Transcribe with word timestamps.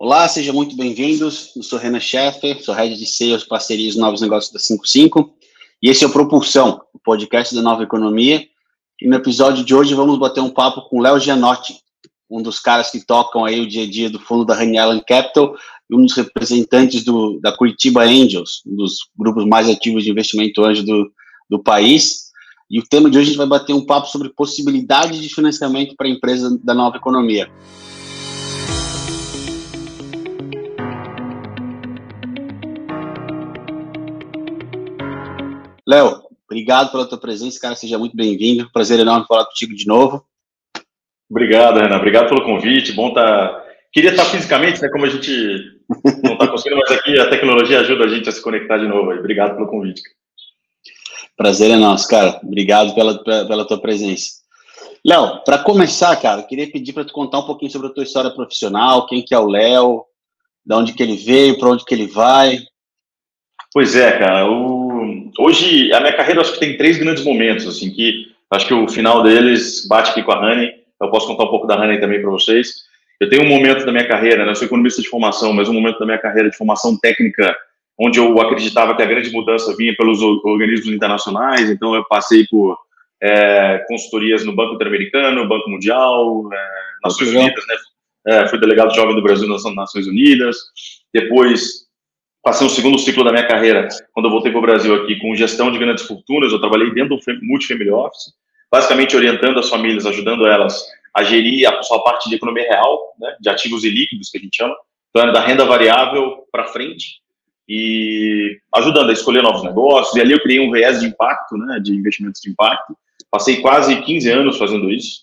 Olá, 0.00 0.28
sejam 0.28 0.54
muito 0.54 0.76
bem-vindos. 0.76 1.50
Eu 1.56 1.62
sou 1.64 1.76
Renan 1.76 1.98
Scheffer, 1.98 2.62
sou 2.62 2.72
head 2.72 2.96
de 2.96 3.04
sales, 3.04 3.42
parcerias 3.42 3.96
e 3.96 3.98
novos 3.98 4.20
negócios 4.20 4.52
da 4.52 4.60
55. 4.60 5.34
E 5.82 5.90
esse 5.90 6.04
é 6.04 6.06
o 6.06 6.12
Propulsão, 6.12 6.80
o 6.94 7.00
podcast 7.00 7.52
da 7.52 7.60
Nova 7.60 7.82
Economia. 7.82 8.46
E 9.02 9.08
no 9.08 9.16
episódio 9.16 9.64
de 9.64 9.74
hoje 9.74 9.94
vamos 9.94 10.16
bater 10.16 10.40
um 10.40 10.50
papo 10.50 10.82
com 10.82 11.00
Léo 11.00 11.18
Gianotti, 11.18 11.80
um 12.30 12.40
dos 12.40 12.60
caras 12.60 12.92
que 12.92 13.04
tocam 13.04 13.44
aí 13.44 13.58
o 13.58 13.66
dia 13.66 13.82
a 13.82 13.90
dia 13.90 14.08
do 14.08 14.20
fundo 14.20 14.44
da 14.44 14.54
Honey 14.54 14.78
Island 14.78 15.04
Capital 15.04 15.56
e 15.90 15.96
um 15.96 16.02
dos 16.02 16.14
representantes 16.14 17.02
do, 17.02 17.40
da 17.40 17.50
Curitiba 17.50 18.04
Angels, 18.04 18.62
um 18.64 18.76
dos 18.76 18.98
grupos 19.18 19.44
mais 19.46 19.68
ativos 19.68 20.04
de 20.04 20.12
investimento 20.12 20.64
anjo 20.64 20.84
do, 20.84 21.10
do 21.50 21.58
país. 21.58 22.28
E 22.70 22.78
o 22.78 22.86
tema 22.86 23.10
de 23.10 23.18
hoje 23.18 23.24
a 23.24 23.30
gente 23.30 23.38
vai 23.38 23.48
bater 23.48 23.72
um 23.72 23.84
papo 23.84 24.06
sobre 24.06 24.28
possibilidade 24.28 25.20
de 25.20 25.28
financiamento 25.28 25.96
para 25.96 26.06
a 26.06 26.10
empresa 26.10 26.56
da 26.62 26.72
nova 26.72 26.98
economia. 26.98 27.50
Léo, 35.88 36.22
obrigado 36.44 36.90
pela 36.90 37.06
tua 37.06 37.16
presença, 37.16 37.58
cara. 37.58 37.74
Seja 37.74 37.98
muito 37.98 38.14
bem-vindo. 38.14 38.70
Prazer 38.70 39.00
enorme 39.00 39.24
falar 39.26 39.46
contigo 39.46 39.74
de 39.74 39.86
novo. 39.86 40.22
Obrigado, 41.30 41.80
Renan. 41.80 41.96
Obrigado 41.96 42.28
pelo 42.28 42.44
convite. 42.44 42.92
Bom 42.92 43.14
tá. 43.14 43.64
Queria 43.90 44.10
estar 44.10 44.26
fisicamente, 44.26 44.82
né? 44.82 44.90
Como 44.90 45.06
a 45.06 45.08
gente 45.08 45.80
não 46.22 46.34
está 46.34 46.46
conseguindo, 46.46 46.82
mas 46.82 46.90
aqui 46.90 47.18
a 47.18 47.30
tecnologia 47.30 47.80
ajuda 47.80 48.04
a 48.04 48.08
gente 48.08 48.28
a 48.28 48.32
se 48.32 48.42
conectar 48.42 48.76
de 48.76 48.86
novo. 48.86 49.10
Aí. 49.10 49.18
Obrigado 49.18 49.54
pelo 49.56 49.66
convite. 49.66 50.02
Prazer 51.34 51.70
é 51.70 51.76
nosso, 51.76 52.06
cara. 52.06 52.38
Obrigado 52.44 52.94
pela, 52.94 53.24
pela 53.24 53.66
tua 53.66 53.80
presença. 53.80 54.32
Léo, 55.02 55.42
para 55.42 55.56
começar, 55.56 56.14
cara, 56.16 56.42
queria 56.42 56.70
pedir 56.70 56.92
para 56.92 57.06
tu 57.06 57.14
contar 57.14 57.38
um 57.38 57.46
pouquinho 57.46 57.70
sobre 57.70 57.88
a 57.88 57.92
tua 57.94 58.04
história 58.04 58.30
profissional, 58.30 59.06
quem 59.06 59.22
que 59.22 59.34
é 59.34 59.38
o 59.38 59.48
Léo, 59.48 60.04
de 60.66 60.74
onde 60.74 60.92
que 60.92 61.02
ele 61.02 61.16
veio, 61.16 61.58
para 61.58 61.70
onde 61.70 61.84
que 61.86 61.94
ele 61.94 62.08
vai. 62.08 62.58
Pois 63.72 63.94
é, 63.96 64.18
cara. 64.18 64.50
O 64.50 64.87
hoje, 65.38 65.92
a 65.92 66.00
minha 66.00 66.12
carreira, 66.12 66.40
acho 66.40 66.52
que 66.52 66.60
tem 66.60 66.76
três 66.76 66.98
grandes 66.98 67.24
momentos, 67.24 67.66
assim, 67.66 67.90
que 67.90 68.32
acho 68.50 68.66
que 68.66 68.74
o 68.74 68.88
final 68.88 69.22
deles 69.22 69.86
bate 69.86 70.10
aqui 70.10 70.22
com 70.22 70.32
a 70.32 70.40
Honey. 70.40 70.72
Eu 71.00 71.10
posso 71.10 71.26
contar 71.26 71.44
um 71.44 71.50
pouco 71.50 71.66
da 71.66 71.80
Honey 71.80 72.00
também 72.00 72.20
para 72.20 72.30
vocês. 72.30 72.86
Eu 73.20 73.28
tenho 73.28 73.42
um 73.42 73.48
momento 73.48 73.84
da 73.84 73.92
minha 73.92 74.06
carreira, 74.06 74.44
né, 74.44 74.52
eu 74.52 74.54
sou 74.54 74.66
economista 74.66 75.02
de 75.02 75.08
formação, 75.08 75.52
mas 75.52 75.68
um 75.68 75.74
momento 75.74 75.98
da 75.98 76.06
minha 76.06 76.18
carreira 76.18 76.48
de 76.48 76.56
formação 76.56 76.96
técnica, 76.96 77.56
onde 77.98 78.20
eu 78.20 78.40
acreditava 78.40 78.94
que 78.94 79.02
a 79.02 79.06
grande 79.06 79.30
mudança 79.30 79.74
vinha 79.76 79.94
pelos 79.96 80.22
organismos 80.22 80.94
internacionais, 80.94 81.68
então 81.68 81.94
eu 81.94 82.04
passei 82.04 82.46
por 82.48 82.78
é, 83.20 83.84
consultorias 83.88 84.44
no 84.44 84.54
Banco 84.54 84.74
Interamericano, 84.74 85.48
Banco 85.48 85.68
Mundial, 85.68 86.48
é, 86.52 86.68
Nações 87.02 87.30
Unidas, 87.30 87.64
né? 87.66 87.74
É, 88.26 88.48
fui 88.48 88.60
delegado 88.60 88.94
jovem 88.94 89.14
do 89.14 89.22
Brasil 89.22 89.48
nas 89.48 89.64
Nações 89.74 90.06
Unidas. 90.06 90.56
Depois 91.12 91.87
passei 92.48 92.66
o 92.66 92.70
segundo 92.70 92.98
ciclo 92.98 93.22
da 93.22 93.30
minha 93.30 93.46
carreira, 93.46 93.86
quando 94.14 94.24
eu 94.24 94.30
voltei 94.30 94.50
para 94.50 94.58
o 94.58 94.62
Brasil 94.62 94.94
aqui, 94.94 95.18
com 95.18 95.36
gestão 95.36 95.70
de 95.70 95.78
grandes 95.78 96.06
fortunas, 96.06 96.50
eu 96.50 96.58
trabalhei 96.58 96.90
dentro 96.94 97.14
do 97.14 97.22
multifamily 97.42 97.90
office, 97.90 98.32
basicamente 98.72 99.14
orientando 99.14 99.58
as 99.58 99.68
famílias, 99.68 100.06
ajudando 100.06 100.46
elas 100.46 100.82
a 101.14 101.22
gerir 101.22 101.68
a 101.68 101.82
sua 101.82 102.02
parte 102.02 102.26
de 102.26 102.36
economia 102.36 102.62
real, 102.62 103.12
né, 103.20 103.36
de 103.38 103.50
ativos 103.50 103.84
e 103.84 103.90
líquidos, 103.90 104.30
que 104.30 104.38
a 104.38 104.40
gente 104.40 104.56
chama, 104.56 104.74
então 105.10 105.30
da 105.30 105.42
renda 105.42 105.66
variável 105.66 106.38
para 106.50 106.64
frente, 106.68 107.20
e 107.68 108.58
ajudando 108.76 109.10
a 109.10 109.12
escolher 109.12 109.42
novos 109.42 109.62
negócios, 109.62 110.16
e 110.16 110.20
ali 110.22 110.32
eu 110.32 110.40
criei 110.40 110.58
um 110.58 110.72
viés 110.72 111.00
de 111.00 111.06
impacto, 111.06 111.54
né, 111.54 111.78
de 111.78 111.92
investimentos 111.92 112.40
de 112.40 112.48
impacto, 112.48 112.96
passei 113.30 113.56
quase 113.56 113.94
15 114.00 114.30
anos 114.30 114.56
fazendo 114.56 114.90
isso, 114.90 115.20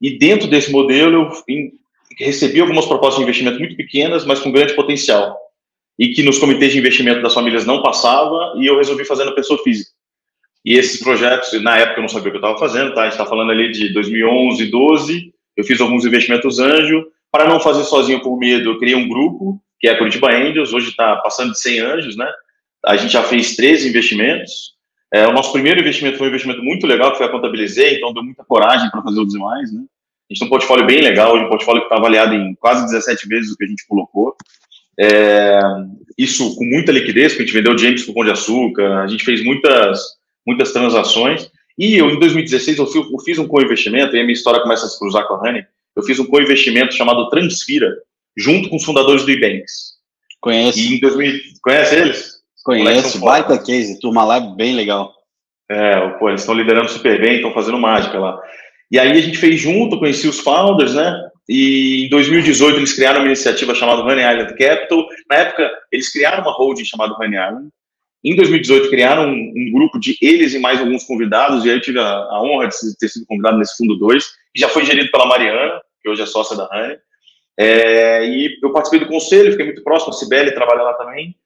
e 0.00 0.16
dentro 0.16 0.48
desse 0.48 0.72
modelo 0.72 1.30
eu 1.46 1.64
recebi 2.18 2.58
algumas 2.58 2.86
propostas 2.86 3.18
de 3.18 3.24
investimento 3.24 3.58
muito 3.58 3.76
pequenas, 3.76 4.24
mas 4.24 4.40
com 4.40 4.50
grande 4.50 4.72
potencial, 4.72 5.43
e 5.98 6.08
que 6.08 6.22
nos 6.22 6.38
comitês 6.38 6.72
de 6.72 6.78
investimento 6.78 7.22
das 7.22 7.34
famílias 7.34 7.64
não 7.64 7.82
passava, 7.82 8.54
e 8.58 8.66
eu 8.66 8.76
resolvi 8.76 9.04
fazer 9.04 9.24
na 9.24 9.32
pessoa 9.32 9.62
física. 9.62 9.90
E 10.64 10.74
esses 10.74 10.98
projetos, 11.00 11.52
na 11.62 11.76
época 11.76 11.98
eu 11.98 12.02
não 12.02 12.08
sabia 12.08 12.28
o 12.28 12.30
que 12.30 12.36
eu 12.38 12.40
estava 12.40 12.58
fazendo, 12.58 12.94
tá? 12.94 13.02
A 13.02 13.04
gente 13.04 13.12
está 13.12 13.26
falando 13.26 13.50
ali 13.50 13.70
de 13.70 13.92
2011, 13.92 14.66
12, 14.66 15.34
eu 15.56 15.64
fiz 15.64 15.80
alguns 15.80 16.04
investimentos 16.04 16.58
anjo, 16.58 17.06
para 17.30 17.48
não 17.48 17.60
fazer 17.60 17.84
sozinho 17.84 18.22
por 18.22 18.38
medo, 18.38 18.70
eu 18.70 18.78
criei 18.78 18.96
um 18.96 19.08
grupo, 19.08 19.60
que 19.78 19.88
é 19.88 19.92
a 19.92 19.98
Curitiba 19.98 20.32
Angels, 20.32 20.72
hoje 20.72 20.88
está 20.88 21.16
passando 21.16 21.52
de 21.52 21.60
100 21.60 21.80
anjos, 21.80 22.16
né? 22.16 22.30
A 22.86 22.96
gente 22.96 23.12
já 23.12 23.22
fez 23.22 23.54
13 23.56 23.88
investimentos, 23.88 24.74
é, 25.12 25.26
o 25.28 25.32
nosso 25.32 25.52
primeiro 25.52 25.80
investimento 25.80 26.18
foi 26.18 26.26
um 26.26 26.30
investimento 26.30 26.62
muito 26.62 26.86
legal, 26.86 27.12
que 27.12 27.18
foi 27.18 27.26
a 27.26 27.30
Contabilizei, 27.30 27.96
então 27.96 28.12
deu 28.12 28.22
muita 28.22 28.44
coragem 28.44 28.90
para 28.90 29.02
fazer 29.02 29.20
os 29.20 29.32
demais, 29.32 29.72
né? 29.72 29.82
A 30.30 30.32
gente 30.32 30.40
tem 30.40 30.46
um 30.46 30.50
portfólio 30.50 30.86
bem 30.86 31.00
legal, 31.00 31.36
um 31.36 31.48
portfólio 31.48 31.82
que 31.82 31.86
está 31.86 31.96
avaliado 31.96 32.34
em 32.34 32.54
quase 32.54 32.84
17 32.86 33.28
vezes 33.28 33.52
o 33.52 33.56
que 33.56 33.64
a 33.64 33.68
gente 33.68 33.86
colocou. 33.86 34.34
É, 34.98 35.58
isso 36.16 36.54
com 36.56 36.64
muita 36.64 36.92
liquidez, 36.92 37.32
porque 37.32 37.42
a 37.42 37.46
gente 37.46 37.54
vendeu 37.54 37.78
James 37.78 38.04
por 38.04 38.14
Pão 38.14 38.24
de 38.24 38.30
Açúcar, 38.30 39.02
a 39.02 39.06
gente 39.06 39.24
fez 39.24 39.42
muitas, 39.44 40.00
muitas 40.46 40.72
transações. 40.72 41.50
E 41.78 41.96
eu, 41.96 42.10
em 42.10 42.18
2016, 42.18 42.78
eu, 42.78 42.86
eu 42.86 43.18
fiz 43.20 43.38
um 43.38 43.48
co-investimento, 43.48 44.14
e 44.14 44.20
a 44.20 44.22
minha 44.22 44.32
história 44.34 44.60
começa 44.60 44.86
a 44.86 44.88
se 44.88 44.98
cruzar 44.98 45.26
com 45.26 45.34
a 45.34 45.40
Honey. 45.40 45.64
Eu 45.96 46.02
fiz 46.02 46.18
um 46.18 46.26
co-investimento 46.26 46.94
chamado 46.94 47.28
Transfira, 47.30 47.92
junto 48.36 48.68
com 48.68 48.76
os 48.76 48.84
fundadores 48.84 49.24
do 49.24 49.30
Ebanks. 49.30 49.94
Conheço. 50.40 50.78
E 50.78 50.96
em 50.96 51.00
2000, 51.00 51.40
conhece 51.62 51.94
eles? 51.96 52.34
Conheço, 52.64 53.20
baita 53.20 53.58
case, 53.58 54.00
turma 54.00 54.24
lá 54.24 54.36
é 54.36 54.54
bem 54.56 54.74
legal. 54.74 55.12
É, 55.70 56.08
pô, 56.18 56.28
eles 56.28 56.40
estão 56.40 56.54
liderando 56.54 56.88
super 56.88 57.20
bem, 57.20 57.36
estão 57.36 57.52
fazendo 57.52 57.78
mágica 57.78 58.18
lá. 58.18 58.40
E 58.90 58.98
aí 58.98 59.10
a 59.10 59.20
gente 59.20 59.36
fez 59.36 59.60
junto, 59.60 59.98
conheci 59.98 60.28
os 60.28 60.40
founders, 60.40 60.94
né? 60.94 61.30
E 61.48 62.06
em 62.06 62.08
2018 62.08 62.78
eles 62.78 62.94
criaram 62.94 63.20
uma 63.20 63.26
iniciativa 63.26 63.74
chamada 63.74 64.02
Honey 64.02 64.24
Island 64.24 64.56
Capital. 64.56 65.06
Na 65.28 65.36
época, 65.36 65.70
eles 65.92 66.10
criaram 66.10 66.42
uma 66.42 66.52
holding 66.52 66.84
chamada 66.84 67.14
Honey 67.14 67.38
Island. 67.38 67.68
Em 68.24 68.34
2018 68.34 68.88
criaram 68.88 69.28
um, 69.28 69.52
um, 69.54 69.72
grupo 69.72 69.98
de 70.00 70.16
eles 70.22 70.54
e 70.54 70.58
mais 70.58 70.80
alguns 70.80 71.04
convidados, 71.04 71.64
e 71.64 71.68
aí 71.68 71.76
eu 71.76 71.80
tive 71.82 71.98
a, 71.98 72.06
a 72.06 72.42
honra 72.42 72.68
de 72.68 72.96
ter 72.98 73.08
sido 73.08 73.26
convidado 73.26 73.58
nesse 73.58 73.76
fundo 73.76 73.98
2, 73.98 74.24
que 74.24 74.60
já 74.60 74.68
foi 74.68 74.86
gerido 74.86 75.10
pela 75.10 75.26
Mariana, 75.26 75.82
que 76.02 76.08
hoje 76.08 76.22
é 76.22 76.26
sócia 76.26 76.56
da 76.56 76.66
Honey. 76.72 76.96
É, 77.58 78.26
e 78.26 78.58
eu 78.62 78.72
participei 78.72 79.00
do 79.00 79.12
conselho, 79.12 79.50
fiquei 79.50 79.66
muito 79.66 79.84
próximo, 79.84 80.10
a 80.10 80.16
Cibele 80.16 80.52
trabalha 80.52 80.82
lá 80.82 80.94
também, 80.94 81.36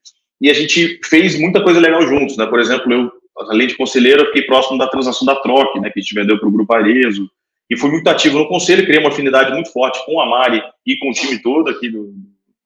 e 0.40 0.48
a 0.48 0.54
gente 0.54 1.00
fez 1.04 1.38
muita 1.38 1.60
coisa 1.62 1.80
legal 1.80 2.00
juntos, 2.02 2.36
né? 2.36 2.46
Por 2.46 2.60
exemplo, 2.60 2.92
eu, 2.92 3.10
além 3.50 3.66
de 3.66 3.76
conselheiro, 3.76 4.26
fiquei 4.26 4.42
próximo 4.42 4.78
da 4.78 4.86
transação 4.86 5.26
da 5.26 5.34
Troque, 5.34 5.80
né? 5.80 5.90
Que 5.90 5.98
a 5.98 6.02
gente 6.02 6.14
vendeu 6.14 6.38
para 6.38 6.48
o 6.48 6.52
Grupo 6.52 6.72
Arezo, 6.72 7.28
e 7.70 7.76
fui 7.76 7.90
muito 7.90 8.08
ativo 8.08 8.38
no 8.38 8.48
conselho, 8.48 8.84
criei 8.84 9.00
uma 9.00 9.10
afinidade 9.10 9.52
muito 9.52 9.72
forte 9.72 10.04
com 10.06 10.20
a 10.20 10.26
Mari 10.26 10.62
e 10.86 10.96
com 10.98 11.10
o 11.10 11.12
time 11.12 11.40
todo 11.42 11.68
aqui 11.68 11.88
do, 11.88 12.12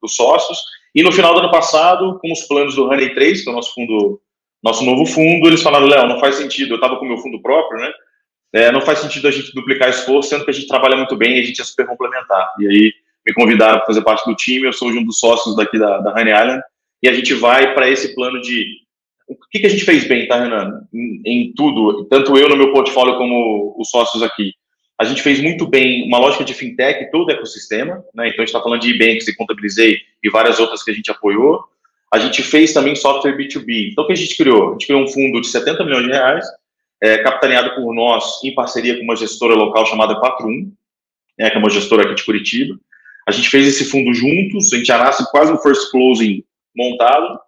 dos 0.01 0.15
sócios. 0.15 0.57
E 0.95 1.03
no 1.03 1.11
final 1.11 1.33
do 1.33 1.39
ano 1.39 1.51
passado, 1.51 2.19
com 2.19 2.31
os 2.31 2.43
planos 2.43 2.75
do 2.75 2.85
Honey 2.85 3.13
3, 3.13 3.43
que 3.43 3.49
é 3.49 3.51
o 3.51 3.55
nosso 3.55 3.73
fundo, 3.73 4.21
nosso 4.63 4.83
novo 4.85 5.05
fundo, 5.05 5.47
eles 5.47 5.61
falaram, 5.61 5.87
Léo, 5.87 6.07
não 6.07 6.19
faz 6.19 6.35
sentido, 6.35 6.73
eu 6.73 6.75
estava 6.75 6.97
com 6.97 7.05
o 7.05 7.07
meu 7.07 7.17
fundo 7.17 7.41
próprio, 7.41 7.81
né? 7.81 7.91
É, 8.53 8.71
não 8.71 8.81
faz 8.81 8.99
sentido 8.99 9.27
a 9.27 9.31
gente 9.31 9.53
duplicar 9.53 9.89
esforço, 9.89 10.29
sendo 10.29 10.45
que 10.45 10.51
a 10.51 10.53
gente 10.53 10.67
trabalha 10.67 10.95
muito 10.95 11.15
bem 11.15 11.37
e 11.37 11.39
a 11.39 11.43
gente 11.43 11.59
é 11.59 11.65
super 11.65 11.87
complementar. 11.87 12.53
E 12.59 12.67
aí 12.67 12.93
me 13.25 13.33
convidaram 13.33 13.77
para 13.77 13.87
fazer 13.87 14.03
parte 14.03 14.29
do 14.29 14.35
time, 14.35 14.67
eu 14.67 14.73
sou 14.73 14.89
um 14.89 15.03
dos 15.03 15.17
sócios 15.17 15.55
daqui 15.55 15.79
da, 15.79 15.97
da 15.99 16.11
Honey 16.11 16.33
Island, 16.33 16.61
e 17.01 17.09
a 17.09 17.13
gente 17.13 17.33
vai 17.33 17.73
para 17.73 17.89
esse 17.89 18.13
plano 18.13 18.39
de 18.41 18.83
o 19.27 19.35
que, 19.49 19.59
que 19.59 19.65
a 19.65 19.69
gente 19.69 19.85
fez 19.85 20.07
bem, 20.07 20.27
tá, 20.27 20.41
Renan? 20.41 20.85
Em, 20.93 21.21
em, 21.25 21.53
tudo, 21.55 22.05
tanto 22.05 22.37
eu 22.37 22.49
no 22.49 22.57
meu 22.57 22.71
portfólio 22.71 23.17
como 23.17 23.75
os 23.79 23.89
sócios 23.89 24.21
aqui. 24.21 24.53
A 24.99 25.05
gente 25.05 25.21
fez 25.21 25.41
muito 25.41 25.67
bem 25.67 26.07
uma 26.07 26.19
lógica 26.19 26.43
de 26.43 26.53
fintech, 26.53 27.09
todo 27.11 27.27
o 27.27 27.31
ecossistema, 27.31 28.03
né? 28.13 28.27
Então 28.27 28.37
a 28.37 28.45
gente 28.45 28.47
está 28.47 28.61
falando 28.61 28.81
de 28.81 28.91
e-banks 28.91 29.27
e 29.27 29.35
contabilizei 29.35 29.97
e 30.23 30.29
várias 30.29 30.59
outras 30.59 30.83
que 30.83 30.91
a 30.91 30.93
gente 30.93 31.09
apoiou. 31.09 31.63
A 32.11 32.19
gente 32.19 32.43
fez 32.43 32.73
também 32.73 32.95
software 32.95 33.35
B2B. 33.35 33.91
Então 33.91 34.03
o 34.03 34.07
que 34.07 34.13
a 34.13 34.15
gente 34.17 34.37
criou? 34.37 34.69
A 34.69 34.71
gente 34.73 34.85
criou 34.85 35.03
um 35.03 35.07
fundo 35.07 35.41
de 35.41 35.47
70 35.47 35.83
milhões 35.83 36.05
de 36.05 36.11
reais, 36.11 36.45
é, 37.01 37.17
capitaneado 37.17 37.75
por 37.75 37.93
nós 37.93 38.41
em 38.43 38.53
parceria 38.53 38.95
com 38.97 39.03
uma 39.03 39.15
gestora 39.15 39.55
local 39.55 39.85
chamada 39.85 40.15
41, 40.15 40.71
né, 41.37 41.49
que 41.49 41.57
é 41.57 41.59
uma 41.59 41.69
gestora 41.69 42.03
aqui 42.03 42.15
de 42.15 42.23
Curitiba. 42.23 42.79
A 43.27 43.31
gente 43.31 43.49
fez 43.49 43.67
esse 43.67 43.85
fundo 43.85 44.13
juntos, 44.13 44.71
a 44.71 44.77
gente 44.77 44.85
já 44.85 44.97
nasce 44.97 45.29
quase 45.31 45.51
um 45.51 45.57
first 45.57 45.89
closing 45.91 46.43
montado, 46.75 47.39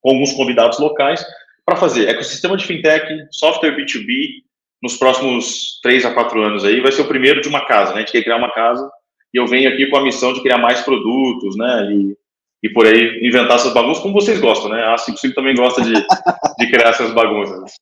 com 0.00 0.10
alguns 0.10 0.32
convidados 0.32 0.78
locais, 0.78 1.24
para 1.64 1.76
fazer 1.76 2.08
ecossistema 2.08 2.56
de 2.56 2.66
fintech, 2.66 3.06
software 3.30 3.76
B2B, 3.76 4.42
nos 4.82 4.96
próximos 4.96 5.80
três 5.82 6.04
a 6.04 6.12
quatro 6.14 6.40
anos 6.42 6.64
aí, 6.64 6.80
vai 6.80 6.92
ser 6.92 7.02
o 7.02 7.08
primeiro 7.08 7.40
de 7.40 7.48
uma 7.48 7.66
casa, 7.66 7.92
né? 7.92 7.96
A 7.96 8.00
gente 8.00 8.12
quer 8.12 8.22
criar 8.22 8.36
uma 8.36 8.52
casa 8.52 8.88
e 9.34 9.38
eu 9.38 9.46
venho 9.46 9.68
aqui 9.68 9.86
com 9.86 9.96
a 9.96 10.02
missão 10.02 10.32
de 10.32 10.40
criar 10.40 10.58
mais 10.58 10.80
produtos, 10.82 11.56
né? 11.56 11.92
E, 11.92 12.16
e 12.62 12.68
por 12.70 12.86
aí 12.86 13.20
inventar 13.26 13.56
essas 13.56 13.72
bagunças 13.72 14.02
como 14.02 14.14
vocês 14.14 14.40
gostam, 14.40 14.70
né? 14.70 14.84
A 14.84 14.96
55 14.96 15.34
também 15.34 15.54
gosta 15.54 15.82
de, 15.82 15.92
de 15.92 16.70
criar 16.70 16.90
essas 16.90 17.12
bagunças. 17.12 17.72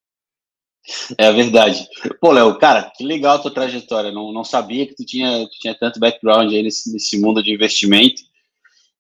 É 1.19 1.32
verdade. 1.32 1.87
Pô, 2.20 2.31
Léo, 2.31 2.56
cara, 2.58 2.90
que 2.96 3.04
legal 3.04 3.37
a 3.37 3.38
tua 3.40 3.52
trajetória. 3.52 4.12
Não, 4.12 4.32
não 4.32 4.44
sabia 4.44 4.87
que 4.87 4.94
tu 4.94 5.04
tinha, 5.04 5.46
tinha 5.60 5.75
tanto 5.75 5.98
background 5.98 6.52
aí 6.52 6.62
nesse, 6.62 6.93
nesse 6.93 7.20
mundo 7.20 7.43
de 7.43 7.52
investimento. 7.52 8.22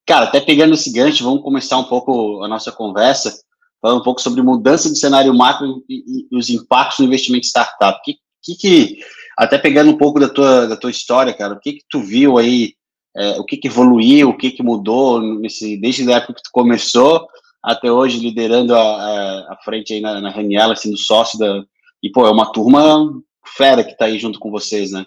Cara, 0.04 0.24
até 0.24 0.40
pegando 0.40 0.74
esse 0.74 0.92
gancho, 0.92 1.24
vamos 1.24 1.42
começar 1.42 1.78
um 1.78 1.84
pouco 1.84 2.42
a 2.42 2.48
nossa 2.48 2.72
conversa 2.72 3.40
falando 3.86 4.00
um 4.00 4.04
pouco 4.04 4.20
sobre 4.20 4.42
mudança 4.42 4.90
de 4.90 4.98
cenário 4.98 5.32
macro 5.32 5.84
e, 5.88 6.26
e 6.28 6.36
os 6.36 6.50
impactos 6.50 6.98
no 6.98 7.04
investimento 7.04 7.46
em 7.46 7.48
startup. 7.48 8.00
Que, 8.04 8.16
que, 8.42 8.56
que, 8.56 8.98
até 9.38 9.56
pegando 9.56 9.92
um 9.92 9.96
pouco 9.96 10.18
da 10.18 10.28
tua, 10.28 10.66
da 10.66 10.76
tua 10.76 10.90
história, 10.90 11.32
cara, 11.32 11.54
o 11.54 11.60
que 11.60 11.74
que 11.74 11.84
tu 11.88 12.00
viu 12.00 12.36
aí 12.36 12.72
é, 13.16 13.38
o 13.38 13.44
que, 13.44 13.56
que, 13.56 13.68
evoluiu, 13.68 14.28
o 14.28 14.36
que, 14.36 14.50
que 14.50 14.62
mudou 14.62 15.20
nesse, 15.20 15.76
desde 15.76 16.12
a 16.12 16.16
época 16.16 16.34
que 16.34 16.42
tu 16.42 16.50
começou 16.52 17.28
até 17.62 17.90
hoje 17.90 18.18
liderando 18.18 18.74
a, 18.74 18.80
a, 18.80 19.52
a 19.52 19.58
frente 19.64 19.94
aí 19.94 20.00
na, 20.00 20.20
na 20.20 20.30
Raniela, 20.30 20.74
sendo 20.74 20.98
sócio 20.98 21.38
da. 21.38 21.62
E, 22.02 22.10
pô, 22.10 22.26
é 22.26 22.30
uma 22.30 22.52
turma 22.52 23.08
fera 23.56 23.84
que 23.84 23.96
tá 23.96 24.06
aí 24.06 24.18
junto 24.18 24.40
com 24.40 24.50
vocês, 24.50 24.90
né? 24.90 25.04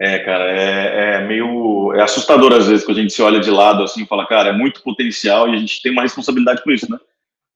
É, 0.00 0.18
cara, 0.18 0.44
é, 0.50 1.16
é, 1.16 1.26
meio. 1.26 1.92
É 1.94 2.02
assustador 2.02 2.52
às 2.52 2.66
vezes 2.66 2.84
quando 2.84 2.98
a 2.98 3.00
gente 3.00 3.12
se 3.12 3.22
olha 3.22 3.40
de 3.40 3.50
lado 3.50 3.82
assim 3.82 4.02
e 4.02 4.06
fala, 4.06 4.26
cara, 4.26 4.50
é 4.50 4.52
muito 4.52 4.82
potencial 4.82 5.48
e 5.48 5.54
a 5.54 5.58
gente 5.58 5.80
tem 5.80 5.92
uma 5.92 6.02
responsabilidade 6.02 6.62
com 6.62 6.70
isso, 6.70 6.90
né? 6.90 6.98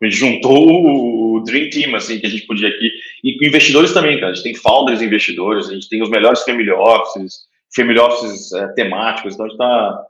A 0.02 0.04
gente 0.04 0.16
juntou 0.16 1.37
o 1.37 1.43
Dream 1.44 1.70
Team, 1.70 1.94
assim, 1.94 2.19
que 2.19 2.26
a 2.26 2.31
gente 2.31 2.46
podia 2.46 2.69
aqui. 2.69 2.90
E 3.25 3.46
investidores 3.46 3.93
também, 3.93 4.19
cara. 4.20 4.32
A 4.32 4.34
gente 4.34 4.44
tem 4.44 4.54
founders 4.54 5.00
investidores, 5.00 5.69
a 5.69 5.75
gente 5.75 5.88
tem 5.88 6.02
os 6.02 6.10
melhores 6.10 6.43
family 6.43 6.70
offices, 6.70 7.46
family 7.75 7.98
offices 7.98 8.52
é, 8.52 8.69
temáticos, 8.69 9.34
então 9.34 9.46
a 9.46 9.48
gente 9.48 9.58
tá. 9.58 10.06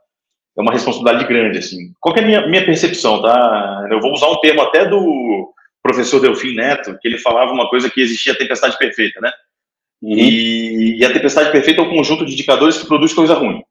É 0.57 0.61
uma 0.61 0.73
responsabilidade 0.73 1.27
grande, 1.27 1.59
assim. 1.59 1.93
Qual 1.99 2.15
é 2.15 2.19
a 2.19 2.25
minha, 2.25 2.47
minha 2.47 2.65
percepção, 2.65 3.21
tá? 3.21 3.87
Eu 3.91 4.01
vou 4.01 4.11
usar 4.11 4.27
um 4.27 4.39
termo 4.39 4.61
até 4.63 4.85
do 4.85 5.53
professor 5.83 6.19
Delfim 6.19 6.55
Neto, 6.55 6.97
que 6.99 7.07
ele 7.07 7.19
falava 7.19 7.51
uma 7.51 7.69
coisa 7.69 7.91
que 7.91 8.01
existia 8.01 8.33
a 8.33 8.35
tempestade 8.35 8.75
perfeita, 8.75 9.21
né? 9.21 9.31
Uhum. 10.01 10.17
E, 10.17 10.99
e, 10.99 11.05
a 11.05 11.13
tempestade 11.13 11.51
perfeita 11.51 11.81
é 11.81 11.83
um 11.83 11.89
conjunto 11.89 12.25
de 12.25 12.33
indicadores 12.33 12.77
que 12.77 12.87
produz 12.87 13.13
coisa 13.13 13.35
ruim. 13.35 13.63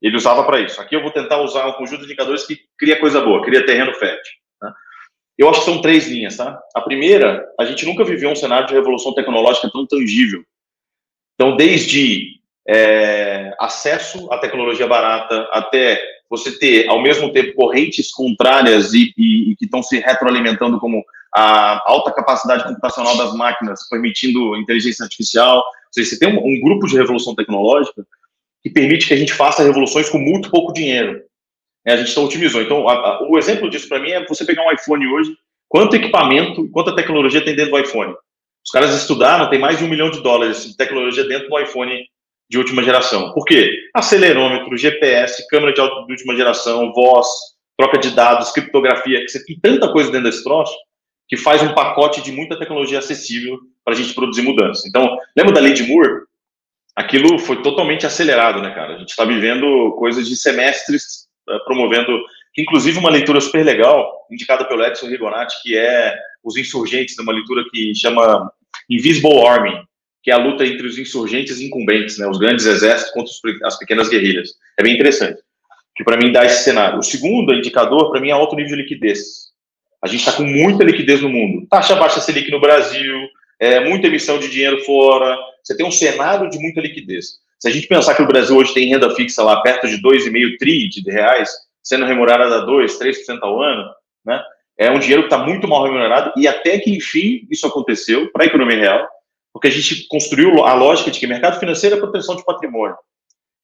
Ele 0.00 0.16
usava 0.16 0.44
para 0.44 0.60
isso. 0.60 0.80
Aqui 0.80 0.94
eu 0.94 1.02
vou 1.02 1.10
tentar 1.10 1.40
usar 1.40 1.66
um 1.66 1.72
conjunto 1.72 2.00
de 2.00 2.06
indicadores 2.06 2.46
que 2.46 2.58
cria 2.78 3.00
coisa 3.00 3.20
boa, 3.20 3.42
cria 3.42 3.64
terreno 3.64 3.94
fértil. 3.94 4.32
Eu 5.38 5.50
acho 5.50 5.60
que 5.60 5.66
são 5.66 5.82
três 5.82 6.08
linhas, 6.08 6.36
tá? 6.36 6.58
A 6.74 6.80
primeira, 6.80 7.46
a 7.58 7.64
gente 7.64 7.84
nunca 7.84 8.04
viveu 8.04 8.30
um 8.30 8.36
cenário 8.36 8.66
de 8.66 8.74
revolução 8.74 9.12
tecnológica 9.12 9.70
tão 9.70 9.86
tangível. 9.86 10.42
Então, 11.34 11.56
desde 11.56 12.40
é, 12.66 13.54
acesso 13.60 14.32
à 14.32 14.38
tecnologia 14.38 14.86
barata 14.86 15.48
até 15.52 16.02
você 16.28 16.58
ter, 16.58 16.88
ao 16.88 17.00
mesmo 17.00 17.32
tempo, 17.32 17.54
correntes 17.54 18.10
contrárias 18.10 18.92
e, 18.92 19.12
e, 19.16 19.52
e 19.52 19.56
que 19.56 19.66
estão 19.66 19.82
se 19.82 19.98
retroalimentando 19.98 20.80
como 20.80 21.04
a 21.34 21.82
alta 21.86 22.10
capacidade 22.12 22.64
computacional 22.64 23.16
das 23.16 23.34
máquinas, 23.34 23.86
permitindo 23.88 24.56
inteligência 24.56 25.04
artificial. 25.04 25.58
Ou 25.58 25.92
seja, 25.92 26.10
você 26.10 26.18
tem 26.18 26.28
um, 26.28 26.44
um 26.44 26.60
grupo 26.60 26.86
de 26.86 26.96
revolução 26.96 27.34
tecnológica 27.34 28.06
que 28.62 28.70
permite 28.70 29.06
que 29.06 29.14
a 29.14 29.16
gente 29.16 29.34
faça 29.34 29.62
revoluções 29.62 30.08
com 30.08 30.18
muito 30.18 30.50
pouco 30.50 30.72
dinheiro. 30.72 31.22
É, 31.86 31.92
a 31.92 31.96
gente 31.96 32.18
otimizou. 32.18 32.60
Então, 32.60 32.88
a, 32.88 32.94
a, 32.94 33.22
o 33.28 33.38
exemplo 33.38 33.70
disso 33.70 33.88
para 33.88 34.00
mim 34.00 34.10
é 34.10 34.26
você 34.26 34.44
pegar 34.44 34.66
um 34.66 34.72
iPhone 34.72 35.06
hoje, 35.06 35.36
quanto 35.68 35.94
equipamento, 35.94 36.68
quanta 36.70 36.94
tecnologia 36.94 37.44
tem 37.44 37.54
dentro 37.54 37.72
do 37.72 37.78
iPhone. 37.78 38.12
Os 38.64 38.72
caras 38.72 38.92
estudaram, 38.94 39.48
tem 39.48 39.60
mais 39.60 39.78
de 39.78 39.84
um 39.84 39.88
milhão 39.88 40.10
de 40.10 40.20
dólares 40.20 40.66
de 40.66 40.76
tecnologia 40.76 41.22
dentro 41.24 41.48
do 41.48 41.60
iPhone 41.60 42.04
de 42.50 42.58
última 42.58 42.82
geração. 42.82 43.32
Por 43.32 43.44
quê? 43.44 43.70
Acelerômetro, 43.94 44.76
GPS, 44.76 45.46
câmera 45.48 45.72
de, 45.72 45.80
de 45.80 46.12
última 46.12 46.34
geração, 46.34 46.92
voz, 46.92 47.26
troca 47.78 47.98
de 47.98 48.10
dados, 48.10 48.50
criptografia, 48.50 49.22
você 49.26 49.44
tem 49.44 49.58
tanta 49.60 49.92
coisa 49.92 50.10
dentro 50.10 50.30
desse 50.30 50.42
troço 50.42 50.74
que 51.28 51.36
faz 51.36 51.62
um 51.62 51.74
pacote 51.74 52.22
de 52.22 52.32
muita 52.32 52.58
tecnologia 52.58 52.98
acessível 52.98 53.58
para 53.84 53.94
a 53.94 53.96
gente 53.96 54.14
produzir 54.14 54.42
mudança. 54.42 54.88
Então, 54.88 55.16
lembra 55.36 55.52
da 55.52 55.60
lei 55.60 55.72
de 55.72 55.82
Moore? 55.84 56.22
Aquilo 56.94 57.38
foi 57.38 57.62
totalmente 57.62 58.06
acelerado, 58.06 58.62
né, 58.62 58.70
cara? 58.74 58.94
A 58.94 58.98
gente 58.98 59.10
está 59.10 59.24
vivendo 59.24 59.92
coisas 59.98 60.26
de 60.26 60.36
semestres 60.36 61.25
promovendo, 61.64 62.18
inclusive 62.56 62.98
uma 62.98 63.10
leitura 63.10 63.40
super 63.40 63.64
legal, 63.64 64.26
indicada 64.30 64.64
pelo 64.64 64.84
Edson 64.84 65.06
Rigonati, 65.06 65.62
que 65.62 65.76
é 65.76 66.14
Os 66.42 66.56
Insurgentes, 66.56 67.18
uma 67.18 67.32
leitura 67.32 67.64
que 67.70 67.94
chama 67.94 68.50
Invisible 68.90 69.46
Army, 69.46 69.80
que 70.22 70.30
é 70.30 70.34
a 70.34 70.38
luta 70.38 70.66
entre 70.66 70.86
os 70.86 70.98
insurgentes 70.98 71.60
e 71.60 71.66
incumbentes, 71.66 72.18
né, 72.18 72.26
os 72.26 72.38
grandes 72.38 72.66
exércitos 72.66 73.12
contra 73.12 73.66
as 73.66 73.78
pequenas 73.78 74.08
guerrilhas. 74.08 74.54
É 74.76 74.82
bem 74.82 74.94
interessante, 74.94 75.40
que 75.94 76.02
para 76.02 76.16
mim 76.16 76.32
dá 76.32 76.44
esse 76.44 76.64
cenário. 76.64 76.98
O 76.98 77.02
segundo 77.02 77.54
indicador, 77.54 78.10
para 78.10 78.20
mim, 78.20 78.30
é 78.30 78.32
alto 78.32 78.56
nível 78.56 78.76
de 78.76 78.82
liquidez. 78.82 79.46
A 80.02 80.08
gente 80.08 80.20
está 80.20 80.32
com 80.32 80.42
muita 80.42 80.84
liquidez 80.84 81.22
no 81.22 81.28
mundo. 81.28 81.66
Taxa 81.70 81.94
baixa 81.94 82.20
Selic 82.20 82.50
no 82.50 82.60
Brasil, 82.60 83.28
é, 83.58 83.80
muita 83.88 84.08
emissão 84.08 84.38
de 84.38 84.48
dinheiro 84.48 84.84
fora. 84.84 85.36
Você 85.62 85.76
tem 85.76 85.86
um 85.86 85.90
cenário 85.92 86.50
de 86.50 86.58
muita 86.58 86.80
liquidez. 86.80 87.38
Se 87.66 87.70
a 87.70 87.72
gente 87.72 87.88
pensar 87.88 88.14
que 88.14 88.22
o 88.22 88.26
Brasil 88.28 88.56
hoje 88.56 88.72
tem 88.72 88.86
renda 88.86 89.12
fixa 89.12 89.42
lá 89.42 89.60
perto 89.60 89.88
de 89.88 90.00
2,5 90.00 90.56
tri 90.56 90.88
de 90.88 91.10
reais, 91.10 91.50
sendo 91.82 92.06
remunerada 92.06 92.58
a 92.58 92.64
2, 92.64 92.96
3% 92.96 93.40
ao 93.42 93.60
ano, 93.60 93.90
né? 94.24 94.40
É 94.78 94.88
um 94.88 95.00
dinheiro 95.00 95.22
que 95.22 95.34
está 95.34 95.44
muito 95.44 95.66
mal 95.66 95.82
remunerado 95.82 96.32
e 96.36 96.46
até 96.46 96.78
que, 96.78 96.96
enfim, 96.96 97.44
isso 97.50 97.66
aconteceu 97.66 98.30
para 98.30 98.44
a 98.44 98.46
economia 98.46 98.76
real, 98.78 99.08
porque 99.52 99.66
a 99.66 99.70
gente 99.72 100.06
construiu 100.06 100.64
a 100.64 100.74
lógica 100.74 101.10
de 101.10 101.18
que 101.18 101.26
mercado 101.26 101.58
financeiro 101.58 101.96
é 101.96 101.98
proteção 101.98 102.36
de 102.36 102.44
patrimônio. 102.44 102.96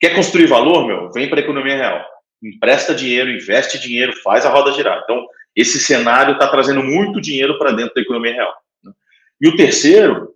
Quer 0.00 0.16
construir 0.16 0.46
valor, 0.46 0.84
meu? 0.84 1.12
Vem 1.12 1.28
para 1.28 1.38
a 1.38 1.44
economia 1.44 1.76
real. 1.76 2.04
Empresta 2.42 2.92
dinheiro, 2.92 3.30
investe 3.30 3.78
dinheiro, 3.78 4.12
faz 4.24 4.44
a 4.44 4.50
roda 4.50 4.72
girar. 4.72 5.00
Então, 5.04 5.24
esse 5.54 5.78
cenário 5.78 6.32
está 6.32 6.48
trazendo 6.48 6.82
muito 6.82 7.20
dinheiro 7.20 7.56
para 7.56 7.70
dentro 7.70 7.94
da 7.94 8.00
economia 8.00 8.32
real. 8.32 8.52
Né? 8.82 8.90
E 9.40 9.46
o 9.46 9.54
terceiro, 9.54 10.34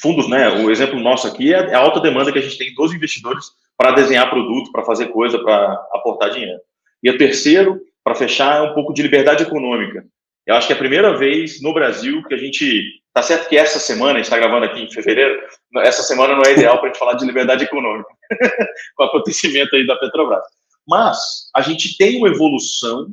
fundos, 0.00 0.28
né? 0.28 0.48
O 0.48 0.70
exemplo 0.70 0.98
nosso 0.98 1.26
aqui 1.26 1.52
é 1.52 1.74
a 1.74 1.78
alta 1.78 2.00
demanda 2.00 2.32
que 2.32 2.38
a 2.38 2.42
gente 2.42 2.58
tem 2.58 2.74
dos 2.74 2.92
investidores 2.92 3.46
para 3.76 3.92
desenhar 3.92 4.28
produto, 4.28 4.72
para 4.72 4.84
fazer 4.84 5.06
coisa, 5.06 5.38
para 5.38 5.72
aportar 5.92 6.30
dinheiro. 6.30 6.60
E 7.02 7.10
o 7.10 7.16
terceiro, 7.16 7.80
para 8.02 8.14
fechar, 8.14 8.58
é 8.58 8.62
um 8.62 8.74
pouco 8.74 8.92
de 8.92 9.02
liberdade 9.02 9.44
econômica. 9.44 10.04
Eu 10.46 10.54
acho 10.54 10.66
que 10.66 10.72
é 10.72 10.76
a 10.76 10.78
primeira 10.78 11.16
vez 11.16 11.60
no 11.62 11.72
Brasil 11.72 12.22
que 12.24 12.34
a 12.34 12.38
gente. 12.38 13.02
Tá 13.12 13.22
certo 13.22 13.48
que 13.48 13.56
essa 13.56 13.78
semana, 13.78 14.12
a 14.12 14.16
gente 14.16 14.24
está 14.24 14.38
gravando 14.38 14.64
aqui 14.64 14.80
em 14.80 14.90
fevereiro, 14.90 15.40
essa 15.78 16.02
semana 16.02 16.34
não 16.34 16.42
é 16.42 16.52
ideal 16.52 16.78
para 16.78 16.88
a 16.88 16.92
gente 16.92 16.98
falar 16.98 17.14
de 17.14 17.26
liberdade 17.26 17.64
econômica, 17.64 18.08
com 18.96 19.02
o 19.02 19.06
acontecimento 19.06 19.74
aí 19.74 19.86
da 19.86 19.96
Petrobras. 19.96 20.44
Mas 20.86 21.50
a 21.54 21.60
gente 21.60 21.96
tem 21.96 22.16
uma 22.18 22.28
evolução 22.28 23.08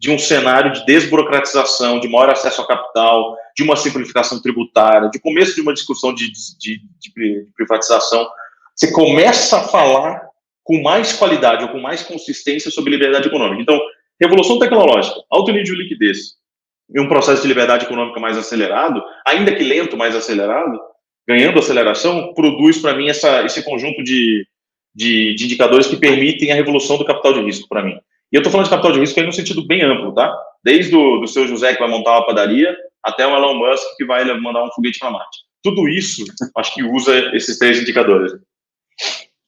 de 0.00 0.10
um 0.10 0.18
cenário 0.18 0.72
de 0.72 0.86
desburocratização, 0.86 2.00
de 2.00 2.08
maior 2.08 2.30
acesso 2.30 2.62
ao 2.62 2.66
capital, 2.66 3.36
de 3.54 3.62
uma 3.62 3.76
simplificação 3.76 4.40
tributária, 4.40 5.10
de 5.10 5.20
começo 5.20 5.54
de 5.54 5.60
uma 5.60 5.74
discussão 5.74 6.14
de, 6.14 6.32
de, 6.32 6.80
de, 6.98 7.46
privatização, 7.54 8.26
você 8.74 8.90
começa 8.90 9.58
a 9.58 9.64
falar 9.64 10.22
com 10.64 10.80
mais 10.80 11.12
qualidade 11.12 11.64
ou 11.64 11.70
com 11.70 11.78
mais 11.78 12.02
consistência 12.02 12.70
sobre 12.70 12.92
liberdade 12.92 13.28
econômica. 13.28 13.60
Então, 13.60 13.78
revolução 14.18 14.58
tecnológica, 14.58 15.20
alto 15.28 15.52
nível 15.52 15.64
de 15.64 15.82
liquidez 15.82 16.40
e 16.88 16.98
um 16.98 17.06
processo 17.06 17.42
de 17.42 17.48
liberdade 17.48 17.84
econômica 17.84 18.18
mais 18.18 18.38
acelerado, 18.38 19.02
ainda 19.26 19.54
que 19.54 19.62
lento, 19.62 19.98
mais 19.98 20.16
acelerado, 20.16 20.80
ganhando 21.28 21.58
aceleração, 21.58 22.32
produz 22.32 22.78
para 22.78 22.94
mim 22.94 23.10
essa, 23.10 23.44
esse 23.44 23.62
conjunto 23.62 24.02
de, 24.02 24.46
de, 24.94 25.34
de 25.34 25.44
indicadores 25.44 25.86
que 25.86 25.96
permitem 25.96 26.52
a 26.52 26.54
revolução 26.54 26.96
do 26.96 27.04
capital 27.04 27.34
de 27.34 27.42
risco 27.42 27.68
para 27.68 27.82
mim. 27.82 28.00
E 28.32 28.36
eu 28.36 28.40
estou 28.40 28.50
falando 28.50 28.66
de 28.66 28.70
capital 28.70 28.92
de 28.92 29.00
risco 29.00 29.18
aí 29.18 29.26
no 29.26 29.32
sentido 29.32 29.66
bem 29.66 29.82
amplo, 29.82 30.14
tá? 30.14 30.32
Desde 30.62 30.94
o 30.94 31.18
do 31.18 31.26
seu 31.26 31.46
José 31.48 31.74
que 31.74 31.80
vai 31.80 31.88
montar 31.88 32.12
uma 32.12 32.26
padaria 32.26 32.76
até 33.02 33.26
o 33.26 33.34
Elon 33.34 33.54
Musk 33.54 33.96
que 33.96 34.04
vai 34.04 34.24
mandar 34.40 34.64
um 34.64 34.72
foguete 34.72 34.98
para 34.98 35.10
Marte. 35.10 35.38
Tudo 35.62 35.88
isso, 35.88 36.24
acho 36.56 36.74
que 36.74 36.82
usa 36.82 37.34
esses 37.34 37.58
três 37.58 37.80
indicadores. 37.80 38.32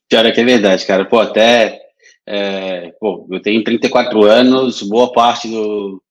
Pior 0.08 0.30
que 0.32 0.40
é 0.40 0.44
verdade, 0.44 0.84
cara. 0.86 1.04
Pô, 1.04 1.20
até. 1.20 1.80
É, 2.26 2.92
pô, 3.00 3.26
eu 3.30 3.40
tenho 3.40 3.64
34 3.64 4.22
anos, 4.24 4.82
boa 4.82 5.10
parte 5.12 5.48
do, 5.48 6.02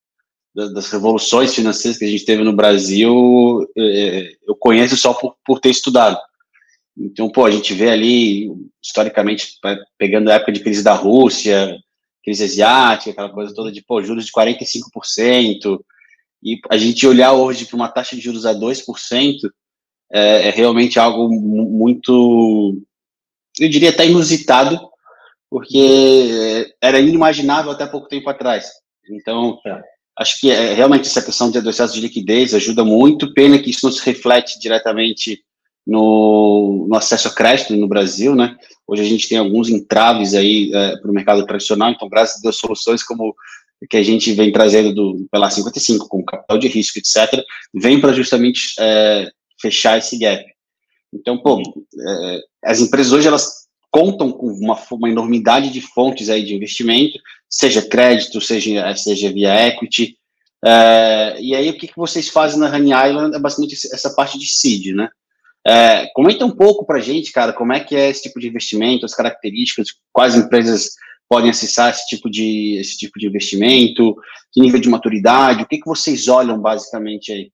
das 0.53 0.89
revoluções 0.89 1.55
financeiras 1.55 1.97
que 1.97 2.05
a 2.05 2.07
gente 2.07 2.25
teve 2.25 2.43
no 2.43 2.53
Brasil, 2.53 3.65
é, 3.77 4.31
eu 4.45 4.55
conheço 4.55 4.97
só 4.97 5.13
por, 5.13 5.35
por 5.45 5.59
ter 5.59 5.69
estudado. 5.69 6.17
Então, 6.97 7.29
pô, 7.29 7.45
a 7.45 7.51
gente 7.51 7.73
vê 7.73 7.89
ali, 7.89 8.49
historicamente, 8.83 9.53
pegando 9.97 10.29
a 10.29 10.33
época 10.33 10.51
de 10.51 10.59
crise 10.59 10.83
da 10.83 10.93
Rússia, 10.93 11.77
crise 12.23 12.43
asiática, 12.43 13.11
aquela 13.11 13.29
coisa 13.29 13.53
toda 13.53 13.71
de 13.71 13.81
pô, 13.83 14.01
juros 14.01 14.25
de 14.25 14.31
45%, 14.31 15.79
e 16.43 16.59
a 16.69 16.77
gente 16.77 17.05
olhar 17.05 17.33
hoje 17.33 17.65
para 17.65 17.75
uma 17.75 17.89
taxa 17.89 18.15
de 18.15 18.21
juros 18.21 18.45
a 18.45 18.53
2% 18.53 19.35
é, 20.11 20.47
é 20.47 20.49
realmente 20.49 20.99
algo 20.99 21.29
muito, 21.29 22.77
eu 23.59 23.69
diria 23.69 23.89
até 23.89 24.05
inusitado, 24.05 24.79
porque 25.49 26.73
era 26.81 26.99
inimaginável 26.99 27.71
até 27.71 27.85
pouco 27.85 28.07
tempo 28.07 28.29
atrás. 28.29 28.69
Então, 29.09 29.59
é. 29.65 29.81
acho 30.17 30.39
que 30.39 30.49
é, 30.49 30.73
realmente 30.73 31.07
essa 31.07 31.21
questão 31.21 31.51
de 31.51 31.57
excesso 31.57 31.93
de 31.93 32.01
liquidez 32.01 32.53
ajuda 32.53 32.83
muito, 32.83 33.33
pena 33.33 33.59
que 33.59 33.69
isso 33.69 33.85
não 33.85 33.91
se 33.91 34.03
reflete 34.05 34.59
diretamente 34.59 35.43
no, 35.85 36.87
no, 36.87 36.95
acesso 36.95 37.27
a 37.27 37.33
crédito 37.33 37.75
no 37.75 37.87
Brasil, 37.87 38.35
né? 38.35 38.55
Hoje 38.87 39.01
a 39.01 39.05
gente 39.05 39.27
tem 39.27 39.37
alguns 39.37 39.69
entraves 39.69 40.33
aí 40.33 40.71
é, 40.73 40.97
para 40.97 41.09
o 41.09 41.13
mercado 41.13 41.45
tradicional, 41.45 41.91
então 41.91 42.09
graças 42.09 42.37
a 42.37 42.41
Deus 42.41 42.57
soluções 42.57 43.03
como 43.03 43.35
que 43.89 43.97
a 43.97 44.03
gente 44.03 44.31
vem 44.33 44.51
trazendo 44.51 44.93
do 44.93 45.27
pela 45.31 45.49
55 45.49 46.07
com 46.07 46.23
capital 46.23 46.57
de 46.57 46.67
risco, 46.67 46.99
etc, 46.99 47.43
vem 47.73 47.99
para 47.99 48.13
justamente 48.13 48.75
é, 48.79 49.29
fechar 49.59 49.97
esse 49.97 50.17
gap. 50.17 50.43
Então, 51.13 51.37
pô, 51.37 51.61
é, 51.61 52.39
as 52.63 52.79
empresas 52.79 53.11
hoje 53.11 53.27
elas 53.27 53.61
contam 53.89 54.31
com 54.31 54.47
uma, 54.47 54.79
uma 54.91 55.09
enormidade 55.09 55.69
de 55.71 55.81
fontes 55.81 56.29
aí 56.29 56.43
de 56.43 56.55
investimento, 56.55 57.19
seja 57.49 57.81
crédito, 57.81 58.39
seja 58.39 58.95
seja 58.95 59.31
via 59.31 59.67
equity. 59.67 60.15
É, 60.63 61.37
e 61.39 61.55
aí 61.55 61.69
o 61.69 61.77
que, 61.77 61.87
que 61.87 61.97
vocês 61.97 62.29
fazem 62.29 62.59
na 62.59 62.69
Honey 62.69 62.93
Island 62.93 63.35
é 63.35 63.39
basicamente 63.39 63.75
essa 63.91 64.11
parte 64.11 64.37
de 64.37 64.47
seed, 64.47 64.95
né? 64.95 65.09
É, 65.65 66.07
comenta 66.13 66.45
um 66.45 66.51
pouco 66.51 66.85
para 66.85 66.97
a 66.97 67.01
gente, 67.01 67.31
cara, 67.31 67.53
como 67.53 67.73
é 67.73 67.79
que 67.79 67.95
é 67.95 68.09
esse 68.09 68.23
tipo 68.23 68.39
de 68.39 68.47
investimento, 68.47 69.05
as 69.05 69.13
características, 69.13 69.89
quais 70.11 70.35
empresas 70.35 70.95
podem 71.29 71.49
acessar 71.49 71.91
esse 71.91 72.07
tipo 72.07 72.29
de, 72.29 72.77
esse 72.79 72.97
tipo 72.97 73.19
de 73.19 73.27
investimento? 73.27 74.15
Que 74.51 74.59
nível 74.59 74.81
de 74.81 74.89
maturidade? 74.89 75.63
O 75.63 75.67
que, 75.67 75.77
que 75.77 75.85
vocês 75.85 76.27
olham 76.27 76.59
basicamente 76.59 77.31
aí? 77.31 77.51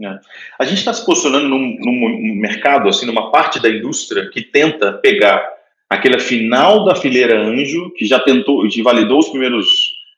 É. 0.00 0.18
A 0.60 0.64
gente 0.64 0.78
está 0.78 0.92
se 0.92 1.04
posicionando 1.04 1.48
num, 1.48 1.76
num, 1.80 2.36
mercado, 2.36 2.88
assim, 2.88 3.04
numa 3.04 3.32
parte 3.32 3.60
da 3.60 3.68
indústria 3.68 4.30
que 4.30 4.42
tenta 4.42 4.92
pegar 4.92 5.44
aquela 5.90 6.20
final 6.20 6.84
da 6.84 6.94
fileira 6.94 7.40
anjo, 7.40 7.92
que 7.96 8.06
já 8.06 8.20
tentou, 8.20 8.68
que 8.68 8.82
validou 8.82 9.18
os 9.18 9.28
primeiros 9.28 9.66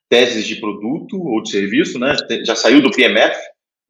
teses 0.08 0.46
de 0.46 0.56
produto 0.56 1.18
ou 1.18 1.42
de 1.42 1.50
serviço, 1.50 1.98
né? 1.98 2.14
Já 2.44 2.54
saiu 2.54 2.82
do 2.82 2.90
PMF, 2.90 3.34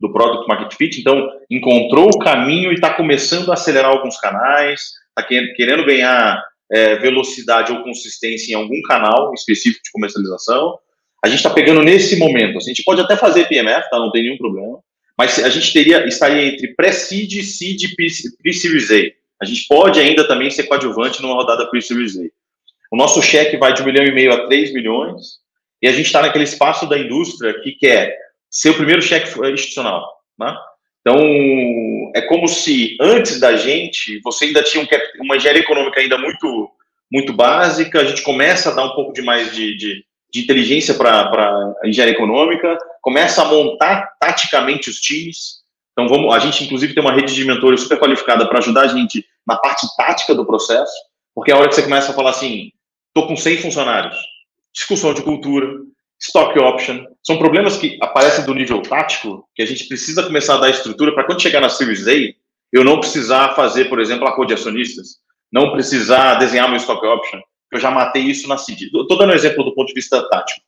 do 0.01 0.13
Product 0.13 0.49
Market 0.49 0.75
Fit, 0.75 1.01
então 1.01 1.29
encontrou 1.51 2.09
o 2.09 2.19
caminho 2.19 2.71
e 2.71 2.75
está 2.75 2.95
começando 2.95 3.51
a 3.51 3.55
acelerar 3.55 3.91
alguns 3.91 4.19
canais, 4.19 4.93
está 5.09 5.23
querendo 5.55 5.85
ganhar 5.85 6.43
é, 6.73 6.97
velocidade 6.97 7.73
ou 7.73 7.83
consistência 7.83 8.53
em 8.53 8.55
algum 8.55 8.81
canal 8.83 9.35
específico 9.35 9.83
de 9.85 9.91
comercialização. 9.91 10.79
A 11.23 11.29
gente 11.29 11.39
está 11.39 11.51
pegando 11.51 11.83
nesse 11.83 12.17
momento. 12.17 12.57
Assim, 12.57 12.71
a 12.71 12.75
gente 12.75 12.85
pode 12.85 13.01
até 13.01 13.17
fazer 13.17 13.47
PMF, 13.47 13.91
tá? 13.91 13.99
Não 13.99 14.11
tem 14.11 14.23
nenhum 14.23 14.39
problema. 14.39 14.79
Mas 15.19 15.39
a 15.39 15.51
gente 15.51 15.71
teria 15.73 16.07
estaria 16.07 16.47
entre 16.47 16.75
pré-seed, 16.75 17.43
seed 17.43 17.83
e 17.83 17.95
pre-series 17.95 18.91
A. 18.91 19.13
A 19.43 19.45
gente 19.45 19.67
pode 19.69 20.01
ainda 20.01 20.27
também 20.27 20.51
ser 20.51 20.63
coadjuvante 20.63 21.21
numa 21.21 21.35
rodada 21.35 21.69
pre-series 21.69 22.17
A. 22.17 22.23
O 22.91 22.97
nosso 22.97 23.21
cheque 23.21 23.59
vai 23.59 23.75
de 23.75 23.83
um 23.83 23.85
milhão 23.85 24.05
e 24.05 24.13
meio 24.13 24.33
a 24.33 24.47
3 24.47 24.73
milhões 24.73 25.41
e 25.83 25.89
a 25.89 25.93
gente 25.93 26.07
está 26.07 26.23
naquele 26.23 26.45
espaço 26.45 26.89
da 26.89 26.99
indústria 26.99 27.61
que 27.63 27.73
quer 27.73 28.17
ser 28.51 28.71
o 28.71 28.77
primeiro 28.77 29.01
cheque 29.01 29.29
institucional. 29.53 30.07
Né? 30.39 30.55
Então, 31.01 31.19
é 32.15 32.21
como 32.23 32.49
se 32.49 32.97
antes 33.01 33.39
da 33.39 33.57
gente, 33.57 34.21
você 34.23 34.47
ainda 34.47 34.63
tinha 34.63 34.83
um, 34.83 35.25
uma 35.25 35.37
engenharia 35.37 35.63
econômica 35.63 36.01
ainda 36.01 36.19
muito, 36.19 36.71
muito 37.11 37.33
básica, 37.33 38.01
a 38.01 38.05
gente 38.05 38.23
começa 38.23 38.71
a 38.71 38.75
dar 38.75 38.85
um 38.85 38.95
pouco 38.95 39.13
de 39.13 39.23
mais 39.23 39.55
de, 39.55 39.77
de, 39.77 40.05
de 40.33 40.41
inteligência 40.41 40.95
para 40.95 41.31
a 41.83 41.89
engenharia 41.89 42.15
econômica, 42.15 42.77
começa 43.01 43.43
a 43.43 43.47
montar 43.47 44.15
taticamente 44.21 44.91
os 44.91 45.01
times. 45.01 45.61
Então, 45.93 46.09
vamos, 46.09 46.35
a 46.35 46.39
gente, 46.39 46.65
inclusive, 46.65 46.95
tem 46.95 47.03
uma 47.03 47.13
rede 47.13 47.35
de 47.35 47.45
mentores 47.45 47.81
super 47.81 47.99
qualificada 47.99 48.47
para 48.49 48.59
ajudar 48.59 48.83
a 48.83 48.89
gente 48.89 49.25
na 49.47 49.57
parte 49.57 49.87
tática 49.97 50.35
do 50.35 50.47
processo, 50.47 50.93
porque 51.35 51.51
é 51.51 51.55
a 51.55 51.59
hora 51.59 51.69
que 51.69 51.75
você 51.75 51.83
começa 51.83 52.13
a 52.13 52.15
falar 52.15 52.31
assim, 52.31 52.73
estou 53.09 53.27
com 53.27 53.37
100 53.37 53.59
funcionários, 53.59 54.17
discussão 54.73 55.15
de 55.15 55.23
cultura, 55.23 55.67
stock 56.21 56.59
option, 56.59 57.07
são 57.23 57.39
problemas 57.39 57.77
que 57.77 57.99
aparecem 58.01 58.45
do 58.45 58.55
nível 58.55 58.81
tático, 58.83 59.47
que 59.55 59.63
a 59.63 59.67
gente 59.67 59.87
precisa 59.87 60.23
começar 60.23 60.55
a 60.55 60.61
dar 60.61 60.71
estrutura 60.71 61.15
para 61.15 61.25
quando 61.25 61.43
chegar 61.43 61.61
na 61.61 61.69
Series 61.69 62.07
A, 62.07 62.13
eu 62.73 62.85
não 62.85 63.01
precisar 63.01 63.55
fazer, 63.55 63.87
por 63.87 64.01
exemplo, 64.01 64.27
a 64.27 64.47
de 64.47 64.55
acionistas, 64.55 65.17
não 65.53 65.73
precisar 65.73 66.35
desenhar 66.35 66.69
meu 66.69 66.79
stock 66.79 67.05
option, 67.05 67.41
eu 67.73 67.79
já 67.79 67.91
matei 67.91 68.23
isso 68.23 68.49
na 68.49 68.57
CID. 68.57 68.87
Estou 68.87 69.19
dando 69.19 69.31
um 69.31 69.35
exemplo 69.35 69.65
do 69.65 69.75
ponto 69.75 69.89
de 69.89 69.95
vista 69.95 70.29
tático. 70.29 70.61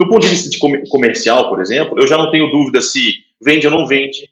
Do 0.00 0.08
ponto 0.08 0.22
de 0.22 0.28
vista 0.28 0.50
de 0.50 0.58
comercial, 0.88 1.48
por 1.48 1.60
exemplo, 1.60 1.98
eu 1.98 2.06
já 2.06 2.16
não 2.16 2.30
tenho 2.30 2.50
dúvida 2.50 2.80
se 2.80 3.14
vende 3.42 3.66
ou 3.66 3.72
não 3.72 3.86
vende. 3.86 4.28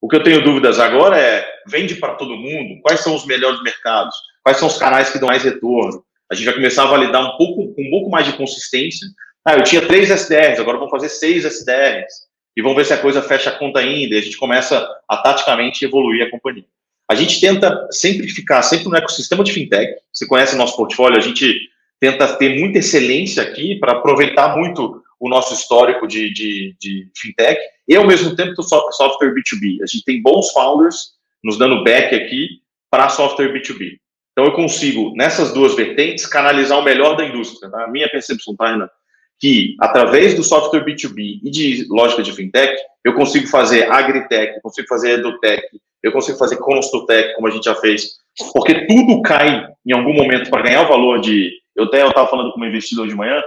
O 0.00 0.08
que 0.08 0.16
eu 0.16 0.22
tenho 0.22 0.44
dúvidas 0.44 0.78
agora 0.78 1.18
é, 1.18 1.46
vende 1.66 1.96
para 1.96 2.14
todo 2.14 2.36
mundo? 2.36 2.80
Quais 2.82 3.00
são 3.00 3.14
os 3.14 3.26
melhores 3.26 3.62
mercados? 3.62 4.14
Quais 4.42 4.58
são 4.58 4.68
os 4.68 4.78
canais 4.78 5.10
que 5.10 5.18
dão 5.18 5.28
mais 5.28 5.42
retorno? 5.42 6.04
A 6.30 6.34
gente 6.34 6.44
vai 6.44 6.54
começar 6.54 6.84
a 6.84 6.86
validar 6.86 7.22
um 7.22 7.36
pouco, 7.36 7.74
um 7.78 7.90
pouco 7.90 8.10
mais 8.10 8.26
de 8.26 8.34
consistência 8.34 9.06
ah, 9.46 9.54
eu 9.54 9.62
tinha 9.62 9.86
três 9.86 10.10
SDRs, 10.10 10.58
agora 10.58 10.76
vamos 10.76 10.90
fazer 10.90 11.08
seis 11.08 11.44
SDRs. 11.44 12.26
E 12.56 12.62
vamos 12.62 12.76
ver 12.76 12.84
se 12.84 12.92
a 12.92 12.98
coisa 12.98 13.22
fecha 13.22 13.50
a 13.50 13.56
conta 13.56 13.78
ainda. 13.78 14.16
E 14.16 14.18
a 14.18 14.22
gente 14.22 14.36
começa 14.36 14.88
a 15.08 15.16
taticamente 15.18 15.84
evoluir 15.84 16.26
a 16.26 16.30
companhia. 16.30 16.64
A 17.08 17.14
gente 17.14 17.40
tenta 17.40 17.86
sempre 17.92 18.26
ficar 18.28 18.62
sempre 18.62 18.88
no 18.88 18.96
ecossistema 18.96 19.44
de 19.44 19.52
fintech. 19.52 19.94
Você 20.12 20.26
conhece 20.26 20.56
nosso 20.56 20.76
portfólio, 20.76 21.16
a 21.16 21.20
gente 21.20 21.56
tenta 22.00 22.26
ter 22.36 22.58
muita 22.58 22.78
excelência 22.78 23.42
aqui 23.42 23.76
para 23.76 23.92
aproveitar 23.92 24.56
muito 24.56 25.00
o 25.20 25.28
nosso 25.28 25.54
histórico 25.54 26.08
de, 26.08 26.32
de, 26.32 26.76
de, 26.80 27.08
fintech 27.16 27.60
e, 27.86 27.94
ao 27.94 28.06
mesmo 28.06 28.34
tempo, 28.34 28.52
do 28.54 28.62
software 28.64 29.32
B2B. 29.32 29.82
A 29.82 29.86
gente 29.86 30.04
tem 30.04 30.20
bons 30.20 30.50
founders 30.50 31.12
nos 31.44 31.56
dando 31.56 31.84
back 31.84 32.12
aqui 32.14 32.60
para 32.90 33.08
software 33.10 33.52
B2B. 33.52 33.98
Então, 34.32 34.44
eu 34.44 34.52
consigo, 34.52 35.12
nessas 35.14 35.52
duas 35.54 35.76
vertentes, 35.76 36.26
canalizar 36.26 36.78
o 36.78 36.82
melhor 36.84 37.16
da 37.16 37.24
indústria. 37.24 37.70
Tá? 37.70 37.84
A 37.84 37.88
minha 37.88 38.08
percepção, 38.08 38.56
tá, 38.56 38.72
Renan? 38.72 38.90
Que, 39.38 39.76
através 39.80 40.34
do 40.34 40.42
software 40.42 40.84
B2B 40.84 41.40
e 41.42 41.50
de 41.50 41.86
lógica 41.88 42.22
de 42.22 42.32
fintech, 42.32 42.74
eu 43.04 43.14
consigo 43.14 43.46
fazer 43.46 43.90
agritech, 43.90 44.54
eu 44.54 44.62
consigo 44.62 44.88
fazer 44.88 45.12
edutech, 45.12 45.62
eu 46.02 46.12
consigo 46.12 46.38
fazer 46.38 46.56
constotech, 46.56 47.34
como 47.34 47.48
a 47.48 47.50
gente 47.50 47.64
já 47.64 47.74
fez, 47.74 48.16
porque 48.52 48.86
tudo 48.86 49.22
cai 49.22 49.66
em 49.84 49.92
algum 49.92 50.14
momento 50.14 50.50
para 50.50 50.62
ganhar 50.62 50.82
o 50.82 50.88
valor 50.88 51.20
de. 51.20 51.50
Eu 51.74 51.84
até 51.84 52.06
estava 52.06 52.28
falando 52.28 52.52
com 52.52 52.56
uma 52.56 52.68
investidor 52.68 53.06
de 53.06 53.14
manhã, 53.14 53.42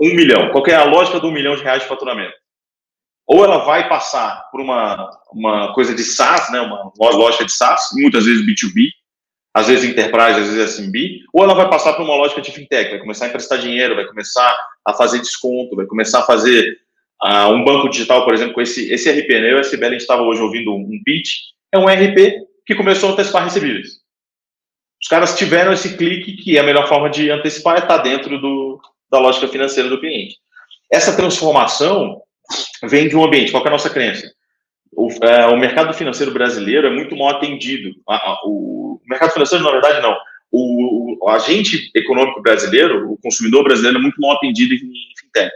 um 0.00 0.14
milhão. 0.14 0.50
Qual 0.50 0.66
é 0.66 0.74
a 0.74 0.84
lógica 0.84 1.20
do 1.20 1.28
um 1.28 1.32
milhão 1.32 1.54
de 1.56 1.62
reais 1.62 1.82
de 1.82 1.88
faturamento? 1.88 2.34
Ou 3.26 3.44
ela 3.44 3.58
vai 3.58 3.88
passar 3.88 4.48
por 4.50 4.60
uma, 4.60 5.10
uma 5.32 5.74
coisa 5.74 5.94
de 5.94 6.04
SaaS, 6.04 6.50
né, 6.52 6.60
uma 6.60 6.92
lógica 7.10 7.44
de 7.44 7.52
SaaS, 7.52 7.90
muitas 7.94 8.24
vezes 8.24 8.46
B2B, 8.46 8.88
às 9.56 9.68
vezes 9.68 9.88
enterprise, 9.88 10.38
às 10.38 10.50
vezes 10.50 10.74
SMB, 10.74 11.20
ou 11.32 11.42
ela 11.42 11.54
vai 11.54 11.66
passar 11.70 11.94
por 11.94 12.02
uma 12.02 12.14
lógica 12.14 12.42
de 12.42 12.52
fintech, 12.52 12.90
vai 12.90 12.98
começar 12.98 13.24
a 13.24 13.28
emprestar 13.28 13.58
dinheiro, 13.58 13.96
vai 13.96 14.04
começar 14.04 14.54
a 14.84 14.92
fazer 14.92 15.18
desconto, 15.18 15.74
vai 15.74 15.86
começar 15.86 16.18
a 16.18 16.24
fazer 16.24 16.76
uh, 17.24 17.48
um 17.54 17.64
banco 17.64 17.88
digital, 17.88 18.22
por 18.22 18.34
exemplo, 18.34 18.52
com 18.52 18.60
esse, 18.60 18.92
esse 18.92 19.10
RP, 19.10 19.30
né? 19.30 19.52
Eu 19.52 19.56
e 19.56 19.60
a 19.60 19.62
gente 19.62 19.96
estava 19.96 20.20
hoje 20.20 20.42
ouvindo 20.42 20.74
um, 20.74 21.00
pitch, 21.02 21.36
é 21.72 21.78
um 21.78 21.86
RP 21.86 22.34
que 22.66 22.74
começou 22.74 23.08
a 23.08 23.12
antecipar 23.14 23.44
recebíveis. 23.44 23.92
Os 25.00 25.08
caras 25.08 25.38
tiveram 25.38 25.72
esse 25.72 25.96
clique 25.96 26.36
que 26.36 26.58
é 26.58 26.60
a 26.60 26.62
melhor 26.64 26.86
forma 26.86 27.08
de 27.08 27.30
antecipar 27.30 27.76
é 27.76 27.78
estar 27.78 27.96
dentro 27.96 28.38
do, 28.38 28.78
da 29.10 29.18
lógica 29.18 29.48
financeira 29.48 29.88
do 29.88 29.98
cliente. 29.98 30.36
Essa 30.92 31.16
transformação 31.16 32.20
vem 32.82 33.08
de 33.08 33.16
um 33.16 33.24
ambiente, 33.24 33.52
qual 33.52 33.64
é 33.64 33.68
a 33.68 33.70
nossa 33.70 33.88
crença? 33.88 34.30
O, 34.96 35.08
é, 35.22 35.46
o 35.46 35.58
mercado 35.58 35.92
financeiro 35.92 36.32
brasileiro 36.32 36.86
é 36.86 36.90
muito 36.90 37.14
mal 37.14 37.28
atendido. 37.28 37.90
O, 38.44 38.94
o 38.94 39.00
mercado 39.06 39.32
financeiro, 39.32 39.62
na 39.62 39.70
verdade, 39.70 40.00
não. 40.00 40.16
O, 40.50 41.18
o, 41.22 41.28
agente 41.28 41.90
econômico 41.94 42.40
brasileiro, 42.40 43.12
o 43.12 43.18
consumidor 43.18 43.62
brasileiro, 43.62 43.98
é 43.98 44.00
muito 44.00 44.18
mal 44.18 44.36
atendido 44.36 44.72
em, 44.72 44.78
em 44.78 45.20
fintech. 45.20 45.52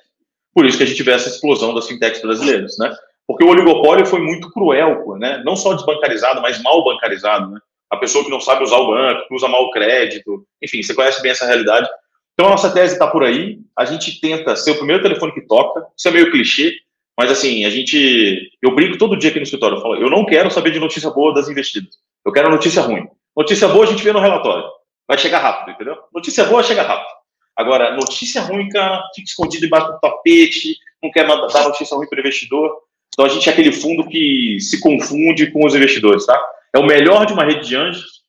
Por 0.54 0.66
isso 0.66 0.76
que 0.76 0.84
a 0.84 0.86
gente 0.86 1.02
vê 1.02 1.12
essa 1.12 1.30
explosão 1.30 1.72
das 1.72 1.88
fintechs 1.88 2.20
brasileiras, 2.20 2.76
né? 2.78 2.94
Porque 3.26 3.44
o 3.44 3.48
oligopólio 3.48 4.04
foi 4.04 4.20
muito 4.20 4.50
cruel, 4.50 5.16
né? 5.18 5.42
Não 5.44 5.56
só 5.56 5.72
desbancarizado, 5.72 6.42
mas 6.42 6.60
mal 6.62 6.84
bancarizado, 6.84 7.50
né? 7.50 7.60
A 7.88 7.96
pessoa 7.96 8.24
que 8.24 8.30
não 8.30 8.40
sabe 8.40 8.62
usar 8.62 8.76
o 8.76 8.88
banco, 8.88 9.26
que 9.26 9.34
usa 9.34 9.48
mal 9.48 9.64
o 9.64 9.70
crédito, 9.70 10.44
enfim, 10.62 10.82
você 10.82 10.92
conhece 10.92 11.22
bem 11.22 11.30
essa 11.30 11.46
realidade. 11.46 11.88
Então 12.34 12.46
a 12.46 12.50
nossa 12.50 12.70
tese 12.72 12.94
está 12.94 13.06
por 13.06 13.24
aí. 13.24 13.58
A 13.76 13.84
gente 13.84 14.20
tenta 14.20 14.54
ser 14.54 14.72
o 14.72 14.76
primeiro 14.76 15.02
telefone 15.02 15.32
que 15.32 15.46
toca. 15.46 15.86
Isso 15.96 16.08
é 16.08 16.10
meio 16.10 16.30
clichê, 16.30 16.74
mas 17.20 17.30
assim, 17.30 17.66
a 17.66 17.70
gente. 17.70 18.50
Eu 18.62 18.74
brinco 18.74 18.96
todo 18.96 19.14
dia 19.14 19.28
aqui 19.28 19.38
no 19.38 19.42
escritório. 19.42 19.76
Eu 19.76 19.82
falo, 19.82 19.96
eu 19.96 20.08
não 20.08 20.24
quero 20.24 20.50
saber 20.50 20.70
de 20.70 20.80
notícia 20.80 21.10
boa 21.10 21.34
das 21.34 21.50
investidas. 21.50 21.98
Eu 22.24 22.32
quero 22.32 22.48
notícia 22.48 22.80
ruim. 22.80 23.06
Notícia 23.36 23.68
boa 23.68 23.84
a 23.84 23.88
gente 23.88 24.02
vê 24.02 24.10
no 24.10 24.20
relatório. 24.20 24.64
Vai 25.06 25.18
chegar 25.18 25.40
rápido, 25.40 25.74
entendeu? 25.74 25.98
Notícia 26.14 26.44
boa 26.44 26.62
chega 26.62 26.80
rápido. 26.80 27.10
Agora, 27.54 27.94
notícia 27.94 28.40
ruim, 28.40 28.70
cara, 28.70 29.02
fica 29.14 29.28
escondido 29.28 29.60
debaixo 29.60 29.92
do 29.92 30.00
tapete, 30.00 30.78
não 31.02 31.10
quer 31.10 31.26
dar 31.26 31.36
notícia 31.36 31.94
ruim 31.94 32.08
para 32.08 32.16
o 32.16 32.20
investidor. 32.20 32.74
Então 33.12 33.26
a 33.26 33.28
gente 33.28 33.46
é 33.50 33.52
aquele 33.52 33.72
fundo 33.72 34.08
que 34.08 34.56
se 34.58 34.80
confunde 34.80 35.50
com 35.50 35.66
os 35.66 35.74
investidores, 35.74 36.24
tá? 36.24 36.42
É 36.74 36.78
o 36.78 36.86
melhor 36.86 37.26
de 37.26 37.34
uma 37.34 37.44
rede 37.44 37.68
de 37.68 37.76
anjos 37.76 38.22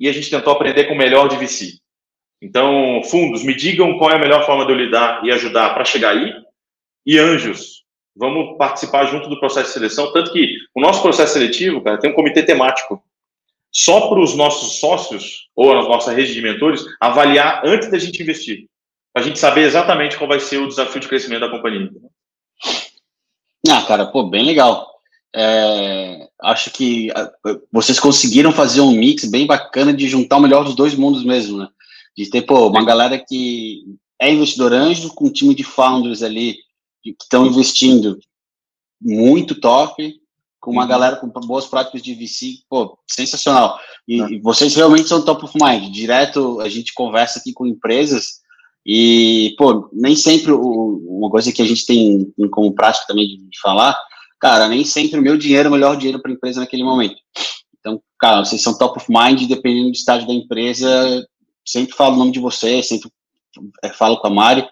e 0.00 0.08
a 0.08 0.12
gente 0.12 0.30
tentou 0.30 0.52
aprender 0.52 0.86
com 0.86 0.94
o 0.94 0.98
melhor 0.98 1.28
de 1.28 1.36
VC. 1.36 1.74
Então, 2.42 3.02
fundos, 3.04 3.44
me 3.44 3.54
digam 3.54 3.96
qual 3.98 4.10
é 4.10 4.16
a 4.16 4.18
melhor 4.18 4.44
forma 4.44 4.66
de 4.66 4.72
eu 4.72 4.76
lidar 4.76 5.24
e 5.24 5.30
ajudar 5.30 5.74
para 5.74 5.84
chegar 5.84 6.10
aí. 6.10 6.34
E 7.06 7.20
anjos, 7.20 7.85
vamos 8.16 8.56
participar 8.56 9.06
junto 9.06 9.28
do 9.28 9.38
processo 9.38 9.68
de 9.68 9.74
seleção. 9.74 10.12
Tanto 10.12 10.32
que 10.32 10.56
o 10.74 10.80
nosso 10.80 11.02
processo 11.02 11.34
seletivo, 11.34 11.82
cara, 11.82 11.98
tem 11.98 12.10
um 12.10 12.14
comitê 12.14 12.42
temático 12.42 13.02
só 13.70 14.08
para 14.08 14.20
os 14.20 14.34
nossos 14.34 14.80
sócios 14.80 15.48
ou 15.54 15.72
a 15.72 15.82
nossa 15.82 16.12
rede 16.12 16.32
de 16.32 16.40
mentores 16.40 16.84
avaliar 17.00 17.62
antes 17.64 17.90
da 17.90 17.98
gente 17.98 18.22
investir, 18.22 18.66
para 19.12 19.22
a 19.22 19.26
gente 19.26 19.38
saber 19.38 19.62
exatamente 19.62 20.16
qual 20.16 20.28
vai 20.28 20.40
ser 20.40 20.58
o 20.58 20.68
desafio 20.68 21.00
de 21.00 21.08
crescimento 21.08 21.40
da 21.40 21.50
companhia. 21.50 21.90
Ah, 23.68 23.82
cara, 23.82 24.06
pô, 24.06 24.24
bem 24.24 24.44
legal. 24.44 24.96
É, 25.34 26.28
acho 26.40 26.70
que 26.70 27.08
vocês 27.70 28.00
conseguiram 28.00 28.52
fazer 28.52 28.80
um 28.80 28.92
mix 28.92 29.26
bem 29.26 29.46
bacana 29.46 29.92
de 29.92 30.08
juntar 30.08 30.38
o 30.38 30.40
melhor 30.40 30.64
dos 30.64 30.74
dois 30.74 30.94
mundos 30.94 31.22
mesmo, 31.22 31.58
né? 31.58 31.68
De 32.16 32.30
ter, 32.30 32.42
pô, 32.42 32.68
uma 32.68 32.82
galera 32.82 33.18
que 33.18 33.82
é 34.18 34.32
investidor 34.32 34.72
anjo 34.72 35.12
com 35.14 35.26
um 35.26 35.32
time 35.32 35.54
de 35.54 35.62
founders 35.62 36.22
ali 36.22 36.56
que 37.14 37.24
estão 37.24 37.46
investindo 37.46 38.18
muito 39.00 39.60
top, 39.60 40.14
com 40.60 40.72
uma 40.72 40.82
uhum. 40.82 40.88
galera 40.88 41.16
com 41.16 41.28
boas 41.28 41.66
práticas 41.66 42.02
de 42.02 42.14
VC, 42.14 42.58
pô, 42.68 42.98
sensacional. 43.06 43.78
E, 44.06 44.20
e, 44.20 44.40
vocês 44.40 44.74
realmente 44.74 45.08
são 45.08 45.24
top 45.24 45.44
of 45.44 45.54
mind. 45.60 45.92
Direto 45.92 46.60
a 46.60 46.68
gente 46.68 46.92
conversa 46.92 47.38
aqui 47.38 47.52
com 47.52 47.66
empresas 47.66 48.40
e, 48.84 49.54
pô, 49.58 49.88
nem 49.92 50.16
sempre 50.16 50.52
o, 50.52 51.02
uma 51.18 51.30
coisa 51.30 51.52
que 51.52 51.62
a 51.62 51.64
gente 51.64 51.86
tem 51.86 52.32
como 52.50 52.74
prática 52.74 53.06
também 53.06 53.26
de, 53.26 53.36
de 53.36 53.60
falar, 53.60 53.96
cara, 54.40 54.68
nem 54.68 54.84
sempre 54.84 55.18
o 55.18 55.22
meu 55.22 55.36
dinheiro 55.36 55.68
é 55.68 55.70
o 55.70 55.72
melhor 55.72 55.96
dinheiro 55.96 56.20
para 56.20 56.30
a 56.30 56.34
empresa 56.34 56.60
naquele 56.60 56.84
momento. 56.84 57.16
Então, 57.78 58.02
cara, 58.18 58.44
vocês 58.44 58.62
são 58.62 58.76
top 58.76 58.98
of 58.98 59.06
mind, 59.08 59.48
dependendo 59.48 59.90
do 59.90 59.96
estágio 59.96 60.26
da 60.26 60.34
empresa, 60.34 61.24
sempre 61.64 61.94
falo 61.94 62.14
o 62.14 62.18
nome 62.18 62.32
de 62.32 62.40
vocês, 62.40 62.88
sempre 62.88 63.10
é, 63.82 63.90
falo 63.90 64.18
com 64.18 64.26
a 64.26 64.30
Mari. 64.30 64.66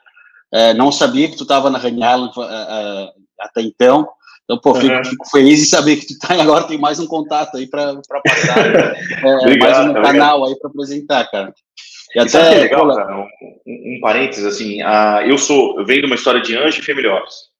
É, 0.55 0.73
não 0.73 0.93
sabia 0.93 1.29
que 1.29 1.37
tu 1.37 1.43
estava 1.43 1.69
na 1.69 1.79
Honey 1.79 1.99
Island 1.99 2.33
é, 2.39 3.09
até 3.41 3.61
então. 3.61 4.09
Então, 4.45 4.61
pô, 4.61 4.75
fico, 4.75 4.95
uhum. 4.95 5.05
fico, 5.05 5.31
feliz 5.31 5.63
em 5.63 5.65
saber 5.65 5.97
que 5.97 6.07
tu 6.07 6.19
tá 6.19 6.41
agora, 6.41 6.65
tem 6.65 6.79
mais 6.79 7.01
um 7.01 7.07
contato 7.07 7.57
aí 7.57 7.67
para 7.67 7.97
passar, 8.23 8.95
é, 9.25 9.37
obrigado, 9.41 9.87
mais 9.87 9.89
um 9.89 9.95
canal 9.95 10.45
aí 10.45 10.55
para 10.59 10.71
apresentar, 10.71 11.25
cara. 11.31 11.53
E, 12.15 12.19
e 12.19 12.21
até, 12.21 12.29
sabe 12.29 12.49
que 12.51 12.55
é 12.55 12.61
legal, 12.61 12.87
pô, 12.87 12.95
cara? 12.95 13.17
Um, 13.17 13.27
um, 13.67 13.99
parênteses, 14.01 14.45
assim, 14.45 14.83
a, 14.83 15.25
eu 15.27 15.39
sou, 15.39 15.81
eu 15.81 15.87
venho 15.87 16.03
de 16.03 16.07
uma 16.07 16.15
história 16.15 16.43
de 16.43 16.57
Anjo 16.57 16.79
e 16.79 16.85
Family 16.85 17.09
Office. 17.09 17.55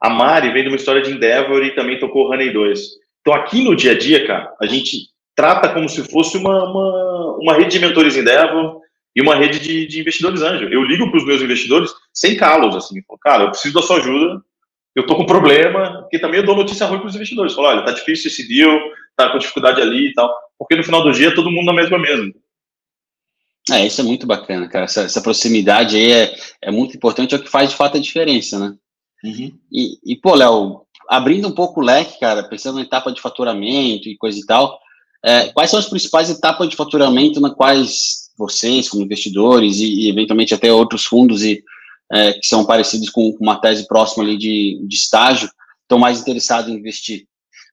A 0.00 0.08
Mari 0.08 0.50
vem 0.50 0.62
de 0.62 0.68
uma 0.68 0.76
história 0.76 1.02
de 1.02 1.12
Endeavor 1.12 1.62
e 1.62 1.74
também 1.74 2.00
tocou 2.00 2.30
Honey 2.30 2.52
2. 2.52 2.80
Então, 3.20 3.34
aqui 3.34 3.62
no 3.62 3.76
dia 3.76 3.92
a 3.92 3.98
dia, 3.98 4.26
cara, 4.26 4.52
a 4.60 4.66
gente 4.66 5.08
trata 5.36 5.68
como 5.68 5.88
se 5.88 6.02
fosse 6.10 6.38
uma, 6.38 6.64
uma, 6.64 7.36
uma 7.38 7.54
rede 7.54 7.78
de 7.78 7.80
mentores 7.80 8.16
Endeavor 8.16 8.80
e 9.14 9.22
uma 9.22 9.36
rede 9.36 9.60
de, 9.60 9.86
de 9.86 10.00
investidores 10.00 10.42
anjo. 10.42 10.64
Eu 10.64 10.82
ligo 10.82 11.08
para 11.10 11.18
os 11.18 11.24
meus 11.24 11.40
investidores 11.40 11.90
sem 12.12 12.36
calos, 12.36 12.74
assim, 12.74 13.00
cara, 13.20 13.44
eu 13.44 13.50
preciso 13.50 13.74
da 13.74 13.82
sua 13.82 13.98
ajuda, 13.98 14.42
eu 14.94 15.06
tô 15.06 15.16
com 15.16 15.26
problema, 15.26 16.02
porque 16.02 16.18
também 16.18 16.40
eu 16.40 16.46
dou 16.46 16.56
notícia 16.56 16.86
ruim 16.86 16.98
para 16.98 17.08
os 17.08 17.14
investidores. 17.14 17.54
Falo, 17.54 17.68
olha, 17.68 17.84
tá 17.84 17.92
difícil 17.92 18.30
esse 18.30 18.46
deal, 18.46 18.78
tá 19.16 19.30
com 19.30 19.38
dificuldade 19.38 19.80
ali 19.80 20.08
e 20.08 20.12
tal. 20.12 20.32
Porque 20.58 20.76
no 20.76 20.84
final 20.84 21.02
do 21.02 21.12
dia 21.12 21.34
todo 21.34 21.50
mundo 21.50 21.66
na 21.66 21.72
mesma 21.72 21.98
mesa. 21.98 22.32
É, 23.70 23.86
isso 23.86 24.00
é 24.00 24.04
muito 24.04 24.26
bacana, 24.26 24.68
cara. 24.68 24.84
Essa, 24.84 25.02
essa 25.02 25.22
proximidade 25.22 25.96
aí 25.96 26.12
é, 26.12 26.34
é 26.62 26.70
muito 26.70 26.96
importante, 26.96 27.34
é 27.34 27.38
o 27.38 27.42
que 27.42 27.50
faz 27.50 27.70
de 27.70 27.76
fato 27.76 27.96
a 27.96 28.00
diferença, 28.00 28.58
né? 28.58 28.74
Uhum. 29.24 29.58
E, 29.72 29.98
e, 30.04 30.16
pô, 30.16 30.34
Léo, 30.34 30.82
abrindo 31.08 31.48
um 31.48 31.52
pouco 31.52 31.80
o 31.80 31.84
leque, 31.84 32.20
cara, 32.20 32.42
pensando 32.44 32.76
na 32.76 32.82
etapa 32.82 33.10
de 33.10 33.22
faturamento 33.22 34.08
e 34.08 34.18
coisa 34.18 34.38
e 34.38 34.44
tal, 34.44 34.78
é, 35.24 35.48
quais 35.48 35.70
são 35.70 35.78
as 35.78 35.88
principais 35.88 36.28
etapas 36.28 36.68
de 36.68 36.76
faturamento 36.76 37.40
na 37.40 37.54
quais 37.54 38.23
vocês, 38.36 38.88
como 38.88 39.02
investidores 39.02 39.78
e, 39.78 39.86
e 39.86 40.08
eventualmente 40.08 40.54
até 40.54 40.72
outros 40.72 41.04
fundos 41.04 41.42
e 41.42 41.62
é, 42.12 42.32
que 42.32 42.46
são 42.46 42.64
parecidos 42.64 43.08
com, 43.10 43.36
uma 43.40 43.56
tese 43.56 43.86
próxima 43.86 44.24
ali 44.24 44.36
de, 44.36 44.80
de 44.86 44.96
estágio, 44.96 45.48
estão 45.82 45.98
mais 45.98 46.20
interessados 46.20 46.70
em 46.70 46.76
investir. 46.76 47.26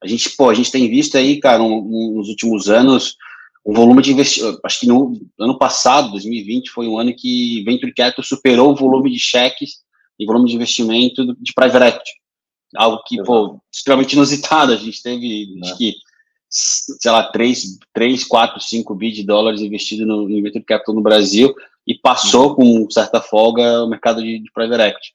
A 0.04 0.08
gente, 0.08 0.30
pô, 0.32 0.50
a 0.50 0.54
gente 0.54 0.72
tem 0.72 0.90
visto 0.90 1.18
aí, 1.18 1.40
cara, 1.40 1.62
um, 1.62 1.78
um, 1.78 2.14
nos 2.18 2.30
últimos 2.30 2.70
anos, 2.70 3.16
o 3.64 3.74
volume 3.74 4.02
de 4.02 4.12
investimento, 4.12 4.60
acho 4.64 4.80
que 4.80 4.88
no 4.88 5.20
ano 5.40 5.58
passado, 5.58 6.12
2020, 6.12 6.72
foi 6.72 6.88
um 6.88 6.98
ano 6.98 7.14
que 7.16 7.64
Venture 7.64 7.94
Capital 7.94 8.24
superou 8.24 8.72
o 8.72 8.76
volume 8.76 9.12
de 9.12 9.20
cheques 9.20 9.82
e 10.20 10.26
volume 10.26 10.50
de 10.50 10.56
investimento 10.56 11.36
de 11.40 11.54
private 11.54 11.86
equity. 11.86 12.12
Algo 12.76 13.04
que, 13.06 13.22
pô, 13.24 13.60
extremamente 13.72 14.14
inusitado. 14.14 14.72
A 14.72 14.78
gente 14.78 15.04
teve, 15.04 15.54
é. 15.58 15.66
acho 15.66 15.78
que, 15.78 15.94
sei 16.52 17.12
lá, 17.12 17.24
3, 17.32 17.80
3 17.94 18.24
4, 18.26 18.60
5 18.60 18.96
bi 18.96 19.12
de 19.12 19.24
dólares 19.24 19.62
investido 19.62 20.06
no, 20.06 20.28
no 20.28 20.44
Venture 20.44 20.64
Capital 20.64 20.94
no 20.94 21.02
Brasil 21.02 21.56
e 21.88 21.96
passou 21.96 22.56
com 22.56 22.90
certa 22.90 23.22
folga 23.22 23.84
o 23.84 23.88
mercado 23.88 24.22
de, 24.22 24.40
de 24.40 24.52
private 24.52 24.84
equity. 24.84 25.14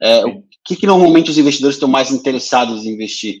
É, 0.00 0.26
o 0.26 0.44
que, 0.62 0.76
que 0.76 0.86
normalmente 0.86 1.30
os 1.30 1.38
investidores 1.38 1.76
estão 1.76 1.88
mais 1.88 2.10
interessados 2.10 2.84
em 2.84 2.90
investir? 2.90 3.40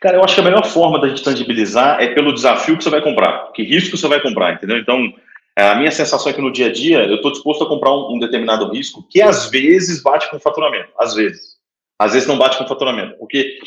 Cara, 0.00 0.16
eu 0.16 0.24
acho 0.24 0.34
que 0.34 0.40
a 0.40 0.44
melhor 0.44 0.64
forma 0.64 1.00
da 1.00 1.08
gente 1.08 1.22
tangibilizar 1.22 2.00
é 2.00 2.14
pelo 2.14 2.32
desafio 2.32 2.78
que 2.78 2.84
você 2.84 2.90
vai 2.90 3.02
comprar, 3.02 3.52
que 3.52 3.62
risco 3.62 3.96
você 3.96 4.08
vai 4.08 4.22
comprar, 4.22 4.54
entendeu? 4.54 4.78
Então, 4.78 5.12
é, 5.56 5.68
a 5.68 5.74
minha 5.74 5.90
sensação 5.90 6.30
é 6.30 6.32
que 6.32 6.40
no 6.40 6.52
dia 6.52 6.66
a 6.66 6.72
dia 6.72 7.04
eu 7.04 7.16
estou 7.16 7.32
disposto 7.32 7.64
a 7.64 7.68
comprar 7.68 7.90
um, 7.90 8.14
um, 8.14 8.18
determinado 8.18 8.70
risco 8.70 9.06
que 9.10 9.20
às 9.20 9.50
vezes 9.50 10.02
bate 10.02 10.30
com 10.30 10.38
faturamento, 10.38 10.90
às 10.98 11.14
vezes. 11.14 11.58
Às 11.98 12.12
vezes 12.12 12.28
não 12.28 12.38
bate 12.38 12.56
com 12.56 12.66
faturamento, 12.66 13.18
porque 13.18 13.58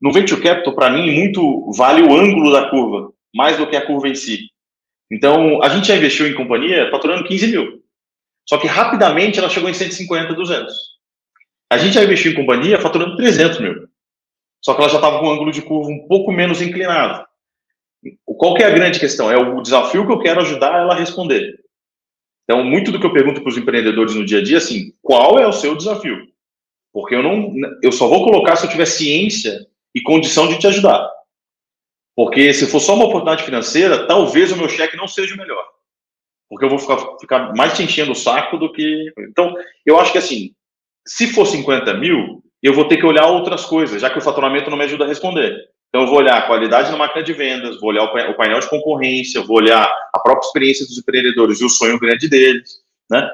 no 0.00 0.12
venture 0.12 0.40
capital, 0.40 0.74
para 0.74 0.90
mim, 0.90 1.10
muito 1.10 1.72
vale 1.72 2.02
o 2.02 2.14
ângulo 2.14 2.52
da 2.52 2.70
curva, 2.70 3.12
mais 3.34 3.56
do 3.56 3.66
que 3.66 3.76
a 3.76 3.84
curva 3.84 4.08
em 4.08 4.14
si. 4.14 4.48
Então, 5.10 5.62
a 5.62 5.68
gente 5.68 5.88
já 5.88 5.96
investiu 5.96 6.26
em 6.26 6.34
companhia 6.34 6.90
faturando 6.90 7.24
15 7.24 7.46
mil. 7.48 7.82
Só 8.48 8.58
que 8.58 8.66
rapidamente 8.66 9.38
ela 9.38 9.48
chegou 9.48 9.68
em 9.68 9.74
150, 9.74 10.34
200. 10.34 10.74
A 11.70 11.76
gente 11.76 11.94
já 11.94 12.04
investiu 12.04 12.32
em 12.32 12.34
companhia 12.34 12.80
faturando 12.80 13.16
300 13.16 13.60
mil. 13.60 13.88
Só 14.64 14.74
que 14.74 14.80
ela 14.80 14.88
já 14.88 14.96
estava 14.96 15.18
com 15.18 15.26
um 15.26 15.30
ângulo 15.30 15.52
de 15.52 15.62
curva 15.62 15.90
um 15.90 16.06
pouco 16.06 16.32
menos 16.32 16.62
inclinado. 16.62 17.26
Qual 18.24 18.54
que 18.54 18.62
é 18.62 18.66
a 18.66 18.70
grande 18.70 19.00
questão? 19.00 19.30
É 19.30 19.36
o 19.36 19.60
desafio 19.60 20.06
que 20.06 20.12
eu 20.12 20.20
quero 20.20 20.40
ajudar 20.40 20.78
ela 20.78 20.94
a 20.94 20.98
responder. 20.98 21.58
Então, 22.44 22.64
muito 22.64 22.90
do 22.90 22.98
que 22.98 23.04
eu 23.04 23.12
pergunto 23.12 23.42
para 23.42 23.50
os 23.50 23.58
empreendedores 23.58 24.14
no 24.14 24.24
dia 24.24 24.38
a 24.38 24.42
dia, 24.42 24.56
assim, 24.56 24.94
qual 25.02 25.38
é 25.38 25.46
o 25.46 25.52
seu 25.52 25.76
desafio? 25.76 26.26
Porque 26.92 27.14
eu 27.14 27.22
não, 27.22 27.52
eu 27.82 27.92
só 27.92 28.08
vou 28.08 28.24
colocar 28.24 28.56
se 28.56 28.64
eu 28.64 28.70
tiver 28.70 28.86
ciência 28.86 29.67
e 29.94 30.02
condição 30.02 30.48
de 30.48 30.58
te 30.58 30.66
ajudar. 30.66 31.08
Porque 32.16 32.52
se 32.52 32.66
for 32.66 32.80
só 32.80 32.94
uma 32.94 33.04
oportunidade 33.04 33.44
financeira, 33.44 34.06
talvez 34.06 34.50
o 34.50 34.56
meu 34.56 34.68
cheque 34.68 34.96
não 34.96 35.06
seja 35.06 35.34
o 35.34 35.38
melhor. 35.38 35.64
Porque 36.48 36.64
eu 36.64 36.68
vou 36.68 36.78
ficar, 36.78 36.98
ficar 37.20 37.54
mais 37.54 37.76
te 37.76 37.82
enchendo 37.82 38.12
o 38.12 38.16
saco 38.16 38.56
do 38.56 38.72
que. 38.72 39.12
Então, 39.18 39.54
eu 39.86 40.00
acho 40.00 40.10
que 40.10 40.18
assim, 40.18 40.50
se 41.06 41.32
for 41.32 41.46
50 41.46 41.94
mil, 41.94 42.42
eu 42.62 42.74
vou 42.74 42.88
ter 42.88 42.96
que 42.96 43.06
olhar 43.06 43.26
outras 43.26 43.64
coisas, 43.64 44.00
já 44.00 44.10
que 44.10 44.18
o 44.18 44.22
faturamento 44.22 44.68
não 44.68 44.76
me 44.76 44.84
ajuda 44.84 45.04
a 45.04 45.08
responder. 45.08 45.56
Então, 45.88 46.02
eu 46.02 46.08
vou 46.08 46.18
olhar 46.18 46.38
a 46.38 46.46
qualidade 46.46 46.90
na 46.90 46.96
máquina 46.96 47.22
de 47.22 47.32
vendas, 47.32 47.80
vou 47.80 47.90
olhar 47.90 48.04
o 48.04 48.36
painel 48.36 48.60
de 48.60 48.68
concorrência, 48.68 49.40
vou 49.40 49.56
olhar 49.58 49.84
a 50.12 50.18
própria 50.18 50.46
experiência 50.46 50.86
dos 50.86 50.98
empreendedores 50.98 51.60
e 51.60 51.64
o 51.64 51.70
sonho 51.70 51.98
grande 51.98 52.28
deles, 52.28 52.80
né? 53.08 53.30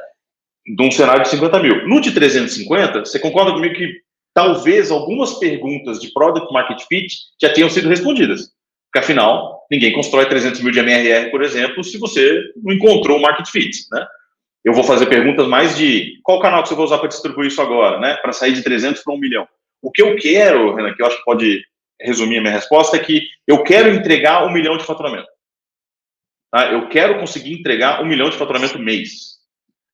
De 0.67 0.83
um 0.83 0.90
cenário 0.90 1.23
de 1.23 1.31
50 1.31 1.59
mil. 1.61 1.88
No 1.88 2.01
de 2.01 2.12
350, 2.12 3.01
você 3.01 3.19
concorda 3.19 3.53
comigo 3.53 3.75
que 3.75 4.03
talvez 4.35 4.90
algumas 4.90 5.35
perguntas 5.38 6.01
de 6.01 6.12
Product 6.12 6.53
Market 6.53 6.83
Fit 6.88 7.14
já 7.40 7.53
tenham 7.53 7.70
sido 7.70 7.88
respondidas? 7.88 8.53
Porque, 8.94 9.05
afinal, 9.05 9.66
ninguém 9.70 9.92
constrói 9.92 10.27
300 10.27 10.61
mil 10.61 10.73
de 10.73 10.79
MRR, 10.79 11.31
por 11.31 11.42
exemplo, 11.42 11.83
se 11.83 11.99
você 11.99 12.40
não 12.62 12.75
encontrou 12.75 13.18
o 13.18 13.23
market 13.23 13.49
fit, 13.49 13.77
né? 13.90 14.07
Eu 14.64 14.73
vou 14.73 14.85
fazer 14.85 15.07
perguntas 15.07 15.49
mais 15.49 15.77
de 15.77 16.18
qual 16.23 16.40
canal 16.40 16.62
que 16.62 16.68
você 16.68 16.75
vai 16.77 16.85
usar 16.85 16.99
para 16.99 17.09
distribuir 17.09 17.49
isso 17.49 17.61
agora, 17.61 17.99
né? 17.99 18.14
Para 18.18 18.33
sair 18.33 18.53
de 18.53 18.62
300 18.62 19.03
para 19.03 19.12
1 19.12 19.18
milhão. 19.18 19.49
O 19.83 19.90
que 19.90 20.01
eu 20.01 20.14
quero, 20.16 20.75
Renan, 20.75 20.94
que 20.94 21.03
eu 21.03 21.07
acho 21.07 21.18
que 21.18 21.25
pode 21.25 21.61
resumir 22.01 22.38
a 22.38 22.40
minha 22.40 22.53
resposta, 22.53 22.97
é 22.97 23.01
que 23.01 23.27
eu 23.47 23.62
quero 23.62 23.88
entregar 23.88 24.47
um 24.47 24.53
milhão 24.53 24.77
de 24.79 24.85
faturamento. 24.85 25.29
Tá? 26.53 26.73
Eu 26.73 26.88
quero 26.88 27.18
conseguir 27.18 27.53
entregar 27.53 28.01
um 28.01 28.07
milhão 28.07 28.31
de 28.31 28.37
faturamento 28.37 28.79
mês, 28.79 29.38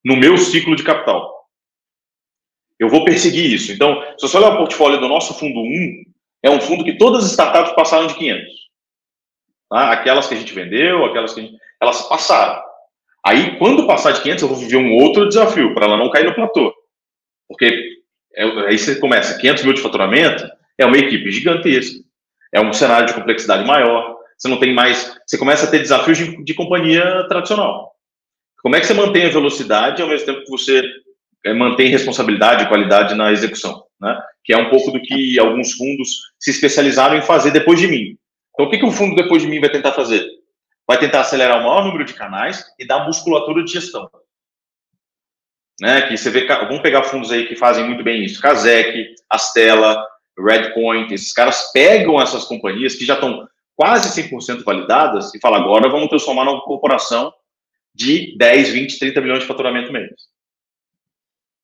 no 0.05 0.15
meu 0.15 0.37
ciclo 0.37 0.75
de 0.75 0.83
capital. 0.83 1.40
Eu 2.81 2.89
vou 2.89 3.05
perseguir 3.05 3.53
isso. 3.53 3.71
Então, 3.71 4.01
se 4.17 4.27
você 4.27 4.37
olhar 4.37 4.55
o 4.55 4.57
portfólio 4.57 4.99
do 4.99 5.07
nosso 5.07 5.35
fundo 5.35 5.59
1, 5.59 6.01
é 6.41 6.49
um 6.49 6.59
fundo 6.59 6.83
que 6.83 6.97
todas 6.97 7.23
as 7.23 7.29
startups 7.29 7.73
passaram 7.73 8.07
de 8.07 8.15
500. 8.15 8.43
Tá? 9.69 9.91
Aquelas 9.91 10.27
que 10.27 10.33
a 10.33 10.37
gente 10.37 10.51
vendeu, 10.51 11.05
aquelas 11.05 11.31
que 11.31 11.41
gente, 11.41 11.57
elas 11.79 12.01
passaram. 12.09 12.59
Aí, 13.23 13.55
quando 13.59 13.85
passar 13.85 14.13
de 14.13 14.21
500, 14.23 14.41
eu 14.41 14.49
vou 14.49 14.57
viver 14.57 14.77
um 14.77 14.95
outro 14.95 15.27
desafio, 15.27 15.75
para 15.75 15.85
ela 15.85 15.95
não 15.95 16.09
cair 16.09 16.25
no 16.25 16.33
platô. 16.33 16.73
Porque 17.47 18.01
é, 18.33 18.45
aí 18.67 18.79
você 18.79 18.95
começa, 18.95 19.37
500 19.37 19.63
mil 19.63 19.73
de 19.73 19.81
faturamento 19.81 20.43
é 20.75 20.83
uma 20.83 20.97
equipe 20.97 21.29
gigantesca, 21.29 21.99
é 22.51 22.59
um 22.59 22.73
cenário 22.73 23.05
de 23.05 23.13
complexidade 23.13 23.63
maior, 23.63 24.17
você 24.35 24.47
não 24.47 24.59
tem 24.59 24.73
mais, 24.73 25.15
você 25.27 25.37
começa 25.37 25.67
a 25.67 25.69
ter 25.69 25.77
desafios 25.77 26.17
de, 26.17 26.43
de 26.43 26.53
companhia 26.55 27.27
tradicional. 27.27 27.91
Como 28.63 28.75
é 28.75 28.79
que 28.79 28.87
você 28.87 28.95
mantém 28.95 29.27
a 29.27 29.29
velocidade 29.29 30.01
ao 30.01 30.07
mesmo 30.07 30.25
tempo 30.25 30.43
que 30.43 30.49
você 30.49 30.81
mantém 31.55 31.89
responsabilidade 31.89 32.63
e 32.63 32.67
qualidade 32.67 33.15
na 33.15 33.31
execução, 33.31 33.83
né? 33.99 34.21
Que 34.43 34.53
é 34.53 34.57
um 34.57 34.69
pouco 34.69 34.91
do 34.91 35.01
que 35.01 35.39
alguns 35.39 35.73
fundos 35.73 36.09
se 36.39 36.51
especializaram 36.51 37.17
em 37.17 37.21
fazer 37.21 37.51
depois 37.51 37.79
de 37.79 37.87
mim. 37.87 38.17
Então, 38.53 38.65
o 38.65 38.69
que, 38.69 38.77
que 38.77 38.85
o 38.85 38.91
fundo 38.91 39.15
depois 39.15 39.41
de 39.41 39.47
mim 39.47 39.59
vai 39.59 39.69
tentar 39.69 39.91
fazer? 39.93 40.25
Vai 40.87 40.99
tentar 40.99 41.21
acelerar 41.21 41.59
o 41.59 41.63
maior 41.63 41.85
número 41.85 42.05
de 42.05 42.13
canais 42.13 42.65
e 42.77 42.85
dar 42.85 43.05
musculatura 43.05 43.63
de 43.63 43.71
gestão. 43.71 44.09
Né, 45.79 46.01
que 46.03 46.15
você 46.15 46.29
vê, 46.29 46.45
vamos 46.45 46.81
pegar 46.81 47.03
fundos 47.03 47.31
aí 47.31 47.47
que 47.47 47.55
fazem 47.55 47.83
muito 47.83 48.03
bem 48.03 48.23
isso, 48.23 48.39
Kazek, 48.39 49.15
Astela, 49.27 50.05
Redpoint, 50.37 51.11
esses 51.11 51.33
caras 51.33 51.71
pegam 51.71 52.21
essas 52.21 52.45
companhias 52.45 52.93
que 52.93 53.03
já 53.03 53.15
estão 53.15 53.47
quase 53.75 54.21
100% 54.21 54.63
validadas 54.63 55.33
e 55.33 55.39
falam, 55.39 55.61
agora 55.61 55.89
vamos 55.89 56.09
transformar 56.09 56.45
numa 56.45 56.61
corporação 56.61 57.33
de 57.95 58.37
10, 58.37 58.69
20, 58.69 58.99
30 58.99 59.21
milhões 59.21 59.39
de 59.39 59.47
faturamento 59.47 59.91
mês. 59.91 60.11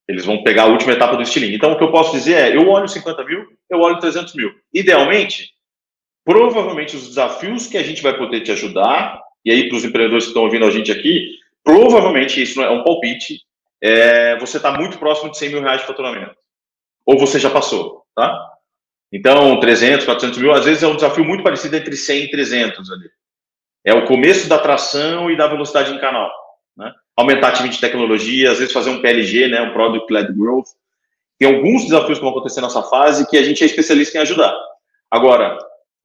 Eles 0.08 0.26
vão 0.26 0.44
pegar 0.44 0.64
a 0.64 0.68
última 0.68 0.94
etapa 0.94 1.16
do 1.16 1.22
estilingue. 1.22 1.56
Então, 1.56 1.74
o 1.74 1.78
que 1.78 1.84
eu 1.84 1.92
posso 1.92 2.14
dizer 2.14 2.34
é, 2.34 2.56
eu 2.56 2.68
olho 2.70 2.88
50 2.88 3.24
mil, 3.26 3.46
eu 3.70 3.80
olho 3.80 4.00
300 4.00 4.34
mil. 4.36 4.52
Idealmente, 4.74 5.52
provavelmente 6.24 6.96
os 6.96 7.08
desafios 7.08 7.68
que 7.68 7.78
a 7.78 7.84
gente 7.84 8.02
vai 8.02 8.18
poder 8.18 8.42
te 8.42 8.52
ajudar, 8.52 9.22
e 9.44 9.52
aí 9.52 9.68
para 9.68 9.78
os 9.78 9.84
empreendedores 9.84 10.26
que 10.26 10.30
estão 10.30 10.44
ouvindo 10.44 10.66
a 10.66 10.72
gente 10.72 10.92
aqui, 10.92 11.38
provavelmente 11.64 12.42
isso 12.42 12.62
é 12.62 12.70
um 12.70 12.84
palpite, 12.84 13.42
é, 13.82 14.38
você 14.40 14.58
está 14.58 14.72
muito 14.72 14.98
próximo 14.98 15.32
de 15.32 15.38
100 15.38 15.50
mil 15.50 15.62
reais 15.62 15.82
de 15.82 15.88
faturamento. 15.88 16.36
Ou 17.06 17.18
você 17.18 17.40
já 17.40 17.50
passou, 17.50 18.04
tá? 18.16 18.54
Então, 19.12 19.60
300, 19.60 20.06
400 20.06 20.38
mil, 20.38 20.52
às 20.52 20.66
vezes 20.66 20.84
é 20.84 20.88
um 20.88 20.96
desafio 20.96 21.24
muito 21.24 21.44
parecido 21.44 21.76
entre 21.76 21.96
100 21.96 22.24
e 22.24 22.32
300 22.32 22.92
ali. 22.92 23.10
É 23.86 23.94
o 23.94 24.06
começo 24.06 24.50
da 24.50 24.60
tração 24.60 25.32
e 25.32 25.38
da 25.38 25.48
velocidade 25.48 25.94
em 25.94 26.00
canal. 26.00 26.30
Né? 26.76 26.94
Aumentar 27.18 27.54
time 27.54 27.70
de 27.70 27.82
tecnologia, 27.82 28.52
às 28.52 28.60
vezes 28.60 28.74
fazer 28.74 28.92
um 28.92 29.02
PLG, 29.02 29.48
né, 29.48 29.62
um 29.62 29.74
Product 29.74 30.12
Led 30.14 30.32
Growth. 30.34 30.68
Tem 31.38 31.54
alguns 31.54 31.84
desafios 31.84 32.20
que 32.20 32.24
vão 32.24 32.32
acontecer 32.32 32.62
nessa 32.62 32.84
fase 32.84 33.28
que 33.28 33.38
a 33.38 33.44
gente 33.44 33.64
é 33.64 33.66
especialista 33.66 34.18
em 34.18 34.22
ajudar. 34.22 34.56
Agora, 35.10 35.58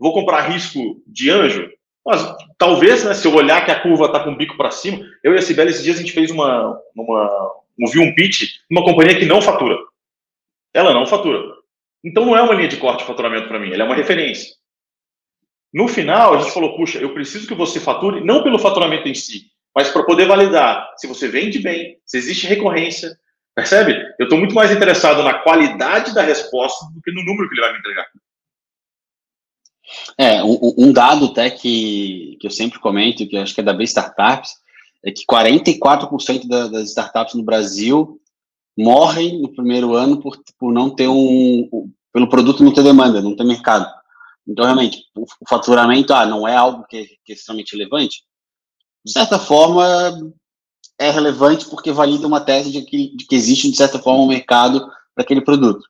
Vou 0.02 0.12
comprar 0.12 0.48
risco 0.48 1.00
de 1.06 1.30
anjo? 1.30 1.70
Mas 2.04 2.34
talvez, 2.58 3.04
né, 3.04 3.14
se 3.14 3.24
eu 3.24 3.32
olhar 3.36 3.64
que 3.64 3.70
a 3.70 3.78
curva 3.78 4.06
está 4.06 4.18
com 4.18 4.32
o 4.32 4.36
bico 4.36 4.56
para 4.56 4.72
cima, 4.72 4.98
eu 5.22 5.32
e 5.32 5.38
a 5.38 5.40
Sibeli, 5.40 5.70
esses 5.70 5.84
dias 5.84 5.96
a 5.96 6.00
gente 6.00 6.12
fez 6.12 6.28
uma, 6.28 6.76
uma 6.92 7.52
ouviu 7.80 8.02
um 8.02 8.12
pitch 8.12 8.58
uma 8.68 8.84
companhia 8.84 9.16
que 9.16 9.24
não 9.24 9.40
fatura. 9.40 9.78
Ela 10.74 10.92
não 10.92 11.06
fatura. 11.06 11.40
Então 12.02 12.26
não 12.26 12.36
é 12.36 12.42
uma 12.42 12.52
linha 12.52 12.66
de 12.66 12.78
corte 12.78 12.98
de 12.98 13.04
faturamento 13.04 13.46
para 13.46 13.60
mim, 13.60 13.72
ela 13.72 13.84
é 13.84 13.86
uma 13.86 13.94
referência. 13.94 14.56
No 15.72 15.86
final, 15.86 16.34
a 16.34 16.38
gente 16.38 16.52
falou, 16.52 16.76
puxa, 16.76 16.98
eu 16.98 17.14
preciso 17.14 17.46
que 17.46 17.54
você 17.54 17.78
fature, 17.78 18.24
não 18.24 18.42
pelo 18.42 18.58
faturamento 18.58 19.06
em 19.06 19.14
si, 19.14 19.51
mas 19.74 19.88
para 19.88 20.04
poder 20.04 20.26
validar 20.26 20.92
se 20.96 21.06
você 21.06 21.28
vende 21.28 21.58
bem, 21.58 21.98
se 22.04 22.18
existe 22.18 22.46
recorrência. 22.46 23.18
Percebe? 23.54 23.92
Eu 24.18 24.24
estou 24.24 24.38
muito 24.38 24.54
mais 24.54 24.70
interessado 24.70 25.22
na 25.22 25.34
qualidade 25.34 26.14
da 26.14 26.22
resposta 26.22 26.86
do 26.92 27.02
que 27.02 27.12
no 27.12 27.22
número 27.22 27.48
que 27.48 27.54
ele 27.54 27.60
vai 27.60 27.72
me 27.72 27.78
entregar. 27.78 28.06
É, 30.16 30.42
um, 30.42 30.74
um 30.78 30.92
dado 30.92 31.26
até 31.26 31.50
que, 31.50 32.36
que 32.40 32.46
eu 32.46 32.50
sempre 32.50 32.78
comento, 32.78 33.26
que 33.26 33.36
acho 33.36 33.54
que 33.54 33.60
é 33.60 33.64
da 33.64 33.74
B 33.74 33.84
Startups, 33.84 34.54
é 35.04 35.10
que 35.10 35.24
44% 35.26 36.48
da, 36.48 36.68
das 36.68 36.88
startups 36.90 37.34
no 37.34 37.42
Brasil 37.42 38.20
morrem 38.78 39.40
no 39.40 39.52
primeiro 39.52 39.94
ano 39.94 40.20
por, 40.20 40.40
por 40.58 40.72
não 40.72 40.88
ter 40.88 41.08
um, 41.08 41.68
pelo 42.12 42.28
produto 42.28 42.62
não 42.62 42.72
ter 42.72 42.82
demanda, 42.82 43.20
não 43.20 43.36
ter 43.36 43.44
mercado. 43.44 43.86
Então, 44.46 44.64
realmente, 44.64 45.04
o, 45.14 45.22
o 45.22 45.48
faturamento 45.48 46.12
ah, 46.14 46.26
não 46.26 46.46
é 46.46 46.56
algo 46.56 46.84
que, 46.88 47.04
que 47.24 47.32
é 47.32 47.34
extremamente 47.34 47.76
relevante. 47.76 48.22
De 49.04 49.12
certa 49.12 49.38
forma, 49.38 49.84
é 50.98 51.10
relevante 51.10 51.66
porque 51.66 51.90
valida 51.90 52.26
uma 52.26 52.40
tese 52.40 52.70
de 52.70 52.82
que, 52.82 53.16
de 53.16 53.26
que 53.26 53.34
existe, 53.34 53.70
de 53.70 53.76
certa 53.76 53.98
forma, 53.98 54.22
um 54.22 54.28
mercado 54.28 54.86
para 55.14 55.24
aquele 55.24 55.40
produto. 55.40 55.84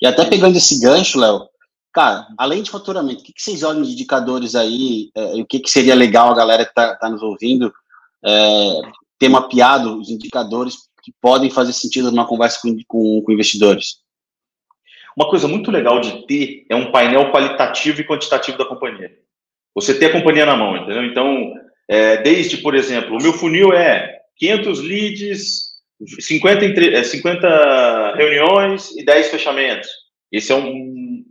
E 0.00 0.06
até 0.06 0.24
pegando 0.24 0.56
esse 0.56 0.80
gancho, 0.80 1.18
Léo, 1.18 1.48
cara, 1.92 2.26
além 2.38 2.62
de 2.62 2.70
faturamento, 2.70 3.20
o 3.20 3.24
que, 3.24 3.32
que 3.32 3.42
vocês 3.42 3.62
olham 3.62 3.82
de 3.82 3.92
indicadores 3.92 4.54
aí? 4.54 5.10
É, 5.14 5.34
o 5.34 5.46
que, 5.46 5.60
que 5.60 5.70
seria 5.70 5.94
legal 5.94 6.30
a 6.30 6.36
galera 6.36 6.64
que 6.64 6.70
está 6.70 6.94
tá 6.96 7.08
nos 7.08 7.22
ouvindo 7.22 7.72
é, 8.24 8.80
ter 9.18 9.28
mapeado 9.28 9.98
os 9.98 10.08
indicadores 10.08 10.88
que 11.02 11.12
podem 11.20 11.50
fazer 11.50 11.72
sentido 11.72 12.10
numa 12.10 12.26
conversa 12.26 12.58
com, 12.62 12.74
com, 12.86 13.22
com 13.22 13.32
investidores? 13.32 13.98
Uma 15.16 15.30
coisa 15.30 15.48
muito 15.48 15.70
legal 15.70 15.98
de 16.00 16.26
ter 16.26 16.66
é 16.68 16.76
um 16.76 16.92
painel 16.92 17.32
qualitativo 17.32 18.00
e 18.00 18.06
quantitativo 18.06 18.58
da 18.58 18.66
companhia. 18.66 19.10
Você 19.74 19.98
ter 19.98 20.06
a 20.06 20.12
companhia 20.12 20.44
na 20.44 20.56
mão, 20.56 20.76
entendeu? 20.76 21.04
Então, 21.04 21.54
é, 21.88 22.18
desde, 22.18 22.58
por 22.58 22.74
exemplo, 22.74 23.16
o 23.16 23.22
meu 23.22 23.32
funil 23.32 23.72
é 23.72 24.18
500 24.36 24.80
leads, 24.80 25.66
50, 26.20 27.04
50 27.04 27.46
é, 27.46 28.16
reuniões 28.16 28.90
e 28.96 29.04
10 29.04 29.30
fechamentos. 29.30 29.88
Esse 30.30 30.52
é 30.52 30.54
um, 30.54 31.24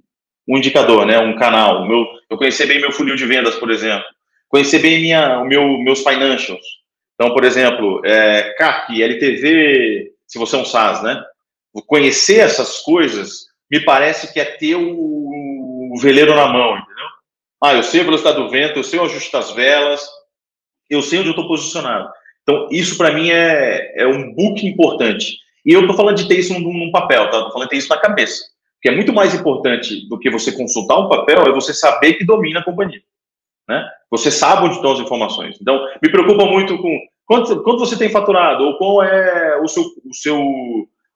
um 0.48 0.58
indicador, 0.58 1.06
né? 1.06 1.20
um 1.20 1.36
canal. 1.36 1.88
meu, 1.88 2.06
eu 2.30 2.38
conhecer 2.38 2.66
bem 2.66 2.80
meu 2.80 2.92
funil 2.92 3.16
de 3.16 3.26
vendas, 3.26 3.56
por 3.56 3.70
exemplo. 3.70 4.06
Conhecer 4.48 4.80
bem 4.80 5.02
minha, 5.02 5.44
meu, 5.44 5.78
meus 5.80 6.02
financials. 6.02 6.66
Então, 7.16 7.34
por 7.34 7.44
exemplo, 7.44 8.02
é, 8.06 8.54
CAC, 8.58 9.02
LTV, 9.02 10.12
se 10.28 10.38
você 10.38 10.56
é 10.56 10.60
um 10.60 10.66
SaaS, 10.66 11.02
né? 11.04 11.22
Conhecer 11.88 12.40
essas 12.40 12.80
coisas 12.80 13.46
me 13.70 13.80
parece 13.80 14.32
que 14.32 14.40
é 14.40 14.46
ter 14.46 14.76
o, 14.76 15.94
o 15.94 16.00
veleiro 16.00 16.36
na 16.36 16.48
mão, 16.48 16.78
entendeu? 16.78 17.06
Ah, 17.62 17.74
eu 17.74 17.84
sei 17.84 18.02
a 18.02 18.04
velocidade 18.04 18.38
do 18.38 18.50
vento, 18.50 18.78
eu 18.78 18.84
sei 18.84 19.00
o 19.00 19.06
ajuste 19.06 19.32
das 19.32 19.52
velas, 19.52 20.08
eu 20.90 21.02
sei 21.02 21.20
onde 21.20 21.30
eu 21.30 21.32
estou 21.32 21.48
posicionado. 21.48 22.10
Então, 22.44 22.68
isso 22.72 22.98
para 22.98 23.12
mim 23.12 23.30
é, 23.32 24.04
é 24.04 24.08
um 24.08 24.34
book 24.34 24.66
importante. 24.66 25.38
E 25.66 25.74
eu 25.74 25.82
estou 25.82 25.96
falando 25.96 26.18
de 26.18 26.28
ter 26.28 26.40
isso 26.40 26.54
num, 26.54 26.72
num 26.72 26.92
papel, 26.92 27.30
tá? 27.32 27.38
Estou 27.38 27.52
falando 27.52 27.68
de 27.68 27.72
ter 27.72 27.78
isso 27.78 27.90
na 27.90 27.98
cabeça. 27.98 28.44
Que 28.82 28.90
é 28.90 28.96
muito 28.96 29.12
mais 29.12 29.34
importante 29.34 30.08
do 30.08 30.20
que 30.20 30.30
você 30.30 30.52
consultar 30.52 31.00
um 31.00 31.10
papel, 31.10 31.42
é 31.42 31.52
você 31.52 31.74
saber 31.74 32.14
que 32.14 32.24
domina 32.24 32.60
a 32.60 32.64
companhia. 32.64 33.02
Né? 33.68 33.84
Você 34.12 34.30
sabe 34.30 34.66
onde 34.66 34.76
estão 34.76 34.92
as 34.94 35.00
informações. 35.00 35.58
Então, 35.60 35.84
me 36.02 36.12
preocupa 36.12 36.46
muito 36.46 36.78
com 36.78 37.00
quanto, 37.26 37.64
quanto 37.64 37.80
você 37.80 37.98
tem 37.98 38.10
faturado, 38.10 38.64
ou 38.64 38.78
qual 38.78 39.04
é 39.04 39.60
o 39.60 39.68
seu, 39.68 39.84
o, 40.06 40.14
seu, 40.14 40.40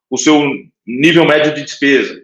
o 0.10 0.17
seu 0.17 0.41
nível 0.86 1.25
médio 1.25 1.53
de 1.53 1.63
despesa. 1.63 2.19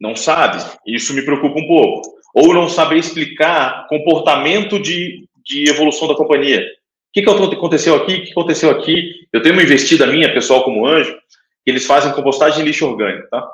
Não 0.00 0.14
sabe? 0.14 0.64
Isso 0.86 1.12
me 1.12 1.22
preocupa 1.22 1.58
um 1.58 1.66
pouco. 1.66 2.16
Ou 2.32 2.54
não 2.54 2.68
saber 2.68 2.98
explicar 2.98 3.88
comportamento 3.88 4.78
de, 4.78 5.26
de 5.46 5.70
evolução 5.70 6.08
da 6.08 6.14
companhia. 6.14 6.60
O 6.60 7.12
que, 7.12 7.22
que 7.22 7.30
aconteceu 7.30 7.94
aqui? 7.94 8.14
O 8.16 8.24
que 8.24 8.32
aconteceu 8.32 8.70
aqui? 8.70 9.26
Eu 9.32 9.40
tenho 9.40 9.54
uma 9.54 9.62
investida 9.62 10.06
minha, 10.06 10.34
pessoal 10.34 10.64
como 10.64 10.86
anjo, 10.86 11.16
que 11.64 11.70
eles 11.70 11.86
fazem 11.86 12.12
compostagem 12.12 12.58
de 12.58 12.64
lixo 12.64 12.86
orgânico, 12.86 13.28
tá? 13.30 13.48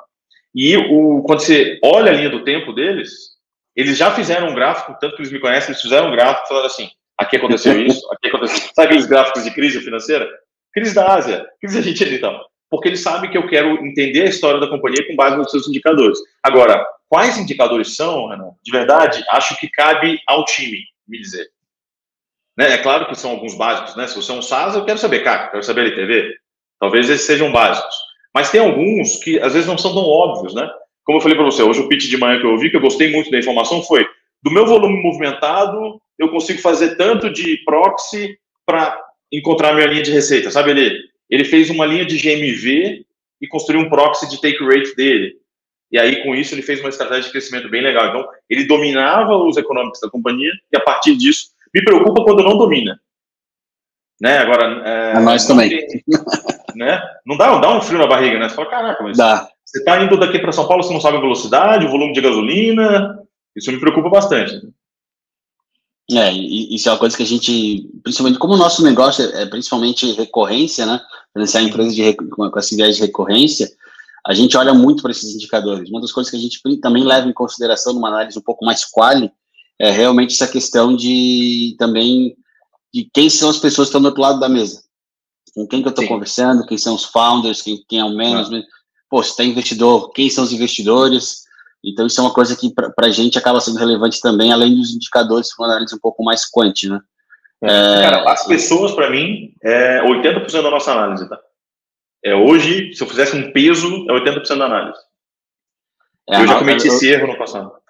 E 0.53 0.75
o, 0.75 1.23
quando 1.23 1.39
você 1.39 1.79
olha 1.83 2.11
a 2.11 2.15
linha 2.15 2.29
do 2.29 2.43
tempo 2.43 2.73
deles, 2.73 3.33
eles 3.75 3.97
já 3.97 4.11
fizeram 4.11 4.49
um 4.49 4.53
gráfico, 4.53 4.95
tanto 4.99 5.15
que 5.15 5.21
eles 5.21 5.31
me 5.31 5.39
conhecem, 5.39 5.69
eles 5.69 5.81
fizeram 5.81 6.09
um 6.09 6.11
gráfico 6.11 6.47
falando 6.47 6.65
assim, 6.65 6.89
aqui 7.17 7.37
aconteceu 7.37 7.79
isso, 7.81 8.05
aqui 8.11 8.27
aconteceu. 8.27 8.69
Sabe 8.73 8.87
aqueles 8.87 9.05
gráficos 9.05 9.43
de 9.43 9.51
crise 9.51 9.79
financeira? 9.79 10.29
Crise 10.73 10.93
da 10.93 11.13
Ásia, 11.13 11.47
crise 11.59 11.77
argentina 11.77 12.11
e 12.11 12.19
tal. 12.19 12.47
Porque 12.69 12.89
eles 12.89 13.01
sabem 13.01 13.29
que 13.29 13.37
eu 13.37 13.47
quero 13.47 13.85
entender 13.85 14.23
a 14.23 14.29
história 14.29 14.59
da 14.59 14.67
companhia 14.67 15.05
com 15.07 15.15
base 15.15 15.37
nos 15.37 15.51
seus 15.51 15.67
indicadores. 15.67 16.17
Agora, 16.41 16.85
quais 17.07 17.37
indicadores 17.37 17.95
são, 17.95 18.29
Renan? 18.29 18.51
De 18.63 18.71
verdade, 18.71 19.23
acho 19.29 19.59
que 19.59 19.69
cabe 19.69 20.19
ao 20.27 20.43
time 20.45 20.79
me 21.07 21.19
dizer. 21.19 21.47
Né? 22.57 22.73
É 22.73 22.77
claro 22.77 23.07
que 23.07 23.15
são 23.15 23.31
alguns 23.31 23.55
básicos, 23.55 23.95
né? 23.95 24.07
Se 24.07 24.15
você 24.15 24.31
é 24.31 24.35
um 24.35 24.41
SaaS, 24.41 24.75
eu 24.75 24.85
quero 24.85 24.99
saber 24.99 25.23
CAC, 25.23 25.51
quero 25.51 25.63
saber 25.63 25.81
LTV. 25.81 26.35
Talvez 26.79 27.09
esses 27.09 27.25
sejam 27.25 27.51
básicos. 27.51 27.95
Mas 28.33 28.51
tem 28.51 28.61
alguns 28.61 29.17
que 29.17 29.39
às 29.39 29.53
vezes 29.53 29.67
não 29.67 29.77
são 29.77 29.93
tão 29.93 30.03
óbvios, 30.03 30.53
né? 30.53 30.69
Como 31.03 31.17
eu 31.17 31.21
falei 31.21 31.35
para 31.35 31.45
você, 31.45 31.61
hoje 31.61 31.81
o 31.81 31.87
pitch 31.87 32.09
de 32.09 32.17
manhã 32.17 32.39
que 32.39 32.45
eu 32.45 32.51
ouvi, 32.51 32.69
que 32.69 32.77
eu 32.77 32.81
gostei 32.81 33.11
muito 33.11 33.29
da 33.29 33.37
informação, 33.37 33.83
foi 33.83 34.05
do 34.41 34.51
meu 34.51 34.65
volume 34.65 35.01
movimentado, 35.01 36.01
eu 36.17 36.29
consigo 36.29 36.59
fazer 36.59 36.95
tanto 36.95 37.31
de 37.31 37.57
proxy 37.65 38.37
para 38.65 38.99
encontrar 39.31 39.73
minha 39.73 39.87
linha 39.87 40.03
de 40.03 40.11
receita. 40.11 40.51
Sabe, 40.51 40.71
ele, 40.71 40.99
ele 41.29 41.45
fez 41.45 41.69
uma 41.69 41.85
linha 41.85 42.05
de 42.05 42.17
GMV 42.17 43.05
e 43.41 43.47
construiu 43.47 43.81
um 43.81 43.89
proxy 43.89 44.29
de 44.29 44.39
take 44.39 44.63
rate 44.63 44.95
dele. 44.95 45.35
E 45.91 45.99
aí, 45.99 46.23
com 46.23 46.33
isso, 46.33 46.55
ele 46.55 46.61
fez 46.61 46.79
uma 46.79 46.89
estratégia 46.89 47.25
de 47.25 47.31
crescimento 47.31 47.69
bem 47.69 47.81
legal. 47.81 48.07
Então, 48.07 48.27
ele 48.49 48.65
dominava 48.65 49.35
os 49.35 49.57
econômicos 49.57 49.99
da 49.99 50.09
companhia 50.09 50.51
e, 50.71 50.77
a 50.77 50.79
partir 50.79 51.15
disso, 51.15 51.52
me 51.73 51.83
preocupa 51.83 52.23
quando 52.23 52.43
não 52.43 52.57
domina. 52.57 52.99
Né? 54.21 54.37
Agora, 54.37 54.87
é, 54.87 55.17
a 55.17 55.19
nós 55.19 55.45
também. 55.45 55.69
Tem, 55.69 56.03
né? 56.75 57.01
Não 57.25 57.35
dá, 57.35 57.57
dá 57.59 57.75
um 57.75 57.81
frio 57.81 57.99
na 57.99 58.07
barriga, 58.07 58.39
né? 58.39 58.47
Você 58.47 58.55
fala, 58.55 58.69
caraca, 58.69 59.03
mas 59.03 59.17
dá. 59.17 59.49
você 59.65 59.79
está 59.79 60.01
indo 60.01 60.17
daqui 60.17 60.39
para 60.39 60.51
São 60.51 60.67
Paulo, 60.67 60.83
você 60.83 60.93
não 60.93 61.01
sabe 61.01 61.17
a 61.17 61.21
velocidade, 61.21 61.85
o 61.85 61.89
volume 61.89 62.13
de 62.13 62.21
gasolina. 62.21 63.19
Isso 63.55 63.71
me 63.71 63.79
preocupa 63.79 64.09
bastante. 64.09 64.61
É, 66.11 66.31
isso 66.31 66.89
é 66.89 66.91
uma 66.91 66.97
coisa 66.97 67.15
que 67.15 67.23
a 67.23 67.25
gente, 67.25 67.89
principalmente 68.03 68.37
como 68.37 68.53
o 68.53 68.57
nosso 68.57 68.83
negócio 68.83 69.25
é, 69.25 69.43
é 69.43 69.45
principalmente 69.45 70.11
recorrência, 70.13 70.85
né? 70.85 71.01
Financiar 71.31 71.63
empresas 71.63 71.95
de, 71.95 72.13
com 72.13 72.51
essa 72.57 72.73
ideia 72.73 72.91
de 72.91 72.99
recorrência, 72.99 73.69
a 74.25 74.33
gente 74.33 74.55
olha 74.55 74.73
muito 74.73 75.01
para 75.01 75.11
esses 75.11 75.33
indicadores. 75.33 75.89
Uma 75.89 76.01
das 76.01 76.11
coisas 76.11 76.29
que 76.29 76.37
a 76.37 76.39
gente 76.39 76.61
também 76.79 77.03
leva 77.03 77.27
em 77.27 77.33
consideração 77.33 77.93
numa 77.93 78.09
análise 78.09 78.37
um 78.37 78.41
pouco 78.41 78.65
mais 78.65 78.85
quali 78.85 79.31
é 79.83 79.91
realmente 79.91 80.33
essa 80.33 80.47
questão 80.47 80.95
de 80.95 81.75
também 81.77 82.37
de 82.93 83.09
quem 83.13 83.29
são 83.29 83.49
as 83.49 83.57
pessoas 83.57 83.87
que 83.87 83.89
estão 83.89 84.01
do 84.01 84.05
outro 84.05 84.21
lado 84.21 84.39
da 84.39 84.47
mesa. 84.47 84.81
Com 85.53 85.67
quem 85.67 85.81
que 85.81 85.87
eu 85.87 85.89
estou 85.89 86.07
conversando, 86.07 86.65
quem 86.65 86.77
são 86.77 86.95
os 86.95 87.03
founders, 87.03 87.61
quem, 87.61 87.83
quem 87.89 87.99
é 87.99 88.05
o 88.05 88.15
management. 88.15 88.63
Pô, 89.09 89.21
se 89.21 89.35
tem 89.35 89.49
investidor, 89.49 90.11
quem 90.13 90.29
são 90.29 90.45
os 90.45 90.53
investidores. 90.53 91.43
Então, 91.83 92.07
isso 92.07 92.17
é 92.21 92.23
uma 92.23 92.33
coisa 92.33 92.55
que 92.55 92.73
para 92.73 93.07
a 93.07 93.09
gente 93.09 93.37
acaba 93.37 93.59
sendo 93.59 93.77
relevante 93.77 94.21
também, 94.21 94.53
além 94.53 94.73
dos 94.73 94.91
indicadores, 94.91 95.49
uma 95.59 95.67
análise 95.67 95.93
um 95.93 95.99
pouco 95.99 96.23
mais 96.23 96.49
quant, 96.49 96.83
né? 96.83 97.01
É, 97.61 98.01
Cara, 98.03 98.31
as 98.31 98.47
pessoas, 98.47 98.93
para 98.93 99.09
mim, 99.09 99.53
é 99.61 100.01
80% 100.01 100.63
da 100.63 100.71
nossa 100.71 100.93
análise, 100.93 101.27
tá? 101.27 101.37
É, 102.23 102.33
hoje, 102.33 102.93
se 102.93 103.03
eu 103.03 103.07
fizesse 103.07 103.35
um 103.35 103.51
peso, 103.51 104.05
é 104.09 104.13
80% 104.13 104.57
da 104.57 104.65
análise. 104.65 104.99
É, 106.29 106.41
eu 106.41 106.47
já 106.47 106.59
cometi 106.59 106.87
eu, 106.87 106.93
esse 106.93 107.09
erro 107.09 107.27
no 107.27 107.37
passado. 107.37 107.82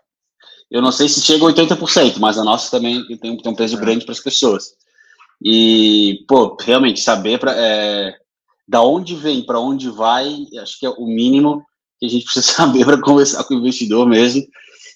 Eu 0.73 0.81
não 0.81 0.91
sei 0.91 1.07
se 1.07 1.21
chega 1.21 1.45
a 1.45 1.53
80%, 1.53 2.17
mas 2.17 2.35
a 2.35 2.43
nossa 2.43 2.71
também 2.71 3.05
tem, 3.05 3.37
tem 3.37 3.51
um 3.51 3.55
peso 3.55 3.77
é. 3.77 3.79
grande 3.79 4.05
para 4.05 4.11
as 4.11 4.19
pessoas. 4.19 4.71
E, 5.39 6.25
pô, 6.27 6.57
realmente, 6.59 6.99
saber 6.99 7.37
pra, 7.37 7.53
é, 7.55 8.15
da 8.67 8.81
onde 8.81 9.15
vem, 9.15 9.45
para 9.45 9.59
onde 9.59 9.87
vai, 9.91 10.47
acho 10.59 10.79
que 10.79 10.85
é 10.87 10.89
o 10.89 11.05
mínimo 11.05 11.63
que 11.99 12.07
a 12.07 12.09
gente 12.09 12.25
precisa 12.25 12.47
saber 12.47 12.85
para 12.85 12.99
conversar 12.99 13.43
com 13.43 13.53
o 13.53 13.59
investidor 13.59 14.07
mesmo. 14.07 14.41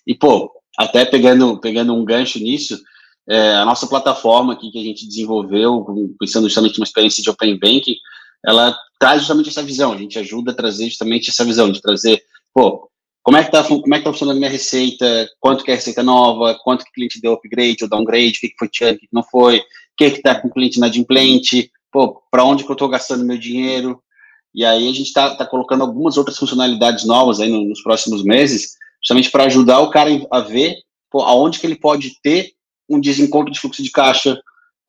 E, 0.07 0.15
pô, 0.15 0.51
até 0.79 1.05
pegando, 1.05 1.59
pegando 1.59 1.93
um 1.93 2.03
gancho 2.03 2.39
nisso, 2.39 2.81
é, 3.29 3.57
a 3.57 3.65
nossa 3.65 3.85
plataforma 3.85 4.53
aqui 4.53 4.71
que 4.71 4.79
a 4.79 4.83
gente 4.83 5.07
desenvolveu, 5.07 5.85
pensando 6.19 6.47
justamente 6.47 6.79
numa 6.79 6.85
experiência 6.85 7.21
de 7.21 7.29
Open 7.29 7.55
Banking, 7.59 7.97
ela 8.43 8.75
traz 8.99 9.19
justamente 9.19 9.49
essa 9.49 9.61
visão, 9.61 9.93
a 9.93 9.97
gente 9.97 10.17
ajuda 10.17 10.51
a 10.51 10.55
trazer 10.55 10.85
justamente 10.85 11.29
essa 11.29 11.45
visão, 11.45 11.71
de 11.71 11.79
trazer, 11.79 12.23
pô, 12.51 12.89
como 13.27 13.35
é 13.35 13.43
que 13.43 13.51
tá, 13.51 13.61
como 13.61 13.93
é 13.93 13.99
tá 13.99 14.09
funcionando 14.09 14.37
a 14.37 14.39
minha 14.39 14.49
receita, 14.49 15.29
quanto 15.41 15.61
que 15.61 15.69
é 15.69 15.75
receita 15.75 16.01
nova, 16.01 16.57
quanto 16.63 16.85
que 16.85 16.91
o 16.91 16.93
cliente 16.93 17.19
deu 17.19 17.33
upgrade 17.33 17.83
ou 17.83 17.89
downgrade, 17.89 18.37
o 18.37 18.39
que, 18.39 18.47
que 18.47 18.57
foi 18.57 18.69
churn, 18.71 18.93
o 18.93 18.99
que, 18.99 19.05
que 19.05 19.13
não 19.13 19.21
foi, 19.21 19.57
o 19.57 19.63
que 19.97 20.11
que 20.11 20.21
tá 20.21 20.39
com 20.39 20.47
o 20.47 20.51
cliente 20.51 20.77
inadimplente, 20.77 21.69
pô, 21.91 22.21
para 22.31 22.45
onde 22.45 22.63
que 22.63 22.71
eu 22.71 22.73
estou 22.73 22.87
gastando 22.87 23.25
meu 23.25 23.37
dinheiro, 23.37 24.01
e 24.55 24.63
aí 24.63 24.87
a 24.87 24.93
gente 24.93 25.07
está 25.07 25.35
tá 25.35 25.45
colocando 25.45 25.81
algumas 25.81 26.15
outras 26.15 26.37
funcionalidades 26.37 27.05
novas 27.05 27.41
aí 27.41 27.49
nos 27.49 27.81
próximos 27.81 28.23
meses, 28.23 28.77
justamente 29.03 29.29
para 29.29 29.43
ajudar 29.43 29.81
o 29.81 29.89
cara 29.89 30.09
a 30.31 30.39
ver 30.39 30.77
pô, 31.11 31.21
aonde 31.21 31.59
que 31.59 31.67
ele 31.67 31.75
pode 31.75 32.21
ter 32.21 32.53
um 32.89 32.97
desencontro 32.97 33.51
de 33.51 33.59
fluxo 33.59 33.83
de 33.83 33.91
caixa, 33.91 34.39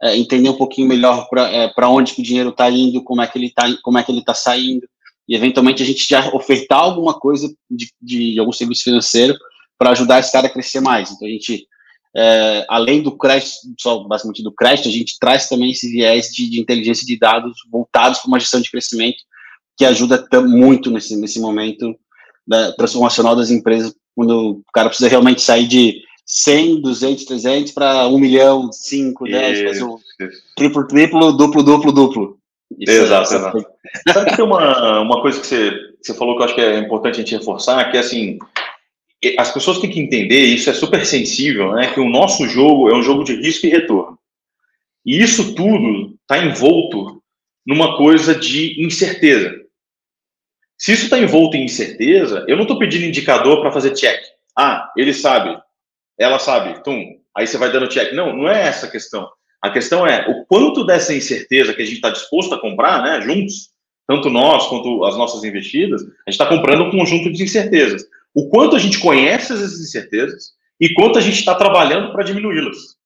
é, 0.00 0.16
entender 0.16 0.48
um 0.48 0.56
pouquinho 0.56 0.86
melhor 0.86 1.26
para 1.28 1.50
é, 1.50 1.72
onde 1.86 2.14
que 2.14 2.20
o 2.20 2.24
dinheiro 2.24 2.50
está 2.50 2.70
indo, 2.70 3.02
como 3.02 3.20
é 3.20 3.26
que 3.26 3.36
ele 3.36 3.46
está 3.46 3.64
como 3.82 3.98
é 3.98 4.02
que 4.04 4.12
ele 4.12 4.20
está 4.20 4.32
saindo, 4.32 4.86
e 5.28 5.36
eventualmente 5.36 5.82
a 5.82 5.86
gente 5.86 6.08
já 6.08 6.28
ofertar 6.34 6.80
alguma 6.80 7.12
coisa 7.18 7.52
de, 7.70 7.90
de 8.00 8.38
algum 8.38 8.52
serviço 8.52 8.84
financeiro 8.84 9.36
para 9.78 9.90
ajudar 9.90 10.20
esse 10.20 10.32
cara 10.32 10.46
a 10.46 10.50
crescer 10.50 10.80
mais. 10.80 11.10
Então 11.10 11.28
a 11.28 11.30
gente, 11.30 11.66
é, 12.16 12.64
além 12.68 13.02
do 13.02 13.16
crédito, 13.16 13.52
só 13.78 13.98
basicamente 14.04 14.42
do 14.42 14.52
crédito, 14.52 14.88
a 14.88 14.92
gente 14.92 15.18
traz 15.20 15.48
também 15.48 15.70
esse 15.70 15.90
viés 15.90 16.28
de, 16.28 16.48
de 16.48 16.60
inteligência 16.60 17.06
de 17.06 17.18
dados 17.18 17.58
voltados 17.70 18.20
para 18.20 18.28
uma 18.28 18.40
gestão 18.40 18.60
de 18.60 18.70
crescimento 18.70 19.18
que 19.76 19.84
ajuda 19.84 20.26
muito 20.42 20.90
nesse, 20.90 21.14
nesse 21.14 21.38
momento 21.38 21.94
da 22.46 22.72
transformacional 22.72 23.36
das 23.36 23.50
empresas, 23.50 23.94
quando 24.16 24.62
o 24.66 24.72
cara 24.72 24.88
precisa 24.88 25.08
realmente 25.08 25.42
sair 25.42 25.68
de 25.68 26.02
100, 26.26 26.80
200, 26.80 27.24
300 27.24 27.72
para 27.72 28.08
1 28.08 28.18
milhão, 28.18 28.72
5, 28.72 29.24
10, 29.24 29.62
fazer 29.62 29.84
um 29.84 29.98
triplo, 30.56 30.86
triplo, 30.86 31.32
duplo, 31.32 31.62
duplo, 31.62 31.92
duplo. 31.92 32.37
Isso 32.78 32.92
exato, 32.92 33.32
é, 33.32 33.36
exato. 33.36 33.66
Sabe 34.12 34.30
que 34.30 34.36
tem 34.36 34.44
uma, 34.44 35.00
uma 35.00 35.22
coisa 35.22 35.40
que 35.40 35.46
você, 35.46 35.70
que 35.70 36.06
você 36.06 36.14
falou 36.14 36.36
que 36.36 36.42
eu 36.42 36.44
acho 36.46 36.54
que 36.54 36.60
é 36.60 36.78
importante 36.78 37.14
a 37.14 37.18
gente 37.18 37.36
reforçar, 37.36 37.90
que 37.90 37.96
é 37.96 38.00
assim, 38.00 38.38
as 39.38 39.52
pessoas 39.52 39.78
têm 39.78 39.90
que 39.90 40.00
entender, 40.00 40.44
isso 40.44 40.68
é 40.68 40.74
super 40.74 41.04
sensível, 41.04 41.72
né, 41.72 41.92
que 41.92 42.00
o 42.00 42.08
nosso 42.08 42.46
jogo 42.46 42.90
é 42.90 42.94
um 42.94 43.02
jogo 43.02 43.24
de 43.24 43.34
risco 43.34 43.66
e 43.66 43.70
retorno. 43.70 44.18
E 45.04 45.20
isso 45.20 45.54
tudo 45.54 46.14
está 46.20 46.38
envolto 46.38 47.22
numa 47.66 47.96
coisa 47.96 48.34
de 48.34 48.82
incerteza. 48.84 49.54
Se 50.76 50.92
isso 50.92 51.04
está 51.04 51.18
envolto 51.18 51.56
em 51.56 51.64
incerteza, 51.64 52.44
eu 52.46 52.56
não 52.56 52.62
estou 52.62 52.78
pedindo 52.78 53.04
indicador 53.04 53.60
para 53.60 53.72
fazer 53.72 53.94
check. 53.94 54.20
Ah, 54.56 54.92
ele 54.96 55.12
sabe, 55.12 55.58
ela 56.18 56.38
sabe, 56.38 56.82
tum, 56.84 57.18
aí 57.36 57.46
você 57.46 57.58
vai 57.58 57.72
dando 57.72 57.88
check. 57.88 58.12
Não, 58.12 58.36
não 58.36 58.48
é 58.48 58.68
essa 58.68 58.86
a 58.86 58.90
questão. 58.90 59.28
A 59.62 59.70
questão 59.70 60.06
é 60.06 60.28
o 60.28 60.44
quanto 60.46 60.84
dessa 60.84 61.14
incerteza 61.14 61.74
que 61.74 61.82
a 61.82 61.84
gente 61.84 61.96
está 61.96 62.10
disposto 62.10 62.54
a 62.54 62.60
comprar, 62.60 63.02
né, 63.02 63.20
juntos, 63.20 63.70
tanto 64.06 64.30
nós 64.30 64.66
quanto 64.68 65.04
as 65.04 65.16
nossas 65.16 65.44
investidas, 65.44 66.02
a 66.02 66.30
gente 66.30 66.40
está 66.40 66.46
comprando 66.46 66.84
um 66.84 66.90
conjunto 66.90 67.30
de 67.32 67.42
incertezas. 67.42 68.04
O 68.34 68.48
quanto 68.48 68.76
a 68.76 68.78
gente 68.78 68.98
conhece 68.98 69.52
essas 69.52 69.80
incertezas 69.80 70.52
e 70.80 70.94
quanto 70.94 71.18
a 71.18 71.20
gente 71.20 71.38
está 71.38 71.54
trabalhando 71.54 72.12
para 72.12 72.24
diminuí-las. 72.24 72.96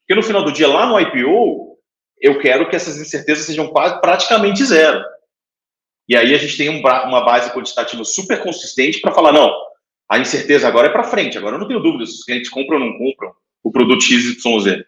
Porque 0.00 0.14
no 0.14 0.22
final 0.22 0.44
do 0.44 0.52
dia, 0.52 0.66
lá 0.66 0.86
no 0.86 0.98
IPO, 1.00 1.78
eu 2.20 2.38
quero 2.40 2.68
que 2.68 2.76
essas 2.76 2.98
incertezas 2.98 3.46
sejam 3.46 3.68
quase 3.68 4.00
praticamente 4.00 4.64
zero. 4.64 5.02
E 6.08 6.16
aí 6.16 6.34
a 6.34 6.38
gente 6.38 6.56
tem 6.56 6.68
um, 6.68 6.80
uma 6.80 7.24
base 7.24 7.52
quantitativa 7.52 8.04
super 8.04 8.42
consistente 8.42 9.00
para 9.00 9.12
falar, 9.12 9.32
não, 9.32 9.54
a 10.10 10.18
incerteza 10.18 10.66
agora 10.66 10.88
é 10.88 10.90
para 10.90 11.04
frente, 11.04 11.38
agora 11.38 11.54
eu 11.54 11.60
não 11.60 11.68
tenho 11.68 11.80
dúvida 11.80 12.04
se 12.04 12.14
os 12.14 12.24
clientes 12.24 12.50
compram 12.50 12.80
ou 12.80 12.86
não 12.86 12.98
compram 12.98 13.32
o 13.62 13.70
produto 13.70 14.02
XYZ. 14.02 14.84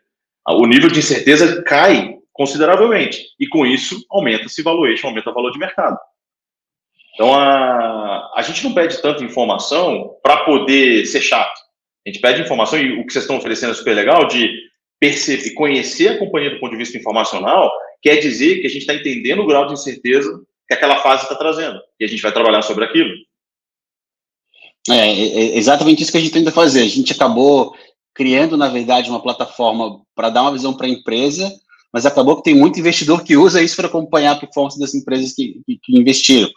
O 0.49 0.67
nível 0.67 0.91
de 0.91 0.99
incerteza 0.99 1.63
cai 1.63 2.17
consideravelmente, 2.33 3.27
e 3.39 3.47
com 3.47 3.67
isso 3.67 4.05
aumenta-se 4.11 4.63
valuation, 4.63 5.09
aumenta 5.09 5.31
o 5.31 5.35
valor 5.35 5.53
de 5.53 5.59
mercado. 5.59 5.99
Então, 7.15 7.35
a, 7.35 8.33
a 8.35 8.43
gente 8.43 8.65
não 8.65 8.73
pede 8.73 9.01
tanta 9.01 9.23
informação 9.23 10.17
para 10.23 10.45
poder 10.45 11.05
ser 11.07 11.21
chato. 11.21 11.61
A 12.05 12.09
gente 12.09 12.21
pede 12.21 12.41
informação, 12.41 12.79
e 12.79 12.99
o 12.99 13.07
que 13.07 13.13
vocês 13.13 13.25
estão 13.25 13.37
oferecendo 13.37 13.73
é 13.73 13.75
super 13.75 13.95
legal, 13.95 14.27
de 14.27 14.51
perceber, 14.99 15.51
conhecer 15.55 16.09
a 16.09 16.19
companhia 16.19 16.51
do 16.51 16.59
ponto 16.59 16.73
de 16.73 16.79
vista 16.79 16.97
informacional, 16.97 17.71
quer 18.01 18.17
dizer 18.17 18.61
que 18.61 18.67
a 18.67 18.71
gente 18.71 18.81
está 18.83 18.95
entendendo 18.95 19.43
o 19.43 19.47
grau 19.47 19.67
de 19.67 19.75
incerteza 19.75 20.41
que 20.67 20.75
aquela 20.75 20.97
fase 20.97 21.25
está 21.25 21.35
trazendo. 21.35 21.79
E 22.01 22.05
a 22.05 22.09
gente 22.09 22.23
vai 22.23 22.33
trabalhar 22.33 22.63
sobre 22.63 22.85
aquilo. 22.85 23.13
É, 24.89 24.95
é, 24.95 25.11
é, 25.11 25.59
exatamente 25.59 26.03
isso 26.03 26.11
que 26.11 26.19
a 26.19 26.21
gente 26.21 26.33
tenta 26.33 26.51
fazer. 26.51 26.83
A 26.83 26.89
gente 26.89 27.13
acabou 27.13 27.77
criando, 28.15 28.57
na 28.57 28.69
verdade, 28.69 29.11
uma 29.11 29.23
plataforma 29.23 30.01
para 30.15 30.31
dar 30.31 30.43
uma 30.43 30.53
visão 30.53 30.75
para 30.75 30.87
a 30.87 30.91
empresa, 30.91 31.53
mas 31.93 32.07
acabou 32.07 32.37
que 32.37 32.45
tem 32.45 32.55
muito 32.55 32.79
investidor 32.79 33.23
que 33.23 33.37
usa 33.37 33.63
isso 33.63 33.77
para 33.77 33.87
acompanhar 33.87 34.33
a 34.33 34.39
performance 34.39 34.79
das 34.79 34.95
empresas 34.95 35.33
que, 35.33 35.61
que, 35.67 35.79
que 35.83 35.99
investiram. 35.99 36.51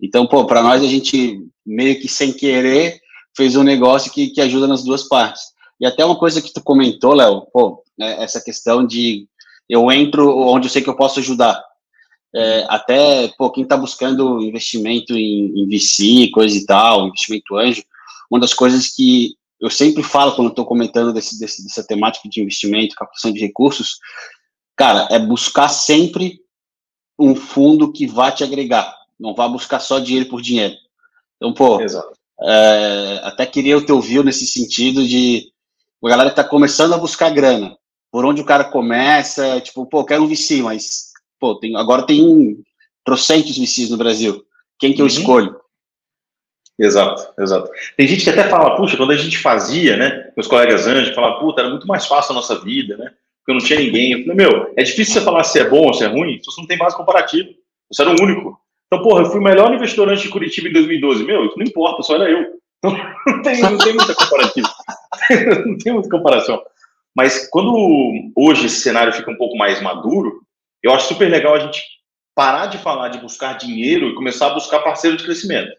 Então, 0.00 0.26
pô, 0.26 0.46
para 0.46 0.62
nós, 0.62 0.82
a 0.82 0.86
gente 0.86 1.40
meio 1.66 2.00
que 2.00 2.08
sem 2.08 2.32
querer 2.32 3.00
fez 3.36 3.56
um 3.56 3.62
negócio 3.62 4.12
que, 4.12 4.28
que 4.30 4.40
ajuda 4.40 4.66
nas 4.66 4.82
duas 4.82 5.06
partes. 5.08 5.42
E 5.80 5.86
até 5.86 6.04
uma 6.04 6.18
coisa 6.18 6.42
que 6.42 6.52
tu 6.52 6.62
comentou, 6.62 7.14
Léo, 7.14 7.46
pô, 7.52 7.82
né, 7.98 8.22
essa 8.22 8.40
questão 8.40 8.86
de 8.86 9.26
eu 9.68 9.90
entro 9.92 10.36
onde 10.36 10.66
eu 10.66 10.70
sei 10.70 10.82
que 10.82 10.88
eu 10.88 10.96
posso 10.96 11.20
ajudar 11.20 11.62
é, 12.34 12.66
até 12.68 13.28
pô, 13.38 13.50
quem 13.50 13.62
está 13.62 13.76
buscando 13.76 14.40
investimento 14.42 15.14
em, 15.14 15.52
em 15.56 15.68
VC, 15.68 16.30
coisa 16.30 16.56
e 16.56 16.66
tal, 16.66 17.06
investimento 17.06 17.56
anjo, 17.56 17.82
uma 18.30 18.40
das 18.40 18.52
coisas 18.52 18.88
que 18.88 19.34
eu 19.60 19.70
sempre 19.70 20.02
falo 20.02 20.34
quando 20.34 20.50
estou 20.50 20.64
comentando 20.64 21.12
desse, 21.12 21.38
desse, 21.38 21.62
dessa 21.64 21.84
temática 21.84 22.28
de 22.28 22.40
investimento, 22.40 22.94
captação 22.94 23.32
de 23.32 23.40
recursos, 23.40 23.98
cara, 24.76 25.08
é 25.10 25.18
buscar 25.18 25.68
sempre 25.68 26.40
um 27.18 27.34
fundo 27.34 27.92
que 27.92 28.06
vá 28.06 28.30
te 28.30 28.44
agregar, 28.44 28.94
não 29.18 29.34
vá 29.34 29.48
buscar 29.48 29.80
só 29.80 29.98
dinheiro 29.98 30.28
por 30.28 30.40
dinheiro. 30.40 30.74
Então, 31.36 31.52
pô, 31.52 31.80
é, 31.80 33.20
até 33.24 33.44
queria 33.44 33.76
o 33.76 33.84
teu 33.84 34.00
view 34.00 34.22
nesse 34.22 34.46
sentido 34.46 35.06
de 35.06 35.52
a 36.04 36.08
galera 36.08 36.30
está 36.30 36.44
começando 36.44 36.94
a 36.94 36.98
buscar 36.98 37.30
grana. 37.30 37.76
Por 38.10 38.24
onde 38.24 38.40
o 38.40 38.44
cara 38.44 38.64
começa, 38.64 39.60
tipo, 39.60 39.84
pô, 39.84 40.04
quero 40.04 40.22
um 40.22 40.28
VC, 40.28 40.62
mas 40.62 41.08
pô, 41.38 41.56
tem, 41.56 41.76
agora 41.76 42.06
tem 42.06 42.56
trocentos 43.04 43.58
VCs 43.58 43.90
no 43.90 43.96
Brasil. 43.96 44.44
Quem 44.78 44.94
que 44.94 45.00
eu 45.00 45.06
uhum. 45.06 45.10
escolho? 45.10 45.56
Exato, 46.78 47.32
exato. 47.42 47.70
Tem 47.96 48.06
gente 48.06 48.22
que 48.22 48.30
até 48.30 48.44
fala, 48.44 48.76
puxa, 48.76 48.96
quando 48.96 49.10
a 49.10 49.16
gente 49.16 49.36
fazia, 49.38 49.96
né, 49.96 50.30
meus 50.36 50.46
colegas 50.46 50.86
anjos 50.86 51.14
falavam, 51.14 51.40
puta, 51.40 51.60
era 51.60 51.70
muito 51.70 51.88
mais 51.88 52.06
fácil 52.06 52.32
a 52.32 52.34
nossa 52.36 52.60
vida, 52.60 52.96
né, 52.96 53.10
porque 53.44 53.58
não 53.58 53.66
tinha 53.66 53.80
ninguém. 53.80 54.12
Eu 54.12 54.20
falei, 54.20 54.36
meu, 54.36 54.72
é 54.76 54.82
difícil 54.84 55.14
você 55.14 55.20
falar 55.22 55.42
se 55.42 55.58
é 55.58 55.68
bom 55.68 55.86
ou 55.86 55.94
se 55.94 56.04
é 56.04 56.06
ruim, 56.06 56.38
se 56.38 56.44
você 56.44 56.60
não 56.60 56.68
tem 56.68 56.78
base 56.78 56.96
comparativa, 56.96 57.48
você 57.90 58.02
era 58.02 58.12
o 58.12 58.22
único. 58.22 58.60
Então, 58.86 59.02
porra, 59.02 59.22
eu 59.22 59.26
fui 59.26 59.40
o 59.40 59.42
melhor 59.42 59.72
investidor 59.74 60.08
antes 60.08 60.22
de 60.22 60.30
Curitiba 60.30 60.68
em 60.68 60.72
2012. 60.72 61.24
Meu, 61.24 61.46
isso 61.46 61.58
não 61.58 61.66
importa, 61.66 62.02
só 62.02 62.14
era 62.14 62.30
eu. 62.30 62.58
Então, 62.78 62.96
não 63.26 63.42
tem, 63.42 63.60
não 63.60 63.78
tem 63.78 63.94
muita 63.94 64.14
comparativa. 64.14 64.68
não 65.66 65.78
tem 65.78 65.92
muita 65.92 66.08
comparação. 66.08 66.62
Mas 67.14 67.48
quando 67.48 67.74
hoje 68.36 68.66
esse 68.66 68.80
cenário 68.80 69.12
fica 69.12 69.30
um 69.30 69.36
pouco 69.36 69.56
mais 69.56 69.82
maduro, 69.82 70.40
eu 70.82 70.92
acho 70.92 71.08
super 71.08 71.28
legal 71.28 71.54
a 71.54 71.58
gente 71.58 71.82
parar 72.34 72.66
de 72.66 72.78
falar 72.78 73.08
de 73.08 73.18
buscar 73.18 73.58
dinheiro 73.58 74.08
e 74.08 74.14
começar 74.14 74.46
a 74.46 74.54
buscar 74.54 74.78
parceiro 74.78 75.16
de 75.16 75.24
crescimento. 75.24 75.72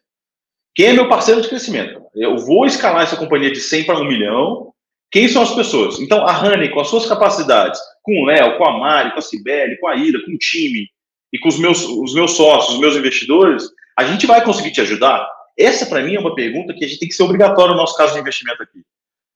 Quem 0.75 0.87
é 0.87 0.93
meu 0.93 1.09
parceiro 1.09 1.41
de 1.41 1.49
crescimento? 1.49 2.01
Eu 2.15 2.37
vou 2.37 2.65
escalar 2.65 3.03
essa 3.03 3.17
companhia 3.17 3.51
de 3.51 3.59
100 3.59 3.85
para 3.85 3.99
1 3.99 4.05
milhão. 4.05 4.73
Quem 5.11 5.27
são 5.27 5.41
as 5.41 5.53
pessoas? 5.53 5.99
Então, 5.99 6.25
a 6.25 6.31
Rani, 6.31 6.69
com 6.69 6.79
as 6.79 6.87
suas 6.87 7.05
capacidades, 7.05 7.79
com 8.03 8.21
o 8.21 8.25
Léo, 8.25 8.57
com 8.57 8.65
a 8.65 8.77
Mari, 8.77 9.11
com 9.11 9.19
a 9.19 9.21
Cibele, 9.21 9.77
com 9.77 9.87
a 9.87 9.95
Ida, 9.95 10.19
com 10.23 10.31
o 10.31 10.37
time 10.37 10.87
e 11.33 11.39
com 11.39 11.49
os 11.49 11.57
meus, 11.59 11.83
os 11.83 12.13
meus 12.13 12.31
sócios, 12.31 12.75
os 12.75 12.79
meus 12.79 12.95
investidores, 12.95 13.63
a 13.97 14.03
gente 14.05 14.27
vai 14.27 14.43
conseguir 14.43 14.71
te 14.71 14.81
ajudar? 14.81 15.27
Essa, 15.57 15.85
para 15.85 16.01
mim, 16.01 16.15
é 16.15 16.19
uma 16.19 16.35
pergunta 16.35 16.73
que 16.73 16.85
a 16.85 16.87
gente 16.87 16.99
tem 16.99 17.09
que 17.09 17.15
ser 17.15 17.23
obrigatório 17.23 17.73
no 17.73 17.79
nosso 17.79 17.97
caso 17.97 18.13
de 18.13 18.19
investimento 18.19 18.63
aqui. 18.63 18.79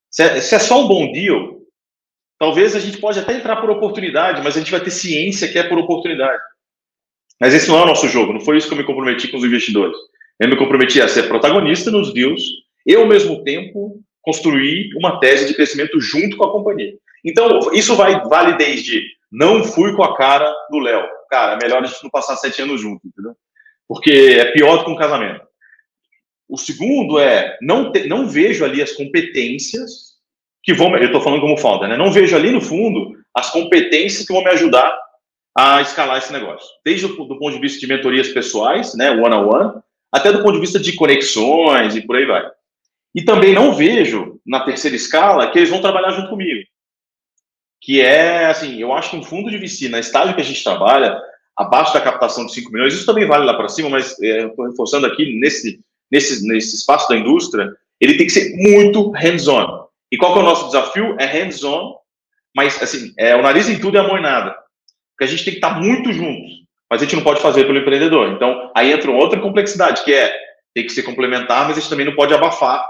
Se 0.09 0.23
é, 0.23 0.41
se 0.41 0.55
é 0.55 0.59
só 0.59 0.81
um 0.81 0.87
bom 0.87 1.11
deal, 1.11 1.63
Talvez 2.43 2.75
a 2.75 2.79
gente 2.81 2.97
pode 2.97 3.17
até 3.17 3.37
entrar 3.37 3.55
por 3.55 3.69
oportunidade, 3.69 4.41
mas 4.43 4.57
a 4.57 4.59
gente 4.59 4.69
vai 4.69 4.81
ter 4.81 4.91
ciência 4.91 5.47
que 5.47 5.57
é 5.57 5.63
por 5.63 5.77
oportunidade. 5.77 6.41
Mas 7.39 7.53
esse 7.53 7.69
não 7.69 7.79
é 7.79 7.83
o 7.83 7.85
nosso 7.85 8.09
jogo, 8.09 8.33
não 8.33 8.41
foi 8.41 8.57
isso 8.57 8.67
que 8.67 8.73
eu 8.73 8.77
me 8.77 8.83
comprometi 8.83 9.29
com 9.29 9.37
os 9.37 9.45
investidores. 9.45 9.95
Eu 10.43 10.49
me 10.49 10.57
comprometi 10.57 11.01
a 11.01 11.07
ser 11.07 11.29
protagonista 11.29 11.89
nos 11.89 12.13
deals 12.13 12.43
e, 12.85 12.93
ao 12.93 13.07
mesmo 13.07 13.43
tempo, 13.43 14.01
construir 14.21 14.89
uma 14.97 15.17
tese 15.19 15.47
de 15.47 15.53
crescimento 15.53 16.01
junto 16.01 16.35
com 16.35 16.43
a 16.43 16.51
companhia. 16.51 16.93
Então, 17.23 17.71
isso 17.71 17.95
vai, 17.95 18.21
vale 18.25 18.57
desde 18.57 19.01
não 19.31 19.63
fui 19.63 19.95
com 19.95 20.03
a 20.03 20.17
cara 20.17 20.53
do 20.69 20.79
Léo. 20.79 21.07
Cara, 21.29 21.53
é 21.53 21.57
melhor 21.63 21.81
a 21.81 21.85
gente 21.87 22.03
não 22.03 22.09
passar 22.09 22.35
sete 22.35 22.61
anos 22.61 22.81
junto, 22.81 23.07
entendeu? 23.07 23.33
Porque 23.87 24.11
é 24.11 24.51
pior 24.51 24.77
do 24.77 24.85
que 24.85 24.91
um 24.91 24.97
casamento. 24.97 25.41
O 26.47 26.57
segundo 26.57 27.17
é, 27.19 27.57
não, 27.61 27.91
te, 27.91 28.05
não 28.07 28.27
vejo 28.27 28.65
ali 28.65 28.81
as 28.81 28.91
competências 28.91 30.13
que 30.61 30.73
vão, 30.73 30.95
eu 30.97 31.05
estou 31.05 31.21
falando 31.21 31.41
como 31.41 31.57
founder, 31.57 31.87
né? 31.87 31.95
Não 31.95 32.11
vejo 32.11 32.35
ali 32.35 32.51
no 32.51 32.59
fundo 32.59 33.17
as 33.33 33.49
competências 33.49 34.27
que 34.27 34.33
vão 34.33 34.43
me 34.43 34.51
ajudar 34.51 34.93
a 35.57 35.81
escalar 35.81 36.17
esse 36.17 36.33
negócio. 36.33 36.67
Desde 36.85 37.05
o 37.05 37.09
do 37.09 37.39
ponto 37.39 37.53
de 37.53 37.61
vista 37.61 37.79
de 37.79 37.87
mentorias 37.87 38.27
pessoais, 38.27 38.93
né, 38.93 39.09
one 39.09 39.33
on 39.33 39.47
one, 39.47 39.83
até 40.13 40.31
do 40.31 40.43
ponto 40.43 40.53
de 40.53 40.61
vista 40.61 40.79
de 40.79 40.93
conexões 40.93 41.95
e 41.95 42.01
por 42.01 42.15
aí 42.15 42.25
vai. 42.25 42.47
E 43.15 43.23
também 43.23 43.51
não 43.51 43.73
vejo 43.73 44.39
na 44.45 44.59
terceira 44.59 44.95
escala 44.95 45.49
que 45.49 45.57
eles 45.57 45.69
vão 45.69 45.81
trabalhar 45.81 46.11
junto 46.11 46.29
comigo. 46.29 46.63
Que 47.81 47.99
é, 47.99 48.45
assim, 48.45 48.79
eu 48.79 48.93
acho 48.93 49.09
que 49.09 49.17
um 49.17 49.23
fundo 49.23 49.49
de 49.49 49.57
VC, 49.57 49.89
na 49.89 49.99
estágio 49.99 50.35
que 50.35 50.41
a 50.41 50.45
gente 50.45 50.63
trabalha, 50.63 51.19
abaixo 51.57 51.93
da 51.93 52.01
captação 52.01 52.45
de 52.45 52.53
5 52.53 52.71
milhões, 52.71 52.93
isso 52.93 53.05
também 53.07 53.27
vale 53.27 53.43
lá 53.43 53.55
para 53.55 53.67
cima, 53.67 53.89
mas 53.89 54.19
é, 54.21 54.45
estou 54.45 54.67
reforçando 54.67 55.07
aqui 55.07 55.37
nesse, 55.39 55.79
nesse, 56.11 56.47
nesse 56.47 56.75
espaço 56.75 57.09
da 57.09 57.17
indústria, 57.17 57.75
ele 57.99 58.15
tem 58.15 58.27
que 58.27 58.31
ser 58.31 58.55
muito 58.55 59.09
hands-on. 59.11 59.87
E 60.11 60.17
qual 60.17 60.33
que 60.33 60.39
é 60.39 60.41
o 60.43 60.45
nosso 60.45 60.67
desafio? 60.67 61.15
É 61.19 61.25
hands-on, 61.25 61.95
mas 62.55 62.81
assim, 62.81 63.13
é 63.17 63.35
o 63.35 63.41
nariz 63.41 63.67
em 63.67 63.79
tudo 63.79 63.97
e 63.97 63.99
a 63.99 64.03
mão 64.03 64.17
em 64.17 64.21
nada. 64.21 64.55
Porque 65.11 65.23
a 65.23 65.27
gente 65.27 65.43
tem 65.43 65.53
que 65.53 65.57
estar 65.57 65.79
muito 65.79 66.13
juntos, 66.13 66.62
mas 66.93 67.01
a 67.01 67.05
gente 67.05 67.15
não 67.15 67.23
pode 67.23 67.41
fazer 67.41 67.65
pelo 67.65 67.79
empreendedor. 67.79 68.29
Então, 68.33 68.71
aí 68.75 68.91
entra 68.91 69.09
outra 69.09 69.39
complexidade, 69.39 70.03
que 70.03 70.13
é 70.13 70.31
tem 70.75 70.85
que 70.85 70.91
ser 70.91 71.01
complementar, 71.01 71.63
mas 71.63 71.75
a 71.75 71.79
gente 71.79 71.89
também 71.89 72.05
não 72.05 72.13
pode 72.13 72.31
abafar. 72.35 72.87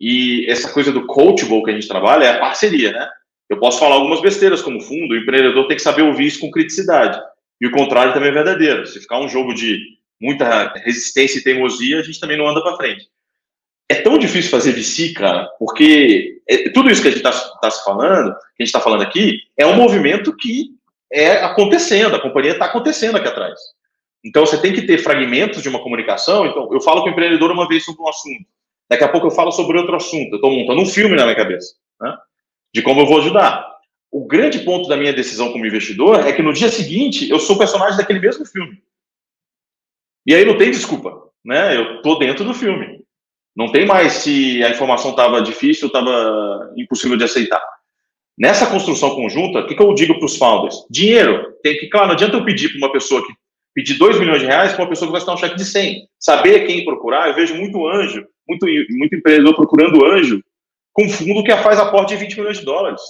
E 0.00 0.48
essa 0.48 0.72
coisa 0.72 0.92
do 0.92 1.08
coachable 1.08 1.64
que 1.64 1.70
a 1.72 1.74
gente 1.74 1.88
trabalha 1.88 2.24
é 2.26 2.30
a 2.30 2.38
parceria, 2.38 2.92
né? 2.92 3.10
Eu 3.48 3.58
posso 3.58 3.80
falar 3.80 3.96
algumas 3.96 4.20
besteiras 4.20 4.62
como 4.62 4.80
fundo, 4.80 5.12
o 5.12 5.16
empreendedor 5.16 5.66
tem 5.66 5.76
que 5.76 5.82
saber 5.82 6.02
ouvir 6.02 6.26
isso 6.26 6.38
com 6.38 6.52
criticidade. 6.52 7.20
E 7.60 7.66
o 7.66 7.72
contrário 7.72 8.12
também 8.12 8.28
é 8.28 8.32
verdadeiro. 8.32 8.86
Se 8.86 9.00
ficar 9.00 9.18
um 9.18 9.28
jogo 9.28 9.54
de 9.54 9.80
muita 10.22 10.72
resistência 10.76 11.40
e 11.40 11.42
teimosia, 11.42 11.98
a 11.98 12.02
gente 12.04 12.20
também 12.20 12.38
não 12.38 12.46
anda 12.46 12.62
para 12.62 12.76
frente. 12.76 13.08
É 13.88 13.96
tão 13.96 14.18
difícil 14.18 14.52
fazer 14.52 14.70
VC, 14.70 15.14
cara, 15.14 15.48
porque 15.58 16.40
é, 16.48 16.68
tudo 16.68 16.88
isso 16.88 17.02
que 17.02 17.08
a 17.08 17.10
gente 17.10 17.26
está 17.26 17.32
tá 17.32 17.70
se 17.72 17.84
falando, 17.84 18.32
que 18.56 18.62
a 18.62 18.64
gente 18.64 18.68
está 18.68 18.80
falando 18.80 19.02
aqui, 19.02 19.40
é 19.58 19.66
um 19.66 19.74
movimento 19.74 20.36
que 20.36 20.78
é 21.12 21.42
acontecendo, 21.42 22.14
a 22.14 22.20
companhia 22.20 22.52
está 22.52 22.66
acontecendo 22.66 23.16
aqui 23.16 23.28
atrás. 23.28 23.58
Então, 24.24 24.44
você 24.44 24.60
tem 24.60 24.72
que 24.72 24.82
ter 24.82 24.98
fragmentos 24.98 25.62
de 25.62 25.68
uma 25.68 25.82
comunicação. 25.82 26.46
Então, 26.46 26.68
eu 26.72 26.80
falo 26.80 27.02
com 27.02 27.08
o 27.08 27.12
empreendedor 27.12 27.50
uma 27.50 27.66
vez 27.66 27.84
sobre 27.84 28.02
um 28.02 28.08
assunto. 28.08 28.44
Daqui 28.88 29.04
a 29.04 29.08
pouco 29.08 29.28
eu 29.28 29.30
falo 29.30 29.52
sobre 29.52 29.78
outro 29.78 29.96
assunto. 29.96 30.32
Eu 30.32 30.36
estou 30.36 30.50
montando 30.50 30.80
um 30.80 30.86
filme 30.86 31.16
na 31.16 31.22
minha 31.22 31.36
cabeça, 31.36 31.74
né? 32.00 32.16
De 32.74 32.82
como 32.82 33.00
eu 33.00 33.06
vou 33.06 33.18
ajudar. 33.18 33.66
O 34.10 34.26
grande 34.26 34.58
ponto 34.60 34.88
da 34.88 34.96
minha 34.96 35.12
decisão 35.12 35.52
como 35.52 35.64
investidor 35.64 36.26
é 36.26 36.32
que 36.32 36.42
no 36.42 36.52
dia 36.52 36.68
seguinte 36.68 37.30
eu 37.30 37.38
sou 37.38 37.56
personagem 37.56 37.96
daquele 37.96 38.18
mesmo 38.18 38.44
filme. 38.44 38.82
E 40.26 40.34
aí 40.34 40.44
não 40.44 40.58
tem 40.58 40.70
desculpa, 40.70 41.30
né? 41.44 41.76
Eu 41.76 41.96
estou 41.96 42.18
dentro 42.18 42.44
do 42.44 42.52
filme. 42.52 43.04
Não 43.56 43.70
tem 43.70 43.86
mais 43.86 44.14
se 44.14 44.62
a 44.64 44.70
informação 44.70 45.12
estava 45.12 45.40
difícil, 45.40 45.86
estava 45.86 46.72
impossível 46.76 47.16
de 47.16 47.24
aceitar. 47.24 47.62
Nessa 48.40 48.66
construção 48.66 49.14
conjunta, 49.14 49.58
o 49.58 49.66
que, 49.66 49.74
que 49.74 49.82
eu 49.82 49.92
digo 49.92 50.14
para 50.14 50.24
os 50.24 50.38
founders? 50.38 50.86
Dinheiro. 50.88 51.52
Tem 51.62 51.76
que, 51.76 51.88
claro, 51.88 52.06
não 52.06 52.14
adianta 52.14 52.38
eu 52.38 52.44
pedir 52.44 52.70
para 52.70 52.78
uma 52.78 52.92
pessoa 52.92 53.24
que 53.26 53.34
pedir 53.74 53.98
2 53.98 54.18
milhões 54.18 54.40
de 54.40 54.46
reais 54.46 54.72
para 54.72 54.82
uma 54.82 54.88
pessoa 54.88 55.08
que 55.08 55.12
vai 55.12 55.18
assinar 55.18 55.36
um 55.36 55.38
cheque 55.38 55.56
de 55.56 55.64
100. 55.66 56.08
Saber 56.18 56.66
quem 56.66 56.82
procurar, 56.82 57.28
eu 57.28 57.34
vejo 57.34 57.54
muito 57.54 57.86
anjo, 57.86 58.26
muito, 58.48 58.66
muito 58.96 59.14
empreendedor 59.14 59.54
procurando 59.54 60.06
anjo 60.06 60.42
com 60.94 61.06
fundo 61.10 61.44
que 61.44 61.54
faz 61.58 61.78
aporte 61.78 62.14
de 62.14 62.24
20 62.24 62.38
milhões 62.38 62.58
de 62.60 62.64
dólares. 62.64 63.02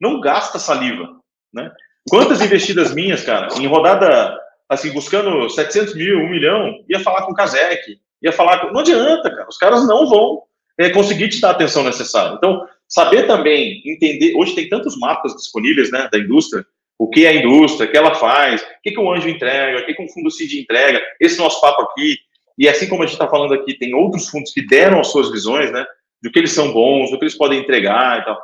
Não 0.00 0.20
gasta 0.20 0.58
saliva, 0.58 1.20
né? 1.52 1.70
Quantas 2.08 2.40
investidas 2.40 2.94
minhas, 2.94 3.22
cara, 3.22 3.48
em 3.60 3.66
rodada, 3.66 4.34
assim, 4.70 4.90
buscando 4.90 5.50
700 5.50 5.94
mil, 5.94 6.18
1 6.18 6.30
milhão, 6.30 6.82
ia 6.88 6.98
falar 6.98 7.26
com 7.26 7.32
o 7.32 7.34
Kazek, 7.34 8.00
ia 8.22 8.32
falar 8.32 8.60
com... 8.60 8.72
Não 8.72 8.80
adianta, 8.80 9.30
cara, 9.30 9.48
os 9.48 9.58
caras 9.58 9.86
não 9.86 10.08
vão 10.08 10.42
é, 10.78 10.88
conseguir 10.90 11.28
te 11.28 11.40
dar 11.40 11.48
a 11.48 11.52
atenção 11.52 11.84
necessária. 11.84 12.34
Então, 12.34 12.66
saber 12.92 13.26
também, 13.26 13.82
entender, 13.86 14.34
hoje 14.36 14.54
tem 14.54 14.68
tantos 14.68 14.98
mapas 14.98 15.34
disponíveis, 15.34 15.90
né, 15.90 16.10
da 16.12 16.18
indústria, 16.18 16.62
o 16.98 17.08
que 17.08 17.24
é 17.24 17.30
a 17.30 17.34
indústria, 17.34 17.88
o 17.88 17.90
que 17.90 17.96
ela 17.96 18.14
faz, 18.14 18.60
o 18.60 18.66
que, 18.82 18.90
que 18.90 19.00
o 19.00 19.10
anjo 19.10 19.30
entrega, 19.30 19.80
o 19.80 19.86
que, 19.86 19.94
que 19.94 20.02
um 20.02 20.08
fundo 20.08 20.30
CID 20.30 20.60
entrega, 20.60 21.00
esse 21.18 21.38
nosso 21.38 21.58
papo 21.58 21.82
aqui. 21.82 22.18
E 22.58 22.68
assim 22.68 22.86
como 22.86 23.02
a 23.02 23.06
gente 23.06 23.14
está 23.14 23.26
falando 23.26 23.54
aqui, 23.54 23.72
tem 23.78 23.94
outros 23.94 24.28
fundos 24.28 24.52
que 24.52 24.66
deram 24.66 25.00
as 25.00 25.08
suas 25.08 25.30
visões, 25.30 25.72
né? 25.72 25.86
Do 26.22 26.30
que 26.30 26.38
eles 26.38 26.52
são 26.52 26.70
bons, 26.70 27.10
do 27.10 27.18
que 27.18 27.24
eles 27.24 27.36
podem 27.36 27.60
entregar 27.60 28.20
e 28.20 28.24
tal. 28.26 28.38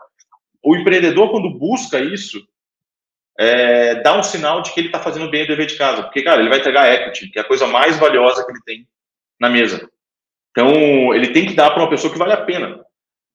O 0.64 0.74
empreendedor, 0.74 1.30
quando 1.30 1.50
busca 1.50 2.00
isso, 2.00 2.42
é, 3.38 3.96
dá 3.96 4.18
um 4.18 4.22
sinal 4.22 4.62
de 4.62 4.72
que 4.72 4.80
ele 4.80 4.88
está 4.88 4.98
fazendo 4.98 5.30
bem 5.30 5.44
o 5.44 5.46
dever 5.46 5.66
de 5.66 5.76
casa. 5.76 6.02
Porque, 6.02 6.22
cara, 6.22 6.40
ele 6.40 6.48
vai 6.48 6.58
entregar 6.58 6.90
equity, 6.90 7.28
que 7.28 7.38
é 7.38 7.42
a 7.42 7.46
coisa 7.46 7.66
mais 7.66 7.98
valiosa 7.98 8.44
que 8.46 8.50
ele 8.50 8.62
tem 8.64 8.88
na 9.38 9.50
mesa. 9.50 9.88
Então, 10.50 11.14
ele 11.14 11.28
tem 11.28 11.46
que 11.46 11.54
dar 11.54 11.70
para 11.70 11.82
uma 11.82 11.90
pessoa 11.90 12.10
que 12.10 12.18
vale 12.18 12.32
a 12.32 12.38
pena. 12.38 12.80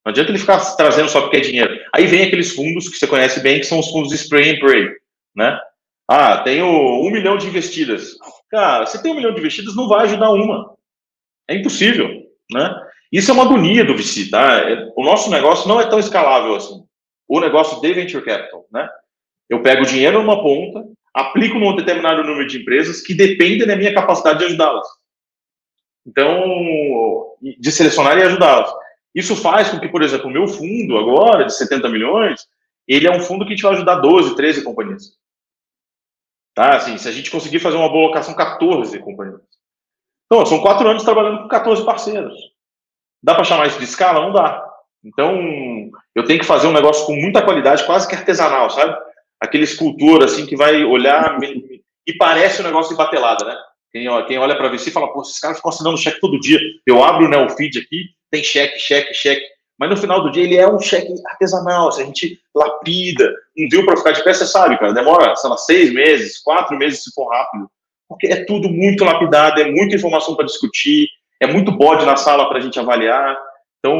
Não 0.06 0.12
adianta 0.12 0.32
ele 0.32 0.40
ficar 0.40 0.60
trazendo 0.76 1.10
só 1.10 1.22
porque 1.22 1.38
é 1.38 1.42
dinheiro. 1.42 1.80
Aí 1.94 2.06
vem 2.06 2.24
aqueles 2.24 2.54
fundos 2.54 2.90
que 2.90 2.98
você 2.98 3.08
conhece 3.08 3.40
bem, 3.40 3.60
que 3.60 3.66
são 3.66 3.80
os 3.80 3.90
fundos 3.90 4.12
spray 4.12 4.52
and 4.52 4.60
pray 4.60 4.90
né? 5.36 5.60
Ah, 6.08 6.40
tenho 6.40 6.66
um 6.66 7.10
milhão 7.10 7.38
de 7.38 7.48
investidas. 7.48 8.18
Cara, 8.50 8.86
você 8.86 9.02
tem 9.02 9.12
um 9.12 9.16
milhão 9.16 9.34
de 9.34 9.40
investidas, 9.40 9.76
não 9.76 9.88
vai 9.88 10.06
ajudar 10.06 10.32
uma. 10.32 10.76
É 11.48 11.56
impossível, 11.56 12.10
né? 12.52 12.76
Isso 13.12 13.32
é 13.32 13.34
uma 13.34 13.44
agonia 13.44 13.86
do 13.86 13.96
VC, 13.96 14.30
tá? 14.30 14.70
É, 14.70 14.92
o 14.96 15.04
nosso 15.04 15.30
negócio 15.30 15.68
não 15.68 15.80
é 15.80 15.88
tão 15.88 16.00
escalável 16.00 16.56
assim. 16.56 16.84
O 17.28 17.40
negócio 17.40 17.80
de 17.80 17.94
venture 17.94 18.24
capital, 18.24 18.66
né? 18.72 18.90
Eu 19.50 19.62
pego 19.62 19.86
dinheiro 19.86 20.20
numa 20.22 20.42
ponta, 20.42 20.84
aplico 21.14 21.58
num 21.58 21.76
determinado 21.76 22.24
número 22.24 22.48
de 22.48 22.58
empresas 22.60 23.02
que 23.02 23.14
dependem 23.14 23.68
da 23.68 23.76
minha 23.76 23.94
capacidade 23.94 24.40
de 24.40 24.46
ajudá-las. 24.46 24.88
Então, 26.06 27.36
de 27.42 27.72
selecionar 27.72 28.18
e 28.18 28.24
ajudá-las. 28.24 28.74
Isso 29.14 29.36
faz 29.36 29.70
com 29.70 29.80
que, 29.80 29.88
por 29.88 30.02
exemplo, 30.02 30.28
o 30.28 30.32
meu 30.32 30.48
fundo 30.48 30.98
agora, 30.98 31.46
de 31.46 31.56
70 31.56 31.88
milhões, 31.90 32.48
ele 32.88 33.08
é 33.08 33.12
um 33.12 33.22
fundo 33.22 33.46
que 33.46 33.56
te 33.56 33.64
vai 33.64 33.74
ajudar 33.74 33.96
12, 33.96 34.36
13 34.36 34.64
companhias. 34.64 35.18
Tá? 36.56 36.76
Assim, 36.76 36.98
se 36.98 37.08
a 37.08 37.12
gente 37.12 37.32
conseguir 37.32 37.60
fazer 37.60 37.78
uma 37.78 37.90
boa 37.90 38.08
locação, 38.08 38.34
14 38.34 39.00
companhias. 39.00 39.42
Então, 40.26 40.46
são 40.46 40.62
quatro 40.62 40.88
anos 40.88 41.04
trabalhando 41.04 41.44
com 41.44 41.48
14 41.48 41.86
parceiros. 41.86 42.34
Dá 43.22 43.36
para 43.36 43.44
chamar 43.44 43.68
isso 43.68 43.80
de 43.80 43.86
escala? 43.86 44.22
Não 44.22 44.34
dá. 44.34 44.64
Então, 45.04 45.40
eu 46.16 46.26
tenho 46.26 46.40
que 46.40 46.46
fazer 46.46 46.68
um 46.68 46.74
negócio 46.74 47.06
com 47.06 47.16
muita 47.16 47.42
qualidade, 47.42 47.86
quase 47.86 48.08
que 48.08 48.16
artesanal, 48.16 48.70
sabe? 48.70 48.96
Aquele 49.40 49.64
escultor, 49.64 50.24
assim, 50.24 50.46
que 50.46 50.56
vai 50.56 50.84
olhar 50.84 51.38
e 52.08 52.14
parece 52.18 52.62
um 52.62 52.66
negócio 52.66 52.92
de 52.92 52.98
batelada, 52.98 53.46
né? 53.46 53.56
Quem, 53.92 54.08
olha 54.40 54.58
para 54.58 54.76
se 54.80 54.90
fala, 54.90 55.14
pô, 55.14 55.22
esses 55.22 55.40
caras 55.40 55.58
ficam 55.58 55.70
assinando 55.70 55.98
cheque 55.98 56.20
todo 56.20 56.40
dia. 56.40 56.60
Eu 56.86 57.04
abro 57.04 57.30
né, 57.30 57.38
o 57.38 57.50
feed 57.50 57.78
aqui, 57.78 58.06
tem 58.34 58.44
cheque, 58.44 58.80
cheque, 58.80 59.14
cheque. 59.14 59.46
Mas 59.78 59.90
no 59.92 59.98
final 59.98 60.24
do 60.24 60.32
dia 60.32 60.44
ele 60.44 60.58
é 60.58 60.68
um 60.68 60.80
cheque 60.80 61.14
artesanal, 61.28 61.92
se 61.92 62.02
a 62.02 62.06
gente 62.06 62.40
lapida, 62.56 63.32
um 63.58 63.68
deal 63.68 63.86
para 63.86 63.98
ficar 63.98 64.12
de 64.12 64.24
pé, 64.24 64.34
você 64.34 64.46
sabe, 64.46 64.78
cara, 64.78 64.94
demora, 64.94 65.36
sei 65.36 65.50
lá, 65.50 65.58
seis 65.58 65.94
meses, 65.94 66.42
quatro 66.42 66.78
meses 66.78 67.04
se 67.04 67.14
for 67.14 67.28
rápido, 67.28 67.70
porque 68.08 68.28
é 68.28 68.46
tudo 68.46 68.70
muito 68.70 69.04
lapidado, 69.04 69.62
é 69.62 69.70
muita 69.70 69.96
informação 69.96 70.36
para 70.36 70.46
discutir, 70.46 71.08
é 71.40 71.48
muito 71.48 71.72
bode 71.72 72.06
na 72.06 72.16
sala 72.16 72.48
para 72.48 72.60
a 72.60 72.62
gente 72.62 72.80
avaliar, 72.80 73.38
então 73.80 74.00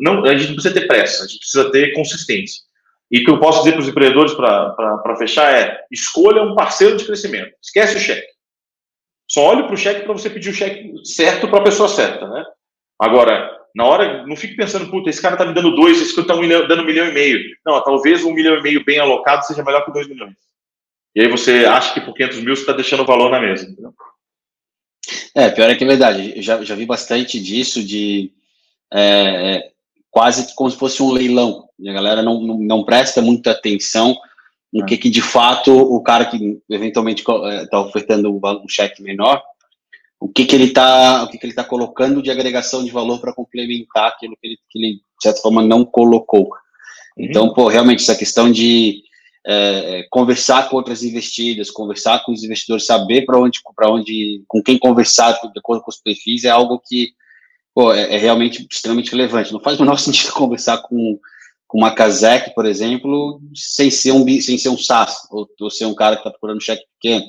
não, 0.00 0.24
a 0.24 0.36
gente 0.36 0.48
não 0.48 0.54
precisa 0.54 0.74
ter 0.74 0.86
pressa, 0.86 1.24
a 1.24 1.26
gente 1.26 1.40
precisa 1.40 1.70
ter 1.70 1.92
consistência. 1.92 2.62
E 3.10 3.20
o 3.20 3.24
que 3.24 3.30
eu 3.30 3.40
posso 3.40 3.58
dizer 3.58 3.72
para 3.72 3.82
os 3.82 3.88
empreendedores 3.88 4.34
para 4.34 5.16
fechar 5.16 5.52
é: 5.52 5.80
escolha 5.92 6.42
um 6.42 6.54
parceiro 6.54 6.96
de 6.96 7.04
crescimento, 7.04 7.52
esquece 7.62 7.96
o 7.96 8.00
cheque. 8.00 8.26
Só 9.28 9.42
olhe 9.42 9.64
para 9.64 9.74
o 9.74 9.76
cheque 9.76 10.02
para 10.02 10.12
você 10.12 10.30
pedir 10.30 10.50
o 10.50 10.54
cheque 10.54 10.92
certo 11.04 11.48
para 11.48 11.58
a 11.58 11.64
pessoa 11.64 11.88
certa, 11.88 12.26
né? 12.28 12.44
Agora, 12.98 13.50
na 13.74 13.84
hora, 13.84 14.26
não 14.26 14.34
fique 14.36 14.56
pensando, 14.56 14.90
puta, 14.90 15.10
esse 15.10 15.20
cara 15.20 15.36
tá 15.36 15.44
me 15.44 15.52
dando 15.52 15.74
dois, 15.74 16.00
esse 16.00 16.14
cara 16.16 16.28
tá 16.28 16.36
me 16.36 16.48
dando 16.48 16.82
um 16.82 16.86
milhão 16.86 17.06
e 17.06 17.12
meio. 17.12 17.40
Não, 17.64 17.82
talvez 17.84 18.24
um 18.24 18.32
milhão 18.32 18.56
e 18.56 18.62
meio 18.62 18.84
bem 18.84 18.98
alocado 18.98 19.44
seja 19.44 19.62
melhor 19.62 19.84
que 19.84 19.92
dois 19.92 20.08
milhões. 20.08 20.34
E 21.14 21.20
aí 21.20 21.28
você 21.28 21.66
acha 21.66 21.92
que 21.92 22.00
por 22.00 22.14
500 22.14 22.40
mil 22.40 22.56
você 22.56 22.62
está 22.62 22.72
deixando 22.72 23.02
o 23.02 23.06
valor 23.06 23.30
na 23.30 23.40
mesa. 23.40 23.64
Entendeu? 23.64 23.92
É, 25.34 25.50
pior 25.50 25.68
é 25.68 25.74
que 25.74 25.84
é 25.84 25.86
verdade. 25.86 26.32
Eu 26.36 26.42
já, 26.42 26.62
já 26.62 26.74
vi 26.74 26.86
bastante 26.86 27.38
disso, 27.38 27.82
de 27.82 28.32
é, 28.90 29.56
é 29.56 29.70
quase 30.10 30.54
como 30.54 30.70
se 30.70 30.78
fosse 30.78 31.02
um 31.02 31.12
leilão. 31.12 31.68
A 31.86 31.92
galera 31.92 32.22
não, 32.22 32.40
não, 32.40 32.58
não 32.58 32.84
presta 32.84 33.20
muita 33.20 33.50
atenção 33.50 34.16
no 34.72 34.84
é. 34.84 34.86
que, 34.86 34.96
que 34.96 35.10
de 35.10 35.20
fato 35.20 35.70
o 35.70 36.02
cara 36.02 36.24
que 36.24 36.58
eventualmente 36.70 37.20
está 37.20 37.76
é, 37.76 37.80
ofertando 37.80 38.30
um 38.34 38.68
cheque 38.68 39.02
menor 39.02 39.42
o 40.18 40.28
que, 40.28 40.44
que 40.44 40.54
ele 40.54 40.64
está 40.64 41.24
o 41.24 41.28
que, 41.28 41.38
que 41.38 41.46
ele 41.46 41.54
tá 41.54 41.64
colocando 41.64 42.22
de 42.22 42.30
agregação 42.30 42.84
de 42.84 42.90
valor 42.90 43.20
para 43.20 43.34
complementar 43.34 44.08
aquilo 44.08 44.36
que 44.40 44.46
ele, 44.48 44.58
que 44.70 44.78
ele, 44.78 44.94
de 44.94 45.22
certa 45.22 45.40
forma, 45.40 45.62
não 45.62 45.84
colocou. 45.84 46.44
Uhum. 47.16 47.26
Então, 47.26 47.52
pô, 47.52 47.68
realmente, 47.68 48.02
essa 48.02 48.16
questão 48.16 48.50
de 48.50 49.02
é, 49.46 50.00
é 50.00 50.06
conversar 50.10 50.68
com 50.68 50.76
outras 50.76 51.02
investidas, 51.02 51.70
conversar 51.70 52.24
com 52.24 52.32
os 52.32 52.42
investidores, 52.42 52.86
saber 52.86 53.24
para 53.24 53.38
onde, 53.38 53.60
para 53.74 53.90
onde, 53.90 54.42
com 54.48 54.62
quem 54.62 54.78
conversar 54.78 55.32
de 55.32 55.58
acordo 55.58 55.82
com 55.82 55.90
os 55.90 56.00
perfis, 56.00 56.44
é 56.44 56.50
algo 56.50 56.80
que 56.84 57.10
pô, 57.74 57.92
é, 57.92 58.14
é 58.14 58.18
realmente 58.18 58.66
extremamente 58.70 59.10
relevante. 59.10 59.52
Não 59.52 59.60
faz 59.60 59.78
o 59.78 59.82
menor 59.82 59.98
sentido 60.00 60.32
conversar 60.32 60.78
com, 60.78 61.18
com 61.68 61.78
uma 61.78 61.94
Kazek, 61.94 62.54
por 62.54 62.64
exemplo, 62.64 63.40
sem 63.54 63.90
ser 63.90 64.12
um, 64.12 64.26
sem 64.40 64.56
ser 64.56 64.70
um 64.70 64.78
SaaS, 64.78 65.28
ou, 65.30 65.46
ou 65.60 65.70
ser 65.70 65.84
um 65.84 65.94
cara 65.94 66.16
que 66.16 66.20
está 66.20 66.30
procurando 66.30 66.62
cheque 66.62 66.84
pequeno. 66.98 67.26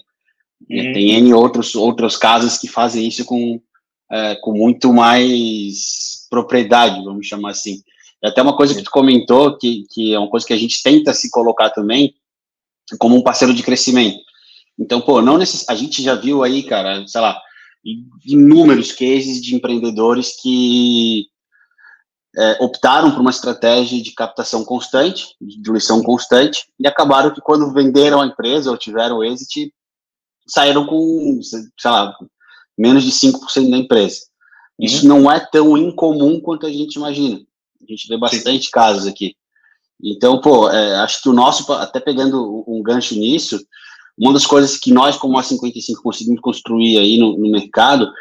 Uhum. 0.62 0.94
Tem 0.94 1.12
N 1.12 1.34
outros, 1.34 1.76
outros 1.76 2.18
casos 2.18 2.58
que 2.58 2.68
fazem 2.68 3.08
isso 3.08 3.26
com, 3.26 3.62
é, 4.12 4.36
com 4.42 4.54
muito 4.54 4.92
mais 4.92 6.28
propriedade, 6.30 7.04
vamos 7.04 7.28
chamar 7.28 7.52
assim. 7.52 7.82
E 8.22 8.28
até 8.28 8.42
uma 8.42 8.56
coisa 8.56 8.74
que 8.74 8.84
tu 8.84 8.90
comentou, 8.90 9.58
que, 9.58 9.84
que 9.92 10.14
é 10.14 10.20
uma 10.20 10.30
coisa 10.30 10.46
que 10.46 10.54
a 10.54 10.58
gente 10.58 10.82
tenta 10.82 11.14
se 11.14 11.30
colocar 11.30 11.70
também, 11.70 12.14
como 13.00 13.16
um 13.16 13.22
parceiro 13.22 13.54
de 13.54 13.64
crescimento. 13.64 14.20
Então, 14.80 15.02
pô, 15.02 15.22
não 15.22 15.38
necess... 15.38 15.66
a 15.70 15.76
gente 15.76 16.02
já 16.02 16.16
viu 16.16 16.44
aí, 16.44 16.64
cara, 16.64 17.06
sei 17.08 17.22
lá, 17.22 17.40
inúmeros 18.26 18.92
cases 18.92 19.42
de 19.42 19.56
empreendedores 19.56 20.40
que 20.42 21.28
é, 22.36 22.58
optaram 22.60 23.12
por 23.12 23.22
uma 23.22 23.32
estratégia 23.32 24.02
de 24.02 24.12
captação 24.12 24.64
constante, 24.64 25.36
de 25.42 25.60
diluição 25.62 26.02
constante, 26.04 26.66
e 26.80 26.88
acabaram 26.88 27.34
que 27.34 27.42
quando 27.42 27.74
venderam 27.74 28.22
a 28.22 28.28
empresa 28.28 28.70
ou 28.70 28.78
tiveram 28.78 29.24
êxito, 29.24 29.72
saíram 30.48 30.86
com, 30.86 31.40
sei 31.42 31.92
lá, 31.92 32.16
menos 32.78 33.04
de 33.04 33.12
5% 33.12 33.70
da 33.70 33.78
empresa. 33.78 34.22
Isso 34.80 35.04
uhum. 35.04 35.24
não 35.24 35.32
é 35.32 35.40
tão 35.40 35.78
incomum 35.78 36.40
quanto 36.40 36.66
a 36.66 36.72
gente 36.72 36.96
imagina. 36.96 37.40
A 37.82 37.86
gente 37.92 38.08
vê 38.08 38.18
bastante 38.18 38.66
Sim. 38.66 38.72
casos 38.72 39.08
aqui. 39.08 39.36
Então, 40.04 40.40
pô, 40.40 40.70
é, 40.70 40.96
acho 40.98 41.22
que 41.22 41.30
o 41.30 41.34
nosso, 41.34 41.72
até 41.74 42.00
pegando 42.00 42.64
um 42.68 42.82
gancho 42.84 43.16
nisso, 43.16 43.60
uma 44.18 44.34
das 44.34 44.46
coisas 44.46 44.78
que 44.78 44.92
nós, 44.92 45.18
como 45.18 45.38
a 45.38 45.44
55, 45.44 46.02
conseguimos 46.02 46.40
construir 46.40 46.98
aí 46.98 47.18
no, 47.18 47.38
no 47.38 47.52
mercado 47.52 48.12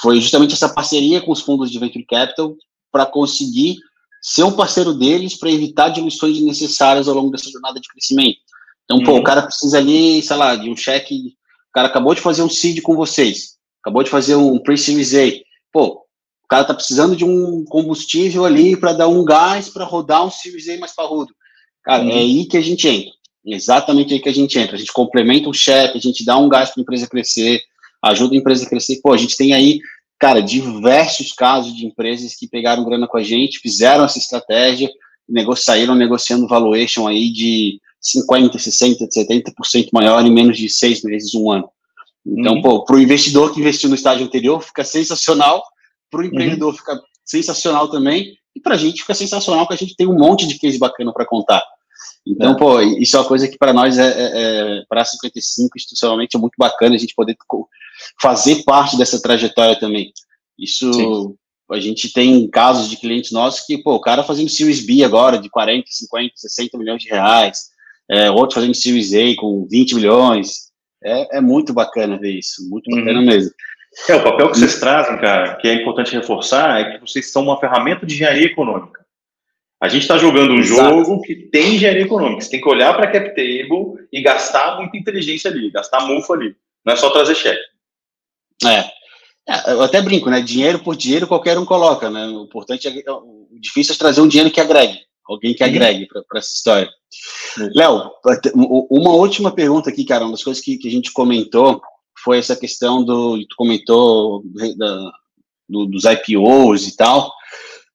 foi 0.00 0.20
justamente 0.20 0.54
essa 0.54 0.68
parceria 0.68 1.20
com 1.20 1.32
os 1.32 1.40
fundos 1.40 1.70
de 1.70 1.78
venture 1.78 2.04
capital 2.04 2.56
para 2.90 3.06
conseguir 3.06 3.76
ser 4.20 4.42
um 4.42 4.52
parceiro 4.52 4.94
deles 4.94 5.36
para 5.36 5.50
evitar 5.50 5.90
diluições 5.90 6.34
desnecessárias 6.36 7.06
ao 7.06 7.14
longo 7.14 7.30
dessa 7.30 7.50
jornada 7.50 7.78
de 7.80 7.88
crescimento. 7.88 8.38
Então, 8.84 8.98
uhum. 8.98 9.04
pô, 9.04 9.16
o 9.18 9.22
cara 9.22 9.42
precisa 9.42 9.78
ali, 9.78 10.22
sei 10.22 10.36
lá, 10.36 10.56
de 10.56 10.68
um 10.70 10.76
cheque, 10.76 11.36
cara 11.74 11.88
acabou 11.88 12.14
de 12.14 12.20
fazer 12.20 12.42
um 12.42 12.48
seed 12.48 12.80
com 12.80 12.94
vocês, 12.94 13.56
acabou 13.82 14.02
de 14.02 14.10
fazer 14.10 14.36
um 14.36 14.58
pre-series 14.58 15.14
A, 15.14 15.30
pô, 15.72 16.04
o 16.44 16.48
cara 16.48 16.64
tá 16.64 16.74
precisando 16.74 17.16
de 17.16 17.24
um 17.24 17.64
combustível 17.64 18.44
ali 18.44 18.76
para 18.76 18.92
dar 18.92 19.08
um 19.08 19.24
gás 19.24 19.68
para 19.68 19.84
rodar 19.84 20.24
um 20.24 20.30
series 20.30 20.68
A 20.68 20.78
mais 20.78 20.94
parrudo. 20.94 21.34
Cara, 21.82 22.02
uhum. 22.02 22.10
é 22.10 22.14
aí 22.14 22.46
que 22.46 22.56
a 22.56 22.60
gente 22.60 22.86
entra. 22.88 23.12
Exatamente 23.44 24.14
aí 24.14 24.20
que 24.20 24.28
a 24.28 24.34
gente 24.34 24.58
entra. 24.58 24.76
A 24.76 24.78
gente 24.78 24.92
complementa 24.92 25.48
o 25.48 25.54
chefe, 25.54 25.98
a 25.98 26.00
gente 26.00 26.24
dá 26.24 26.38
um 26.38 26.48
gás 26.48 26.70
para 26.70 26.80
a 26.80 26.82
empresa 26.82 27.06
crescer, 27.06 27.60
ajuda 28.02 28.34
a 28.34 28.38
empresa 28.38 28.64
a 28.64 28.68
crescer. 28.68 29.00
Pô, 29.02 29.12
a 29.12 29.16
gente 29.16 29.36
tem 29.36 29.52
aí, 29.52 29.80
cara, 30.18 30.40
diversos 30.40 31.32
casos 31.32 31.74
de 31.74 31.84
empresas 31.86 32.34
que 32.34 32.48
pegaram 32.48 32.84
grana 32.84 33.06
com 33.06 33.18
a 33.18 33.22
gente, 33.22 33.58
fizeram 33.58 34.04
essa 34.04 34.18
estratégia, 34.18 34.90
nego 35.28 35.54
saíram 35.56 35.94
negociando 35.94 36.48
valuation 36.48 37.06
aí 37.06 37.30
de 37.30 37.80
50, 38.04 38.58
60, 38.58 39.06
70% 39.06 39.88
maior 39.92 40.24
em 40.24 40.32
menos 40.32 40.58
de 40.58 40.68
seis 40.68 41.02
meses, 41.02 41.34
um 41.34 41.50
ano. 41.50 41.68
Então, 42.26 42.54
uhum. 42.54 42.62
pô, 42.62 42.84
para 42.84 42.96
o 42.96 43.00
investidor 43.00 43.52
que 43.52 43.60
investiu 43.60 43.88
no 43.88 43.94
estágio 43.94 44.26
anterior, 44.26 44.62
fica 44.62 44.84
sensacional, 44.84 45.62
para 46.10 46.20
o 46.20 46.24
empreendedor 46.24 46.70
uhum. 46.70 46.78
fica 46.78 47.00
sensacional 47.24 47.88
também, 47.88 48.36
e 48.54 48.60
para 48.60 48.74
a 48.74 48.78
gente 48.78 49.00
fica 49.00 49.14
sensacional 49.14 49.66
que 49.66 49.74
a 49.74 49.76
gente 49.76 49.96
tem 49.96 50.06
um 50.06 50.18
monte 50.18 50.46
de 50.46 50.58
case 50.58 50.78
bacana 50.78 51.12
para 51.12 51.26
contar. 51.26 51.62
Então, 52.26 52.52
é. 52.52 52.56
pô, 52.56 52.80
isso 52.80 53.16
é 53.16 53.20
uma 53.20 53.28
coisa 53.28 53.48
que 53.48 53.58
para 53.58 53.72
nós 53.72 53.98
é, 53.98 54.06
é, 54.06 54.80
é 54.80 54.84
para 54.88 55.02
a 55.02 55.04
55 55.04 55.76
institucionalmente 55.76 56.36
é 56.36 56.40
muito 56.40 56.54
bacana 56.58 56.94
a 56.94 56.98
gente 56.98 57.14
poder 57.14 57.36
fazer 58.20 58.62
parte 58.64 58.96
dessa 58.96 59.20
trajetória 59.20 59.78
também. 59.78 60.12
Isso 60.58 60.92
Sim. 60.92 61.34
a 61.70 61.80
gente 61.80 62.12
tem 62.12 62.48
casos 62.48 62.88
de 62.88 62.96
clientes 62.96 63.32
nossos 63.32 63.66
que, 63.66 63.78
pô, 63.78 63.94
o 63.94 64.00
cara 64.00 64.22
fazendo 64.22 64.48
Series 64.48 64.84
B 64.84 65.04
agora 65.04 65.38
de 65.38 65.50
40, 65.50 65.86
50, 65.90 66.32
60 66.36 66.78
milhões 66.78 67.02
de 67.02 67.08
reais, 67.08 67.73
é, 68.10 68.30
outro 68.30 68.56
fazendo 68.56 68.74
Series 68.74 69.12
A 69.14 69.40
com 69.40 69.66
20 69.68 69.94
milhões. 69.94 70.72
É, 71.02 71.38
é 71.38 71.40
muito 71.40 71.72
bacana 71.72 72.18
ver 72.18 72.32
isso, 72.32 72.68
muito 72.68 72.90
bacana 72.90 73.18
uhum. 73.18 73.26
mesmo. 73.26 73.50
É, 74.08 74.16
o 74.16 74.22
papel 74.22 74.50
que 74.50 74.58
vocês 74.58 74.80
trazem, 74.80 75.18
cara, 75.18 75.54
que 75.56 75.68
é 75.68 75.74
importante 75.74 76.12
reforçar, 76.12 76.80
é 76.80 76.92
que 76.92 77.00
vocês 77.00 77.30
são 77.30 77.44
uma 77.44 77.60
ferramenta 77.60 78.04
de 78.04 78.14
engenharia 78.14 78.46
econômica. 78.46 79.04
A 79.80 79.88
gente 79.88 80.02
está 80.02 80.16
jogando 80.16 80.52
um 80.52 80.58
Exato. 80.58 81.04
jogo 81.04 81.20
que 81.20 81.34
tem 81.34 81.74
engenharia 81.74 82.04
econômica. 82.04 82.40
Você 82.40 82.50
tem 82.50 82.60
que 82.60 82.68
olhar 82.68 82.94
para 82.94 83.04
a 83.04 83.10
cap 83.10 83.28
table 83.30 84.06
e 84.10 84.22
gastar 84.22 84.78
muita 84.78 84.96
inteligência 84.96 85.50
ali, 85.50 85.70
gastar 85.70 86.06
mufo 86.06 86.32
ali. 86.32 86.56
Não 86.84 86.94
é 86.94 86.96
só 86.96 87.10
trazer 87.10 87.34
cheque. 87.34 87.62
É. 88.64 88.78
é. 89.46 89.72
Eu 89.72 89.82
até 89.82 90.00
brinco, 90.00 90.30
né? 90.30 90.40
Dinheiro 90.40 90.78
por 90.78 90.96
dinheiro 90.96 91.26
qualquer 91.26 91.58
um 91.58 91.66
coloca, 91.66 92.08
né? 92.08 92.26
O 92.26 92.44
importante 92.44 92.88
é, 92.88 93.10
o 93.10 93.48
difícil 93.60 93.94
é 93.94 93.98
trazer 93.98 94.20
um 94.20 94.28
dinheiro 94.28 94.50
que 94.50 94.60
agregue, 94.60 95.00
alguém 95.26 95.54
que 95.54 95.64
agregue 95.64 96.06
para 96.06 96.38
essa 96.38 96.54
história. 96.54 96.90
Léo, 97.74 98.10
uma 98.90 99.12
última 99.12 99.52
pergunta 99.52 99.90
aqui, 99.90 100.04
cara. 100.04 100.24
Uma 100.24 100.32
das 100.32 100.44
coisas 100.44 100.62
que, 100.62 100.76
que 100.76 100.88
a 100.88 100.90
gente 100.90 101.12
comentou 101.12 101.80
foi 102.22 102.38
essa 102.38 102.56
questão 102.56 103.04
do. 103.04 103.38
Tu 103.46 103.56
comentou 103.56 104.42
da, 104.76 105.12
do, 105.68 105.86
dos 105.86 106.04
IPOs 106.04 106.88
e 106.88 106.96
tal. 106.96 107.32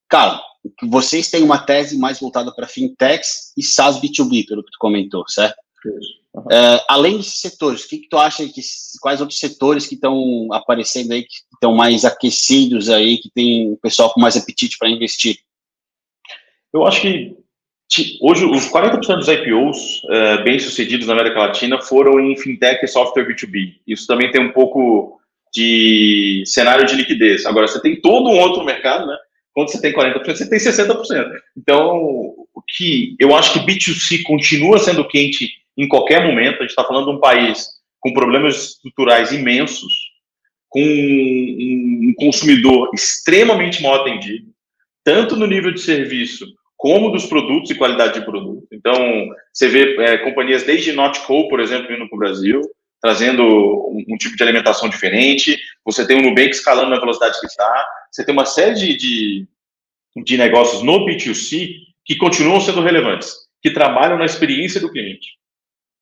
Cara, 0.08 0.42
vocês 0.84 1.30
têm 1.30 1.44
uma 1.44 1.60
tese 1.60 1.98
mais 1.98 2.20
voltada 2.20 2.54
para 2.54 2.68
fintechs 2.68 3.54
e 3.58 3.64
SaaS 3.64 4.00
B2B, 4.00 4.48
pelo 4.48 4.64
que 4.64 4.72
tu 4.72 4.78
comentou, 4.80 5.24
certo? 5.28 5.58
Uhum. 5.86 6.52
É, 6.52 6.86
além 6.88 7.18
desses 7.18 7.40
setores, 7.40 7.84
o 7.84 7.88
que, 7.88 8.00
que 8.00 8.10
tu 8.10 8.18
acha 8.18 8.48
que 8.48 8.62
quais 9.02 9.20
outros 9.20 9.40
setores 9.40 9.88
que 9.88 9.96
estão 9.96 10.48
aparecendo 10.52 11.12
aí, 11.12 11.24
que 11.24 11.36
estão 11.54 11.74
mais 11.74 12.06
aquecidos 12.06 12.90
aí, 12.90 13.18
que 13.18 13.30
tem 13.32 13.72
o 13.72 13.78
pessoal 13.78 14.14
com 14.14 14.22
mais 14.22 14.38
apetite 14.38 14.78
para 14.78 14.90
investir? 14.90 15.40
Eu 16.74 16.86
acho 16.86 17.02
que 17.02 17.36
hoje 18.22 18.46
os 18.46 18.68
40% 18.70 19.16
dos 19.16 19.28
IPOs 19.28 20.02
é, 20.10 20.44
bem-sucedidos 20.44 21.08
na 21.08 21.14
América 21.14 21.40
Latina 21.40 21.82
foram 21.82 22.20
em 22.20 22.38
fintech 22.38 22.84
e 22.84 22.88
software 22.88 23.28
B2B. 23.28 23.76
Isso 23.88 24.06
também 24.06 24.32
tem 24.32 24.42
um 24.42 24.52
pouco 24.52 25.20
de 25.54 26.44
cenário 26.46 26.86
de 26.86 26.96
liquidez. 26.96 27.46
Agora, 27.46 27.68
você 27.68 27.82
tem 27.82 28.00
todo 28.00 28.30
um 28.30 28.38
outro 28.38 28.64
mercado, 28.64 29.08
né? 29.08 29.18
Quando 29.54 29.72
você 29.72 29.82
tem 29.82 29.92
40%, 29.92 30.24
você 30.26 30.50
tem 30.50 30.60
60%. 30.60 31.32
Então, 31.58 31.98
o 32.54 32.62
que 32.68 33.16
eu 33.20 33.36
acho 33.36 33.54
que 33.54 33.60
B2C 33.60 34.22
continua 34.24 34.78
sendo 34.78 35.08
quente 35.08 35.50
em 35.78 35.88
qualquer 35.88 36.26
momento. 36.26 36.58
A 36.58 36.62
gente 36.62 36.70
está 36.70 36.84
falando 36.84 37.10
de 37.10 37.18
um 37.18 37.20
país 37.20 37.68
com 38.00 38.14
problemas 38.14 38.74
estruturais 38.74 39.32
imensos, 39.32 39.94
com 40.70 40.80
um 40.82 42.14
consumidor 42.18 42.92
extremamente 42.94 43.82
mal 43.82 43.96
atendido, 43.96 44.46
tanto 45.10 45.36
no 45.36 45.48
nível 45.48 45.72
de 45.72 45.82
serviço 45.82 46.46
como 46.78 47.10
dos 47.10 47.26
produtos 47.26 47.72
e 47.72 47.76
qualidade 47.76 48.20
de 48.20 48.26
produto. 48.26 48.68
Então, 48.72 48.94
você 49.52 49.68
vê 49.68 50.00
é, 50.04 50.20
companhias 50.20 50.62
desde 50.62 50.92
Notco, 50.92 51.50
por 51.50 51.60
exemplo, 51.60 51.88
vindo 51.88 52.08
para 52.08 52.16
o 52.16 52.20
Brasil, 52.20 52.62
trazendo 53.02 53.44
um, 53.44 54.06
um, 54.08 54.18
tipo 54.18 54.38
de 54.38 54.44
alimentação 54.44 54.88
diferente. 54.88 55.60
Você 55.84 56.06
tem 56.06 56.20
o 56.20 56.22
Nubank 56.22 56.52
escalando 56.52 56.92
na 56.92 57.00
velocidade 57.00 57.40
que 57.40 57.48
está. 57.48 57.86
Você 58.12 58.24
tem 58.24 58.32
uma 58.32 58.46
série 58.46 58.76
de, 58.76 58.98
de, 58.98 59.48
de 60.24 60.38
negócios 60.38 60.84
no 60.84 61.04
B2C 61.08 61.72
que 62.06 62.16
continuam 62.16 62.62
sendo 62.62 62.82
relevantes, 62.82 63.34
que 63.64 63.72
trabalham 63.72 64.20
na 64.20 64.26
experiência 64.26 64.80
do 64.80 64.92
cliente. 64.92 65.40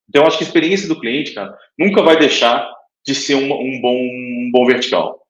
Então, 0.10 0.24
eu 0.24 0.28
acho 0.28 0.38
que 0.38 0.44
a 0.44 0.48
experiência 0.48 0.90
do 0.90 1.00
cliente, 1.00 1.34
cara, 1.34 1.58
nunca 1.80 2.04
vai 2.04 2.20
deixar 2.20 2.70
de 3.06 3.16
ser 3.16 3.36
um, 3.36 3.54
um 3.54 3.80
bom, 3.80 3.96
um 3.96 4.50
bom 4.52 4.66
vertical. 4.66 5.26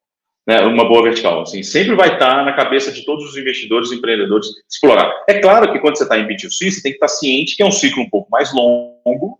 Né, 0.48 0.62
uma 0.62 0.88
boa 0.88 1.04
vertical, 1.04 1.42
assim, 1.42 1.62
sempre 1.62 1.94
vai 1.94 2.14
estar 2.14 2.46
na 2.46 2.54
cabeça 2.54 2.90
de 2.90 3.04
todos 3.04 3.30
os 3.30 3.36
investidores, 3.36 3.92
empreendedores, 3.92 4.48
explorar. 4.70 5.12
É 5.28 5.40
claro 5.40 5.70
que 5.74 5.80
quando 5.80 5.98
você 5.98 6.04
está 6.04 6.18
em 6.18 6.26
B2C, 6.26 6.72
você 6.72 6.82
tem 6.82 6.94
que 6.94 6.96
estar 6.96 7.10
ciente 7.10 7.58
que 7.58 7.62
é 7.62 7.66
um 7.66 7.72
ciclo 7.72 8.02
um 8.02 8.10
pouco 8.10 8.32
mais 8.32 8.54
longo, 8.54 9.40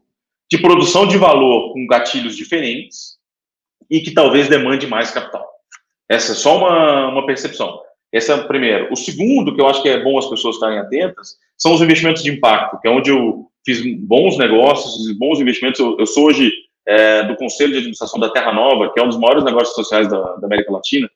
de 0.52 0.58
produção 0.58 1.08
de 1.08 1.18
valor 1.18 1.72
com 1.72 1.88
gatilhos 1.88 2.36
diferentes 2.36 3.18
e 3.90 4.02
que 4.02 4.12
talvez 4.12 4.50
demande 4.50 4.86
mais 4.86 5.10
capital. 5.10 5.48
Essa 6.10 6.34
é 6.34 6.36
só 6.36 6.58
uma, 6.58 7.10
uma 7.10 7.26
percepção. 7.26 7.82
Esse 8.12 8.32
é 8.32 8.36
o 8.36 8.48
primeiro. 8.48 8.92
O 8.92 8.96
segundo, 8.96 9.54
que 9.54 9.62
eu 9.62 9.68
acho 9.68 9.82
que 9.82 9.90
é 9.90 10.02
bom 10.02 10.18
as 10.18 10.30
pessoas 10.30 10.56
estarem 10.56 10.80
atentas, 10.80 11.36
são 11.58 11.74
os 11.74 11.82
investimentos 11.82 12.24
de 12.24 12.32
impacto, 12.32 12.80
que 12.82 12.88
é 12.88 12.92
onde 12.92 13.10
eu 13.10 13.48
fiz 13.66 13.82
bons 14.00 14.38
negócios, 14.38 15.12
bons 15.18 15.40
investimentos. 15.40 15.80
Eu, 15.80 15.98
eu 16.00 16.06
sou 16.06 16.28
hoje 16.28 16.52
é, 16.88 17.24
do 17.24 17.36
Conselho 17.36 17.72
de 17.72 17.78
Administração 17.80 18.20
da 18.20 18.30
Terra 18.30 18.54
Nova, 18.54 18.92
que 18.94 19.00
é 19.00 19.04
um 19.04 19.10
dos 19.10 19.20
maiores 19.20 19.44
negócios 19.44 19.76
sociais 19.76 20.08
da, 20.08 20.36
da 20.36 20.48
América 20.48 20.72
Latina, 20.72 21.10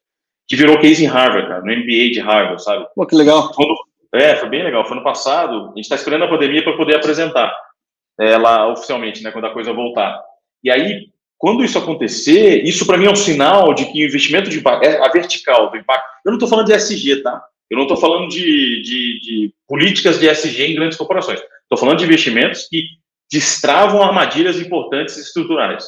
que 0.47 0.55
virou 0.55 0.79
case 0.79 1.03
em 1.03 1.07
Harvard, 1.07 1.47
cara, 1.47 1.61
no 1.61 1.71
MBA 1.71 2.11
de 2.11 2.19
Harvard, 2.19 2.61
sabe? 2.61 2.85
Pô, 2.93 3.05
que 3.05 3.15
legal. 3.15 3.51
Quando, 3.53 3.73
é, 4.13 4.35
foi 4.35 4.49
bem 4.49 4.63
legal. 4.63 4.85
Foi 4.85 4.97
no 4.97 5.03
passado, 5.03 5.65
a 5.65 5.67
gente 5.67 5.81
está 5.81 5.95
esperando 5.95 6.25
a 6.25 6.27
pandemia 6.27 6.63
para 6.63 6.75
poder 6.75 6.97
apresentar 6.97 7.55
é, 8.19 8.37
lá 8.37 8.67
oficialmente, 8.67 9.23
né, 9.23 9.31
quando 9.31 9.45
a 9.45 9.53
coisa 9.53 9.71
voltar. 9.71 10.21
E 10.63 10.69
aí, 10.69 11.07
quando 11.37 11.63
isso 11.63 11.77
acontecer, 11.77 12.63
isso 12.63 12.85
para 12.85 12.97
mim 12.97 13.05
é 13.05 13.11
um 13.11 13.15
sinal 13.15 13.73
de 13.73 13.85
que 13.85 14.03
o 14.03 14.07
investimento 14.07 14.49
de 14.49 14.59
impacto, 14.59 14.85
é 14.85 15.03
a 15.03 15.09
vertical 15.09 15.71
do 15.71 15.77
impacto, 15.77 16.05
eu 16.25 16.31
não 16.31 16.37
estou 16.37 16.49
falando 16.49 16.67
de 16.67 16.73
SG, 16.73 17.23
tá? 17.23 17.41
Eu 17.69 17.77
não 17.77 17.83
estou 17.83 17.97
falando 17.97 18.27
de, 18.27 18.81
de, 18.81 19.19
de, 19.21 19.53
políticas 19.65 20.19
de 20.19 20.27
SG 20.27 20.65
em 20.65 20.75
grandes 20.75 20.97
corporações. 20.97 21.39
Estou 21.63 21.77
falando 21.77 21.99
de 21.99 22.03
investimentos 22.03 22.67
que 22.67 22.83
destravam 23.31 24.03
armadilhas 24.03 24.59
importantes 24.59 25.17
estruturais, 25.17 25.85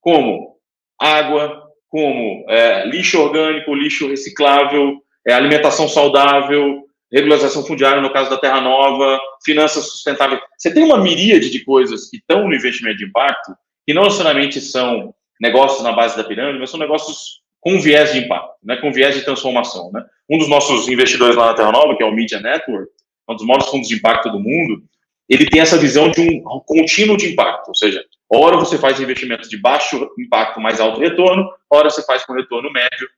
como 0.00 0.56
água, 1.00 1.62
como 1.88 2.44
é, 2.48 2.86
lixo 2.86 3.20
orgânico, 3.20 3.74
lixo 3.74 4.08
reciclável, 4.08 5.02
é, 5.26 5.32
alimentação 5.32 5.88
saudável, 5.88 6.84
regularização 7.12 7.64
fundiária 7.64 8.02
no 8.02 8.12
caso 8.12 8.30
da 8.30 8.38
Terra 8.38 8.60
Nova, 8.60 9.18
finanças 9.44 9.86
sustentáveis. 9.90 10.40
Você 10.58 10.72
tem 10.72 10.84
uma 10.84 10.98
miríade 10.98 11.50
de 11.50 11.64
coisas 11.64 12.08
que 12.08 12.16
estão 12.16 12.46
no 12.48 12.54
investimento 12.54 12.98
de 12.98 13.06
impacto 13.06 13.54
que 13.86 13.94
não 13.94 14.04
necessariamente 14.04 14.60
são 14.60 15.14
negócios 15.40 15.82
na 15.82 15.92
base 15.92 16.16
da 16.16 16.24
pirâmide, 16.24 16.58
mas 16.58 16.70
são 16.70 16.80
negócios 16.80 17.42
com 17.60 17.80
viés 17.80 18.12
de 18.12 18.18
impacto, 18.18 18.54
né, 18.62 18.76
com 18.76 18.92
viés 18.92 19.14
de 19.14 19.22
transformação. 19.22 19.90
Né? 19.92 20.04
Um 20.28 20.38
dos 20.38 20.48
nossos 20.48 20.88
investidores 20.88 21.36
lá 21.36 21.46
na 21.46 21.54
Terra 21.54 21.72
Nova, 21.72 21.96
que 21.96 22.02
é 22.02 22.06
o 22.06 22.12
Media 22.12 22.40
Network, 22.40 22.90
um 23.28 23.34
dos 23.34 23.46
maiores 23.46 23.66
fundos 23.68 23.88
de 23.88 23.94
impacto 23.94 24.30
do 24.30 24.38
mundo, 24.38 24.82
ele 25.28 25.46
tem 25.46 25.60
essa 25.60 25.78
visão 25.78 26.10
de 26.10 26.20
um 26.20 26.60
contínuo 26.66 27.16
de 27.16 27.32
impacto, 27.32 27.68
ou 27.68 27.74
seja, 27.74 28.04
hora 28.30 28.56
você 28.56 28.76
faz 28.76 29.00
investimentos 29.00 29.48
de 29.48 29.56
baixo 29.56 30.10
impacto, 30.18 30.60
mais 30.60 30.80
alto 30.80 31.00
retorno, 31.00 31.48
hora 31.70 31.90
você 31.90 32.04
faz 32.04 32.24
com 32.24 32.34
retorno 32.34 32.70
médio 32.70 33.08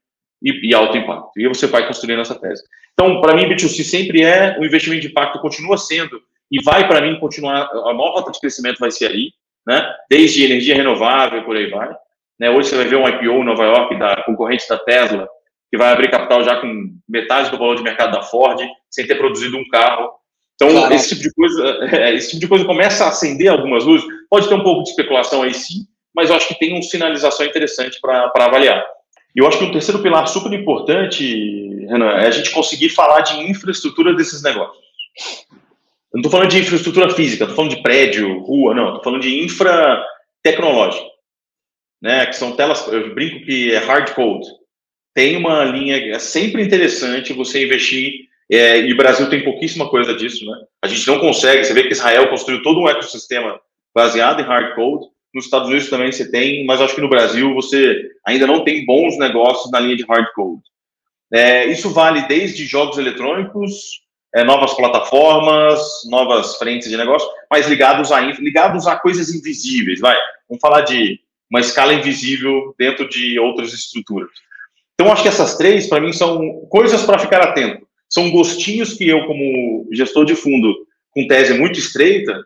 e, 0.41 0.69
e 0.69 0.73
alto 0.73 0.97
impacto. 0.97 1.31
E 1.37 1.47
você 1.47 1.67
vai 1.67 1.85
construindo 1.85 2.21
essa 2.21 2.35
tese. 2.35 2.63
Então, 2.93 3.21
para 3.21 3.35
mim, 3.35 3.47
B2C 3.47 3.83
sempre 3.83 4.23
é, 4.23 4.57
o 4.59 4.65
investimento 4.65 5.01
de 5.01 5.07
impacto 5.07 5.39
continua 5.39 5.77
sendo, 5.77 6.21
e 6.51 6.61
vai, 6.63 6.87
para 6.87 7.01
mim, 7.01 7.19
continuar, 7.19 7.69
a 7.71 7.93
maior 7.93 8.13
rota 8.13 8.31
de 8.31 8.39
crescimento 8.39 8.79
vai 8.79 8.89
ser 8.89 9.07
aí, 9.07 9.31
né? 9.65 9.85
Desde 10.09 10.45
energia 10.45 10.75
renovável, 10.75 11.43
por 11.43 11.57
aí 11.57 11.69
vai. 11.69 11.93
Né? 12.39 12.49
Hoje 12.49 12.69
você 12.69 12.77
vai 12.77 12.85
ver 12.85 12.95
um 12.95 13.07
IPO 13.07 13.41
em 13.41 13.43
Nova 13.43 13.65
York 13.65 13.99
da 13.99 14.23
concorrente 14.23 14.67
da 14.69 14.77
Tesla, 14.77 15.27
que 15.69 15.77
vai 15.77 15.91
abrir 15.91 16.09
capital 16.09 16.43
já 16.43 16.61
com 16.61 16.95
metade 17.07 17.51
do 17.51 17.57
valor 17.57 17.75
de 17.75 17.83
mercado 17.83 18.13
da 18.13 18.21
Ford, 18.21 18.61
sem 18.89 19.05
ter 19.05 19.15
produzido 19.15 19.57
um 19.57 19.67
carro. 19.67 20.09
Então, 20.59 20.91
esse 20.91 21.09
tipo 21.09 21.21
de 21.21 21.33
coisa, 21.33 21.79
é, 21.95 22.15
esse 22.15 22.29
tipo 22.31 22.41
de 22.41 22.47
coisa 22.47 22.65
começa 22.65 23.05
a 23.05 23.09
acender 23.09 23.47
algumas 23.47 23.85
luzes. 23.85 24.07
Pode 24.29 24.49
ter 24.49 24.55
um 24.55 24.63
pouco 24.63 24.83
de 24.83 24.89
especulação 24.89 25.43
aí 25.43 25.53
sim, 25.53 25.87
mas 26.13 26.29
eu 26.29 26.35
acho 26.35 26.47
que 26.47 26.59
tem 26.59 26.73
uma 26.73 26.81
sinalização 26.81 27.45
interessante 27.45 27.99
para 28.01 28.31
avaliar. 28.35 28.83
E 29.35 29.39
eu 29.39 29.47
acho 29.47 29.59
que 29.59 29.65
um 29.65 29.71
terceiro 29.71 30.01
pilar 30.01 30.27
super 30.27 30.51
importante, 30.51 31.85
Renan, 31.87 32.09
é 32.13 32.25
a 32.25 32.31
gente 32.31 32.49
conseguir 32.49 32.89
falar 32.89 33.21
de 33.21 33.39
infraestrutura 33.47 34.15
desses 34.15 34.41
negócios. 34.41 34.83
Eu 36.11 36.15
não 36.15 36.21
estou 36.21 36.31
falando 36.31 36.49
de 36.49 36.59
infraestrutura 36.59 37.09
física, 37.11 37.43
estou 37.43 37.55
falando 37.55 37.75
de 37.75 37.83
prédio, 37.83 38.39
rua, 38.39 38.73
não, 38.73 38.87
estou 38.87 39.03
falando 39.03 39.21
de 39.21 39.43
infra 39.43 40.03
tecnológica, 40.41 41.05
né? 42.01 42.25
Que 42.25 42.35
são 42.35 42.55
telas, 42.55 42.87
eu 42.87 43.13
brinco 43.13 43.45
que 43.45 43.71
é 43.71 43.77
hard 43.77 44.11
code. 44.15 44.47
Tem 45.13 45.35
uma 45.35 45.63
linha, 45.65 46.15
é 46.15 46.19
sempre 46.19 46.63
interessante 46.63 47.33
você 47.33 47.63
investir, 47.63 48.27
é, 48.55 48.79
e 48.79 48.93
o 48.93 48.97
Brasil 48.97 49.29
tem 49.29 49.43
pouquíssima 49.43 49.89
coisa 49.89 50.13
disso, 50.13 50.45
né? 50.45 50.57
A 50.81 50.87
gente 50.87 51.05
não 51.07 51.19
consegue, 51.19 51.63
você 51.63 51.73
vê 51.73 51.83
que 51.83 51.93
Israel 51.93 52.29
construiu 52.29 52.61
todo 52.63 52.79
um 52.79 52.87
ecossistema 52.87 53.59
baseado 53.93 54.39
em 54.39 54.45
hard 54.45 54.75
code, 54.75 55.07
nos 55.33 55.45
Estados 55.45 55.67
Unidos 55.67 55.89
também 55.89 56.11
você 56.11 56.29
tem, 56.31 56.65
mas 56.65 56.81
acho 56.81 56.95
que 56.95 57.01
no 57.01 57.09
Brasil 57.09 57.53
você 57.53 58.01
ainda 58.25 58.47
não 58.47 58.63
tem 58.63 58.85
bons 58.85 59.17
negócios 59.17 59.71
na 59.71 59.79
linha 59.79 59.95
de 59.95 60.05
hard 60.05 60.27
code. 60.33 60.61
É, 61.31 61.65
isso 61.65 61.89
vale 61.89 62.21
desde 62.27 62.65
jogos 62.65 62.97
eletrônicos, 62.97 64.01
é, 64.33 64.43
novas 64.43 64.73
plataformas, 64.73 65.81
novas 66.09 66.55
frentes 66.57 66.89
de 66.89 66.97
negócio, 66.97 67.27
mas 67.51 67.67
ligados 67.67 68.11
a, 68.11 68.21
ligados 68.21 68.87
a 68.87 68.95
coisas 68.95 69.33
invisíveis, 69.33 69.99
vai. 69.99 70.17
Vamos 70.49 70.61
falar 70.61 70.81
de 70.81 71.19
uma 71.49 71.59
escala 71.59 71.93
invisível 71.93 72.73
dentro 72.77 73.07
de 73.07 73.39
outras 73.39 73.73
estruturas. 73.73 74.29
Então, 74.93 75.11
acho 75.11 75.21
que 75.21 75.29
essas 75.29 75.55
três, 75.57 75.87
para 75.87 76.01
mim, 76.01 76.11
são 76.11 76.61
coisas 76.69 77.03
para 77.03 77.19
ficar 77.19 77.41
atento. 77.41 77.86
São 78.09 78.31
gostinhos 78.31 78.93
que 78.93 79.07
eu, 79.07 79.25
como 79.25 79.87
gestor 79.91 80.25
de 80.25 80.35
fundo, 80.35 80.73
com 81.11 81.27
tese 81.27 81.57
muito 81.57 81.79
estreita, 81.79 82.45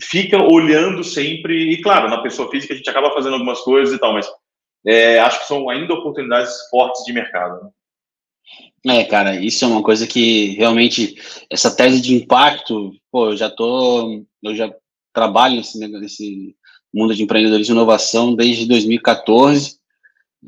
fica 0.00 0.42
olhando 0.42 1.04
sempre, 1.04 1.72
e 1.72 1.80
claro, 1.80 2.08
na 2.08 2.22
pessoa 2.22 2.50
física 2.50 2.74
a 2.74 2.76
gente 2.76 2.90
acaba 2.90 3.12
fazendo 3.12 3.34
algumas 3.34 3.60
coisas 3.60 3.94
e 3.94 3.98
tal, 3.98 4.12
mas 4.12 4.26
é, 4.86 5.18
acho 5.20 5.40
que 5.40 5.46
são 5.46 5.68
ainda 5.70 5.94
oportunidades 5.94 6.52
fortes 6.70 7.04
de 7.04 7.12
mercado. 7.12 7.64
Né? 7.64 7.70
É, 8.86 9.04
cara, 9.04 9.40
isso 9.40 9.64
é 9.64 9.68
uma 9.68 9.82
coisa 9.82 10.06
que 10.06 10.48
realmente, 10.56 11.14
essa 11.50 11.74
tese 11.74 12.00
de 12.00 12.14
impacto, 12.14 12.92
pô, 13.10 13.30
eu 13.30 13.36
já 13.36 13.48
tô, 13.48 14.24
eu 14.42 14.54
já 14.54 14.74
trabalho 15.12 15.56
nesse, 15.56 15.78
nesse 15.78 16.56
mundo 16.92 17.14
de 17.14 17.22
empreendedorismo 17.22 17.74
e 17.74 17.76
inovação 17.76 18.34
desde 18.34 18.66
2014, 18.66 19.78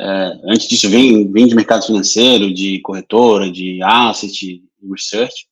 é, 0.01 0.33
antes 0.45 0.69
disso, 0.69 0.89
vem, 0.89 1.31
vem 1.31 1.47
de 1.47 1.55
mercado 1.55 1.87
financeiro, 1.87 2.53
de 2.53 2.81
corretora, 2.81 3.51
de 3.51 3.83
asset, 3.83 4.63
research, 4.91 5.47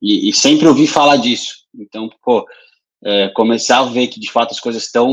e, 0.00 0.28
e 0.28 0.32
sempre 0.32 0.66
ouvi 0.66 0.86
falar 0.86 1.16
disso. 1.16 1.62
Então, 1.74 2.10
pô, 2.22 2.46
é, 3.04 3.28
começar 3.30 3.80
a 3.80 3.84
ver 3.84 4.06
que 4.06 4.20
de 4.20 4.30
fato 4.30 4.52
as 4.52 4.60
coisas 4.60 4.84
estão 4.84 5.10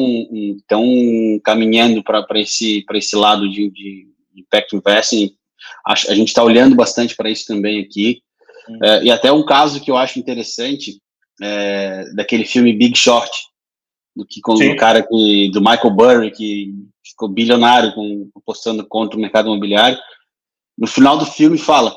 estão 0.58 0.86
caminhando 1.44 2.04
para 2.04 2.24
esse 2.36 2.86
esse 2.94 3.16
lado 3.16 3.50
de, 3.50 3.70
de 3.72 4.08
impact 4.36 4.76
investing 4.76 5.32
a, 5.86 5.94
a 5.94 6.14
gente 6.14 6.28
está 6.28 6.44
olhando 6.44 6.76
bastante 6.76 7.16
para 7.16 7.32
isso 7.32 7.48
também 7.48 7.80
aqui 7.82 8.22
hum. 8.70 8.78
é, 8.84 9.04
e 9.06 9.12
até 9.12 9.32
um 9.32 9.44
caso 9.44 9.82
que 9.82 9.90
eu 9.90 9.98
acho 9.98 10.20
interessante 10.20 11.02
é, 11.42 12.14
daquele 12.14 12.46
filme 12.46 12.74
Big 12.74 12.96
Short 12.96 13.32
do 14.16 14.24
que 14.24 14.40
com 14.40 14.54
o 14.54 14.76
cara 14.76 15.02
que 15.02 15.50
do 15.52 15.60
Michael 15.60 15.92
Burry 15.92 16.32
que 16.32 16.72
ficou 17.10 17.28
bilionário 17.28 17.94
com, 17.94 18.30
apostando 18.36 18.86
contra 18.86 19.18
o 19.18 19.22
mercado 19.22 19.48
imobiliário 19.48 19.98
no 20.78 20.88
final 20.88 21.18
do 21.18 21.26
filme 21.26 21.58
fala 21.58 21.96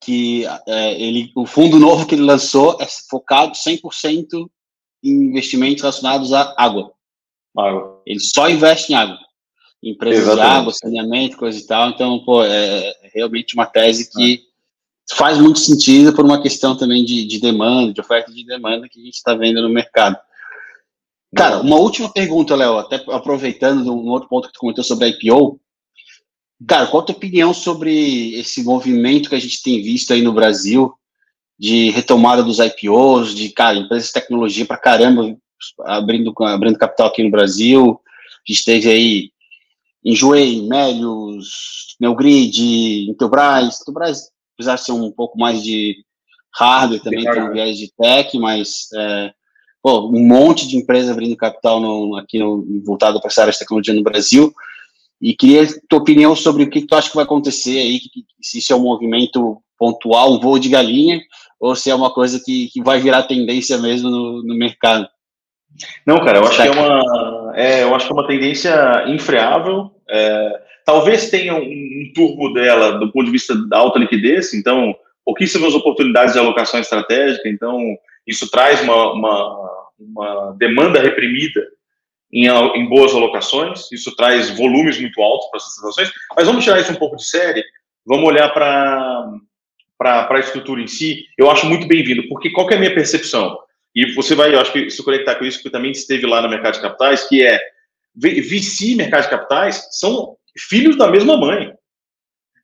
que 0.00 0.46
é, 0.66 1.00
ele 1.00 1.32
o 1.34 1.44
fundo 1.44 1.78
novo 1.78 2.06
que 2.06 2.14
ele 2.14 2.22
lançou 2.22 2.78
é 2.80 2.86
focado 3.10 3.52
100% 3.52 4.48
investimentos 5.02 5.82
relacionados 5.82 6.32
à 6.32 6.54
água. 6.56 6.92
Água. 7.56 8.00
Ele 8.06 8.20
só 8.20 8.48
investe 8.48 8.92
em 8.92 8.96
água. 8.96 9.18
Empresas 9.82 10.22
Exatamente. 10.22 10.50
de 10.50 10.56
água, 10.56 10.72
saneamento, 10.72 11.36
coisa 11.36 11.58
e 11.58 11.66
tal. 11.66 11.90
Então, 11.90 12.24
pô, 12.24 12.44
é, 12.44 12.88
é 12.88 13.10
realmente 13.14 13.54
uma 13.54 13.66
tese 13.66 14.10
que 14.10 14.34
é. 15.12 15.16
faz 15.16 15.38
muito 15.38 15.58
sentido 15.58 16.12
por 16.12 16.24
uma 16.24 16.40
questão 16.40 16.76
também 16.76 17.04
de, 17.04 17.26
de 17.26 17.40
demanda, 17.40 17.92
de 17.92 18.00
oferta 18.00 18.32
de 18.32 18.44
demanda 18.44 18.88
que 18.88 19.00
a 19.00 19.04
gente 19.04 19.14
está 19.14 19.34
vendo 19.34 19.60
no 19.60 19.68
mercado. 19.68 20.16
Cara, 21.34 21.60
uma 21.60 21.76
última 21.76 22.10
pergunta, 22.10 22.56
Léo, 22.56 22.78
até 22.78 22.96
aproveitando 23.10 23.94
um 23.94 24.08
outro 24.08 24.28
ponto 24.28 24.48
que 24.48 24.54
tu 24.54 24.60
comentou 24.60 24.82
sobre 24.82 25.04
a 25.04 25.08
IPO. 25.08 25.60
Cara, 26.66 26.86
qual 26.86 27.02
a 27.02 27.06
tua 27.06 27.14
opinião 27.14 27.52
sobre 27.52 28.34
esse 28.34 28.64
movimento 28.64 29.28
que 29.28 29.34
a 29.34 29.40
gente 29.40 29.62
tem 29.62 29.82
visto 29.82 30.12
aí 30.12 30.22
no 30.22 30.32
Brasil 30.32 30.92
de 31.58 31.90
retomada 31.90 32.42
dos 32.42 32.58
IPOs, 32.58 33.34
de, 33.34 33.50
cara, 33.50 33.76
empresas 33.76 34.08
de 34.08 34.12
tecnologia 34.12 34.64
para 34.64 34.78
caramba 34.78 35.36
abrindo, 35.80 36.32
abrindo 36.44 36.78
capital 36.78 37.08
aqui 37.08 37.22
no 37.22 37.30
Brasil. 37.30 38.00
A 38.48 38.52
gente 38.52 38.64
teve 38.64 38.88
aí 38.88 39.30
Enjoei, 40.04 40.62
Melios, 40.62 41.96
Neogrid, 42.00 43.08
Intelbras. 43.10 43.80
Intelbras, 43.80 44.30
apesar 44.54 44.76
de 44.76 44.84
ser 44.84 44.92
um 44.92 45.10
pouco 45.10 45.38
mais 45.38 45.62
de 45.62 45.96
hardware, 46.54 47.02
também 47.02 47.24
tem 47.24 47.42
um 47.42 47.52
viés 47.52 47.76
de 47.76 47.92
tech, 47.92 48.38
mas 48.38 48.88
é, 48.94 49.32
pô, 49.82 50.08
um 50.08 50.26
monte 50.26 50.66
de 50.66 50.76
empresas 50.76 51.10
abrindo 51.10 51.36
capital 51.36 51.80
no, 51.80 52.16
aqui 52.16 52.38
no, 52.38 52.64
voltado 52.84 53.20
para 53.20 53.28
essa 53.28 53.42
área 53.42 53.52
de 53.52 53.58
tecnologia 53.58 53.94
no 53.94 54.02
Brasil. 54.02 54.52
E 55.20 55.34
queria 55.34 55.66
tua 55.88 55.98
opinião 55.98 56.34
sobre 56.36 56.62
o 56.62 56.70
que, 56.70 56.80
que 56.80 56.86
tu 56.86 56.94
acha 56.94 57.08
que 57.08 57.16
vai 57.16 57.24
acontecer 57.24 57.78
aí, 57.78 57.98
que, 57.98 58.08
que, 58.08 58.24
se 58.40 58.58
isso 58.58 58.72
é 58.72 58.76
um 58.76 58.82
movimento 58.82 59.60
pontual, 59.76 60.34
um 60.34 60.40
voo 60.40 60.58
de 60.58 60.68
galinha, 60.68 61.20
ou 61.60 61.74
se 61.74 61.90
é 61.90 61.94
uma 61.94 62.12
coisa 62.12 62.40
que, 62.44 62.68
que 62.68 62.82
vai 62.82 63.00
virar 63.00 63.24
tendência 63.24 63.78
mesmo 63.78 64.10
no, 64.10 64.42
no 64.42 64.54
mercado? 64.54 65.08
Não, 66.06 66.20
cara, 66.20 66.38
eu 66.38 66.44
acho 66.44 66.56
que 66.56 66.68
é 66.68 66.70
uma, 66.70 67.52
é, 67.56 67.82
eu 67.82 67.94
acho 67.94 68.06
que 68.06 68.12
é 68.12 68.14
uma 68.14 68.26
tendência 68.26 69.04
infreável. 69.08 69.90
É, 70.08 70.60
talvez 70.84 71.30
tenha 71.30 71.54
um, 71.54 71.62
um, 71.62 72.12
turbo 72.14 72.52
dela 72.52 72.92
do 72.92 73.12
ponto 73.12 73.26
de 73.26 73.32
vista 73.32 73.54
da 73.68 73.78
alta 73.78 73.98
liquidez, 73.98 74.54
então 74.54 74.94
pouquíssimas 75.24 75.74
oportunidades 75.74 76.32
de 76.32 76.38
alocação 76.38 76.80
estratégica, 76.80 77.48
então 77.48 77.78
isso 78.28 78.50
traz 78.50 78.82
uma, 78.82 79.12
uma, 79.12 79.88
uma 79.98 80.56
demanda 80.58 81.00
reprimida 81.00 81.66
em, 82.30 82.46
em, 82.46 82.86
boas 82.86 83.12
alocações, 83.14 83.90
isso 83.90 84.14
traz 84.14 84.50
volumes 84.50 85.00
muito 85.00 85.20
altos 85.22 85.48
para 85.48 85.56
essas 85.56 85.74
transações, 85.74 86.12
mas 86.36 86.46
vamos 86.46 86.62
tirar 86.62 86.78
isso 86.78 86.92
um 86.92 86.96
pouco 86.96 87.16
de 87.16 87.26
série, 87.26 87.64
vamos 88.04 88.28
olhar 88.28 88.52
para 88.52 89.40
a 90.30 90.40
estrutura 90.40 90.82
em 90.82 90.86
si, 90.86 91.24
eu 91.38 91.50
acho 91.50 91.66
muito 91.66 91.88
bem-vindo, 91.88 92.28
porque 92.28 92.50
qual 92.50 92.68
é 92.70 92.74
a 92.74 92.78
minha 92.78 92.94
percepção? 92.94 93.58
E 93.94 94.12
você 94.12 94.34
vai, 94.34 94.54
eu 94.54 94.60
acho 94.60 94.72
que 94.72 94.90
se 94.90 95.02
conectar 95.02 95.36
com 95.36 95.44
isso, 95.46 95.62
que 95.62 95.70
também 95.70 95.90
esteve 95.90 96.26
lá 96.26 96.42
no 96.42 96.50
mercado 96.50 96.74
de 96.74 96.82
capitais, 96.82 97.26
que 97.26 97.42
é 97.42 97.58
VC 98.14 98.90
e 98.90 98.94
mercado 98.94 99.22
de 99.22 99.30
capitais 99.30 99.88
são 99.92 100.36
filhos 100.68 100.96
da 100.96 101.08
mesma 101.10 101.36
mãe. 101.36 101.72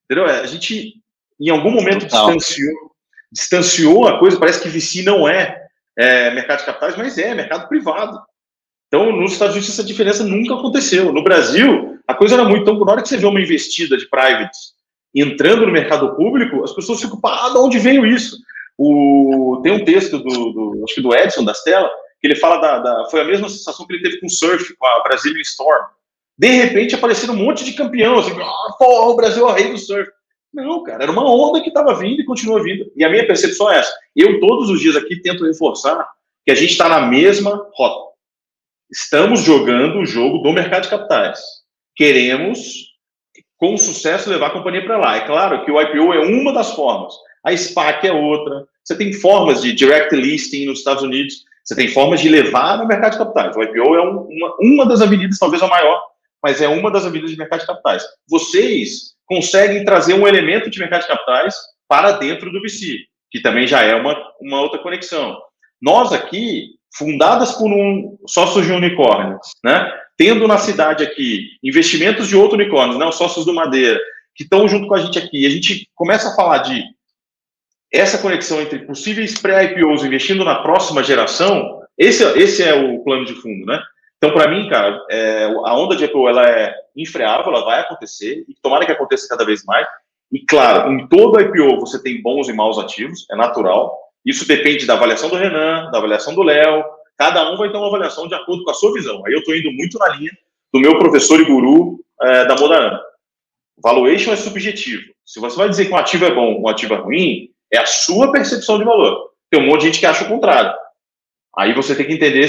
Entendeu? 0.04 0.26
É, 0.26 0.40
a 0.40 0.46
gente, 0.46 0.94
em 1.40 1.48
algum 1.48 1.70
momento, 1.70 2.04
distanciou, 2.04 2.93
distanciou 3.34 4.06
a 4.06 4.18
coisa, 4.18 4.38
parece 4.38 4.62
que 4.62 4.68
VC 4.68 5.02
não 5.02 5.28
é, 5.28 5.60
é 5.98 6.30
mercado 6.32 6.60
de 6.60 6.66
capitais, 6.66 6.96
mas 6.96 7.18
é, 7.18 7.34
mercado 7.34 7.68
privado. 7.68 8.18
Então, 8.86 9.10
nos 9.10 9.32
Estados 9.32 9.56
Unidos, 9.56 9.72
essa 9.72 9.82
diferença 9.82 10.22
nunca 10.22 10.54
aconteceu. 10.54 11.12
No 11.12 11.24
Brasil, 11.24 11.98
a 12.06 12.14
coisa 12.14 12.34
era 12.34 12.44
muito. 12.44 12.62
Então, 12.62 12.78
na 12.78 12.92
hora 12.92 13.02
que 13.02 13.08
você 13.08 13.16
vê 13.16 13.26
uma 13.26 13.40
investida 13.40 13.96
de 13.96 14.08
privates 14.08 14.74
entrando 15.12 15.66
no 15.66 15.72
mercado 15.72 16.14
público, 16.14 16.62
as 16.62 16.72
pessoas 16.72 17.00
ficam, 17.00 17.18
ah, 17.24 17.50
de 17.50 17.58
onde 17.58 17.78
veio 17.78 18.06
isso? 18.06 18.36
O, 18.78 19.60
tem 19.62 19.72
um 19.72 19.84
texto 19.84 20.18
do, 20.18 20.52
do, 20.52 20.84
acho 20.84 20.94
que 20.94 21.00
do 21.00 21.14
Edson, 21.14 21.44
da 21.44 21.54
Stella, 21.54 21.90
que 22.20 22.26
ele 22.26 22.36
fala 22.36 22.58
da, 22.58 22.78
da, 22.78 23.10
foi 23.10 23.20
a 23.20 23.24
mesma 23.24 23.48
sensação 23.48 23.86
que 23.86 23.94
ele 23.94 24.02
teve 24.02 24.20
com 24.20 24.26
o 24.26 24.30
surf, 24.30 24.74
com 24.76 24.86
a 24.86 25.02
Brazilian 25.02 25.40
Storm. 25.42 25.86
De 26.36 26.48
repente 26.48 26.94
apareceram 26.94 27.34
um 27.34 27.44
monte 27.44 27.64
de 27.64 27.72
campeão, 27.72 28.18
assim, 28.18 28.32
ah, 28.40 28.72
porra, 28.76 29.10
o 29.10 29.16
Brasil 29.16 29.48
é 29.48 29.50
o 29.50 29.54
rei 29.54 29.70
do 29.70 29.78
surf. 29.78 30.10
Não, 30.54 30.84
cara, 30.84 31.02
era 31.02 31.12
uma 31.12 31.28
onda 31.28 31.60
que 31.60 31.68
estava 31.68 31.94
vindo 31.94 32.20
e 32.20 32.24
continua 32.24 32.62
vindo. 32.62 32.90
E 32.94 33.04
a 33.04 33.10
minha 33.10 33.26
percepção 33.26 33.70
é 33.70 33.80
essa. 33.80 33.92
Eu, 34.14 34.38
todos 34.38 34.70
os 34.70 34.80
dias 34.80 34.94
aqui, 34.94 35.20
tento 35.20 35.44
reforçar 35.44 36.08
que 36.44 36.52
a 36.52 36.54
gente 36.54 36.70
está 36.70 36.88
na 36.88 37.00
mesma 37.00 37.68
rota. 37.74 38.14
Estamos 38.90 39.40
jogando 39.40 39.98
o 39.98 40.06
jogo 40.06 40.38
do 40.38 40.52
mercado 40.52 40.84
de 40.84 40.90
capitais. 40.90 41.40
Queremos 41.96 42.94
com 43.56 43.76
sucesso 43.76 44.30
levar 44.30 44.48
a 44.48 44.50
companhia 44.50 44.84
para 44.84 44.96
lá. 44.96 45.16
É 45.16 45.26
claro 45.26 45.64
que 45.64 45.72
o 45.72 45.80
IPO 45.80 46.14
é 46.14 46.20
uma 46.20 46.52
das 46.52 46.72
formas, 46.74 47.14
a 47.42 47.56
SPAC 47.56 48.06
é 48.06 48.12
outra. 48.12 48.66
Você 48.84 48.96
tem 48.96 49.12
formas 49.12 49.62
de 49.62 49.72
direct 49.72 50.14
listing 50.14 50.66
nos 50.66 50.78
Estados 50.78 51.02
Unidos, 51.02 51.44
você 51.64 51.74
tem 51.74 51.88
formas 51.88 52.20
de 52.20 52.28
levar 52.28 52.76
no 52.78 52.86
mercado 52.86 53.12
de 53.12 53.18
capitais. 53.18 53.56
O 53.56 53.62
IPO 53.62 53.94
é 53.94 54.02
um, 54.02 54.28
uma, 54.28 54.56
uma 54.60 54.86
das 54.86 55.00
avenidas, 55.00 55.38
talvez 55.38 55.62
a 55.62 55.66
maior, 55.66 56.00
mas 56.42 56.60
é 56.60 56.68
uma 56.68 56.90
das 56.90 57.06
avenidas 57.06 57.30
de 57.30 57.38
mercado 57.38 57.60
de 57.60 57.66
capitais. 57.66 58.04
Vocês 58.28 59.13
conseguem 59.26 59.84
trazer 59.84 60.14
um 60.14 60.26
elemento 60.26 60.70
de 60.70 60.78
mercado 60.78 61.02
de 61.02 61.08
capitais 61.08 61.54
para 61.88 62.12
dentro 62.12 62.50
do 62.50 62.60
VC, 62.60 62.98
que 63.30 63.40
também 63.40 63.66
já 63.66 63.82
é 63.82 63.94
uma, 63.94 64.16
uma 64.40 64.60
outra 64.60 64.78
conexão. 64.78 65.36
Nós 65.80 66.12
aqui, 66.12 66.70
fundadas 66.96 67.52
por 67.52 67.70
um 67.70 68.16
sócios 68.26 68.66
de 68.66 68.72
unicórnio, 68.72 69.38
né? 69.62 69.92
tendo 70.16 70.46
na 70.46 70.58
cidade 70.58 71.02
aqui 71.02 71.48
investimentos 71.62 72.28
de 72.28 72.36
outro 72.36 72.56
unicórnio, 72.56 72.98
né, 72.98 73.06
os 73.06 73.16
sócios 73.16 73.44
do 73.44 73.52
Madeira, 73.52 73.98
que 74.34 74.44
estão 74.44 74.68
junto 74.68 74.86
com 74.86 74.94
a 74.94 75.00
gente 75.00 75.18
aqui, 75.18 75.42
e 75.42 75.46
a 75.46 75.50
gente 75.50 75.88
começa 75.94 76.28
a 76.28 76.36
falar 76.36 76.58
de 76.58 76.84
essa 77.92 78.18
conexão 78.18 78.60
entre 78.60 78.80
possíveis 78.80 79.38
pré-IPOs 79.38 80.04
investindo 80.04 80.44
na 80.44 80.56
próxima 80.56 81.02
geração, 81.02 81.80
esse, 81.96 82.24
esse 82.38 82.62
é 82.62 82.74
o 82.74 83.02
plano 83.04 83.24
de 83.24 83.34
fundo, 83.34 83.64
né? 83.66 83.80
Então, 84.24 84.34
para 84.34 84.50
mim, 84.50 84.66
cara, 84.70 85.04
é, 85.10 85.44
a 85.44 85.76
onda 85.76 85.94
de 85.94 86.06
IPO 86.06 86.30
ela 86.30 86.48
é 86.48 86.74
infreável, 86.96 87.52
ela 87.52 87.62
vai 87.62 87.80
acontecer, 87.80 88.42
e 88.48 88.54
tomara 88.62 88.86
que 88.86 88.92
aconteça 88.92 89.28
cada 89.28 89.44
vez 89.44 89.62
mais. 89.66 89.86
E 90.32 90.40
claro, 90.40 90.90
em 90.92 91.06
todo 91.08 91.38
IPO 91.38 91.78
você 91.78 92.02
tem 92.02 92.22
bons 92.22 92.48
e 92.48 92.54
maus 92.54 92.78
ativos, 92.78 93.26
é 93.30 93.36
natural. 93.36 93.94
Isso 94.24 94.48
depende 94.48 94.86
da 94.86 94.94
avaliação 94.94 95.28
do 95.28 95.36
Renan, 95.36 95.90
da 95.90 95.98
avaliação 95.98 96.34
do 96.34 96.42
Léo. 96.42 96.82
Cada 97.18 97.52
um 97.52 97.58
vai 97.58 97.70
ter 97.70 97.76
uma 97.76 97.88
avaliação 97.88 98.26
de 98.26 98.34
acordo 98.34 98.64
com 98.64 98.70
a 98.70 98.74
sua 98.74 98.94
visão. 98.94 99.22
Aí 99.26 99.34
eu 99.34 99.40
estou 99.40 99.54
indo 99.54 99.70
muito 99.72 99.98
na 99.98 100.08
linha 100.16 100.32
do 100.72 100.80
meu 100.80 100.98
professor 100.98 101.38
e 101.38 101.44
guru 101.44 102.00
é, 102.22 102.46
da 102.46 102.56
Modana. 102.56 102.98
Valuation 103.76 104.32
é 104.32 104.36
subjetivo. 104.36 105.02
Se 105.22 105.38
você 105.38 105.54
vai 105.54 105.68
dizer 105.68 105.84
que 105.84 105.92
um 105.92 105.98
ativo 105.98 106.24
é 106.24 106.34
bom, 106.34 106.62
um 106.62 106.68
ativo 106.68 106.94
é 106.94 106.96
ruim, 106.96 107.50
é 107.70 107.76
a 107.76 107.84
sua 107.84 108.32
percepção 108.32 108.78
de 108.78 108.84
valor. 108.84 109.32
Tem 109.50 109.60
um 109.60 109.66
monte 109.66 109.80
de 109.80 109.86
gente 109.88 110.00
que 110.00 110.06
acha 110.06 110.24
o 110.24 110.28
contrário. 110.28 110.72
Aí 111.58 111.72
você 111.74 111.94
tem 111.94 112.06
que 112.06 112.12
entender 112.12 112.48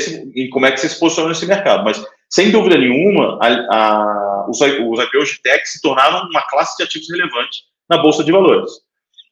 como 0.51 0.65
é 0.65 0.71
que 0.71 0.79
você 0.79 0.89
se 0.89 0.99
posiciona 0.99 1.29
nesse 1.29 1.45
mercado. 1.45 1.83
Mas, 1.83 2.03
sem 2.29 2.51
dúvida 2.51 2.77
nenhuma, 2.77 3.37
a, 3.41 3.47
a, 3.47 4.45
os, 4.49 4.59
os 4.59 4.99
IPOs 5.03 5.29
de 5.29 5.41
tech 5.41 5.67
se 5.67 5.81
tornaram 5.81 6.27
uma 6.29 6.41
classe 6.49 6.75
de 6.77 6.83
ativos 6.83 7.09
relevante 7.09 7.63
na 7.89 7.97
Bolsa 7.97 8.23
de 8.23 8.31
Valores. 8.31 8.71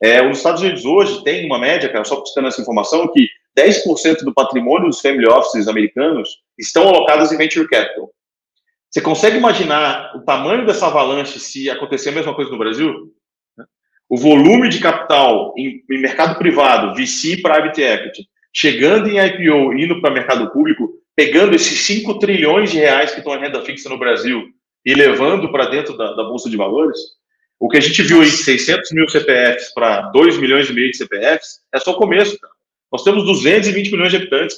É, 0.02 0.28
os 0.28 0.38
Estados 0.38 0.62
Unidos 0.62 0.86
hoje 0.86 1.24
tem 1.24 1.46
uma 1.46 1.58
média, 1.58 1.90
cara, 1.90 2.04
só 2.04 2.20
buscando 2.20 2.48
essa 2.48 2.62
informação, 2.62 3.12
que 3.12 3.28
10% 3.58 4.24
do 4.24 4.34
patrimônio 4.34 4.90
dos 4.90 5.00
family 5.00 5.28
offices 5.28 5.68
americanos 5.68 6.30
estão 6.58 6.88
alocados 6.88 7.32
em 7.32 7.38
venture 7.38 7.68
capital. 7.68 8.12
Você 8.90 9.02
consegue 9.02 9.38
imaginar 9.38 10.16
o 10.16 10.22
tamanho 10.22 10.66
dessa 10.66 10.88
avalanche 10.88 11.40
se 11.40 11.70
acontecer 11.70 12.10
a 12.10 12.14
mesma 12.14 12.36
coisa 12.36 12.52
no 12.52 12.58
Brasil? 12.58 12.94
O 14.10 14.18
volume 14.18 14.70
de 14.70 14.80
capital 14.80 15.54
em, 15.58 15.82
em 15.90 16.02
mercado 16.02 16.38
privado, 16.38 16.94
VC 16.94 17.42
Private 17.42 17.82
Equity, 17.82 18.28
chegando 18.54 19.10
em 19.10 19.18
IPO, 19.18 19.74
indo 19.74 20.00
para 20.00 20.12
o 20.12 20.14
mercado 20.14 20.52
público, 20.52 20.90
pegando 21.16 21.56
esses 21.56 21.80
5 21.80 22.20
trilhões 22.20 22.72
de 22.72 22.78
reais 22.78 23.12
que 23.12 23.20
estão 23.20 23.36
em 23.36 23.40
renda 23.40 23.64
fixa 23.66 23.90
no 23.90 23.98
Brasil 23.98 24.44
e 24.86 24.94
levando 24.94 25.52
para 25.52 25.66
dentro 25.66 25.98
da, 25.98 26.14
da, 26.14 26.24
Bolsa 26.24 26.50
de 26.50 26.58
Valores, 26.58 26.98
o 27.60 27.70
que 27.70 27.78
a 27.78 27.82
gente 27.82 28.02
viu 28.04 28.22
aí 28.22 28.30
de 28.30 28.38
600 28.38 28.92
mil 28.92 29.08
CPFs 29.08 29.74
para 29.74 30.02
2 30.12 30.38
milhões 30.38 30.70
e 30.70 30.74
meio 30.74 30.92
de 30.92 30.98
CPFs 30.98 31.62
é 31.74 31.80
só 31.80 31.92
o 31.92 31.98
começo, 31.98 32.38
cara. 32.40 32.54
Nós 32.92 33.04
temos 33.04 33.26
220 33.26 33.92
milhões 33.92 34.12
de 34.12 34.18
habitantes. 34.18 34.58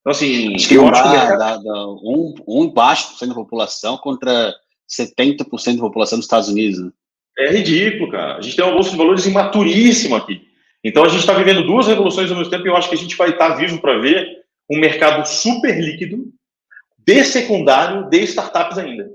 Então, 0.00 0.12
assim, 0.12 0.54
acho 0.54 0.68
que 0.68 0.78
mercado... 0.78 1.38
dá, 1.38 1.56
dá 1.58 1.86
um, 1.88 2.34
um 2.48 2.68
baixo 2.68 3.10
por 3.10 3.18
cento 3.18 3.28
da 3.28 3.34
população 3.34 3.98
contra 3.98 4.54
70% 4.90 5.76
da 5.76 5.82
população 5.82 6.18
dos 6.18 6.24
Estados 6.24 6.48
Unidos. 6.48 6.80
Né? 6.80 6.90
É 7.38 7.52
ridículo, 7.52 8.10
cara. 8.10 8.38
A 8.38 8.40
gente 8.40 8.56
tem 8.56 8.64
uma 8.64 8.74
bolsa 8.74 8.90
de 8.90 8.96
valores 8.96 9.26
imaturíssima 9.26 10.16
aqui. 10.16 10.49
Então, 10.82 11.04
a 11.04 11.08
gente 11.08 11.20
está 11.20 11.34
vivendo 11.34 11.66
duas 11.66 11.86
revoluções 11.86 12.30
ao 12.30 12.36
mesmo 12.36 12.50
tempo 12.50 12.66
e 12.66 12.68
eu 12.68 12.76
acho 12.76 12.88
que 12.88 12.94
a 12.94 12.98
gente 12.98 13.16
vai 13.16 13.30
estar 13.30 13.50
tá 13.50 13.54
vivo 13.56 13.80
para 13.80 13.98
ver 13.98 14.26
um 14.70 14.78
mercado 14.78 15.26
super 15.26 15.78
líquido 15.78 16.32
de 16.98 17.24
secundário 17.24 18.08
de 18.08 18.20
startups 18.20 18.78
ainda. 18.78 19.10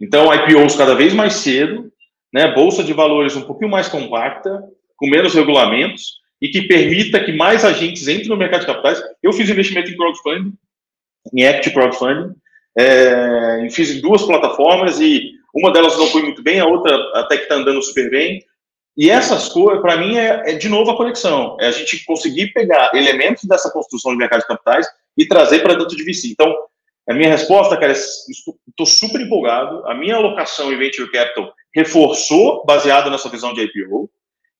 Então, 0.00 0.32
IPOs 0.32 0.76
cada 0.76 0.94
vez 0.94 1.14
mais 1.14 1.34
cedo, 1.34 1.90
né, 2.32 2.52
bolsa 2.52 2.84
de 2.84 2.92
valores 2.92 3.36
um 3.36 3.42
pouquinho 3.42 3.70
mais 3.70 3.88
compacta, 3.88 4.62
com 4.96 5.08
menos 5.08 5.34
regulamentos, 5.34 6.20
e 6.40 6.48
que 6.48 6.62
permita 6.62 7.24
que 7.24 7.32
mais 7.32 7.64
agentes 7.64 8.06
entrem 8.06 8.28
no 8.28 8.36
mercado 8.36 8.60
de 8.60 8.66
capitais. 8.66 9.02
Eu 9.22 9.32
fiz 9.32 9.48
investimento 9.48 9.90
em 9.90 9.96
crowdfunding, 9.96 10.52
em 11.32 11.42
equity 11.42 11.70
crowdfunding, 11.70 12.34
é, 12.76 13.66
fiz 13.70 13.90
em 13.90 14.00
duas 14.00 14.22
plataformas 14.22 15.00
e 15.00 15.32
uma 15.54 15.72
delas 15.72 15.96
não 15.96 16.08
foi 16.08 16.22
muito 16.22 16.42
bem, 16.42 16.60
a 16.60 16.66
outra 16.66 16.94
até 17.14 17.36
que 17.36 17.44
está 17.44 17.54
andando 17.54 17.80
super 17.82 18.10
bem. 18.10 18.44
E 18.96 19.10
essas 19.10 19.48
coisas, 19.48 19.82
para 19.82 19.96
mim, 19.96 20.16
é, 20.16 20.52
é, 20.52 20.54
de 20.54 20.68
novo 20.68 20.90
a 20.90 20.96
conexão. 20.96 21.56
É 21.60 21.66
a 21.66 21.72
gente 21.72 22.04
conseguir 22.04 22.52
pegar 22.52 22.90
elementos 22.94 23.44
dessa 23.44 23.70
construção 23.70 24.12
de 24.12 24.18
mercado 24.18 24.40
de 24.40 24.46
capitais 24.46 24.86
e 25.16 25.26
trazer 25.26 25.60
para 25.60 25.74
dentro 25.74 25.96
de 25.96 26.04
VC. 26.04 26.28
Então, 26.28 26.54
a 27.08 27.12
minha 27.12 27.28
resposta, 27.28 27.76
cara, 27.76 27.92
é 27.92 27.96
estou 27.96 28.86
super 28.86 29.20
empolgado. 29.20 29.86
A 29.86 29.94
minha 29.94 30.16
alocação 30.16 30.72
em 30.72 30.78
Venture 30.78 31.10
Capital 31.10 31.52
reforçou, 31.74 32.64
baseado 32.64 33.10
nessa 33.10 33.28
visão 33.28 33.52
de 33.52 33.62
IPO. 33.62 34.08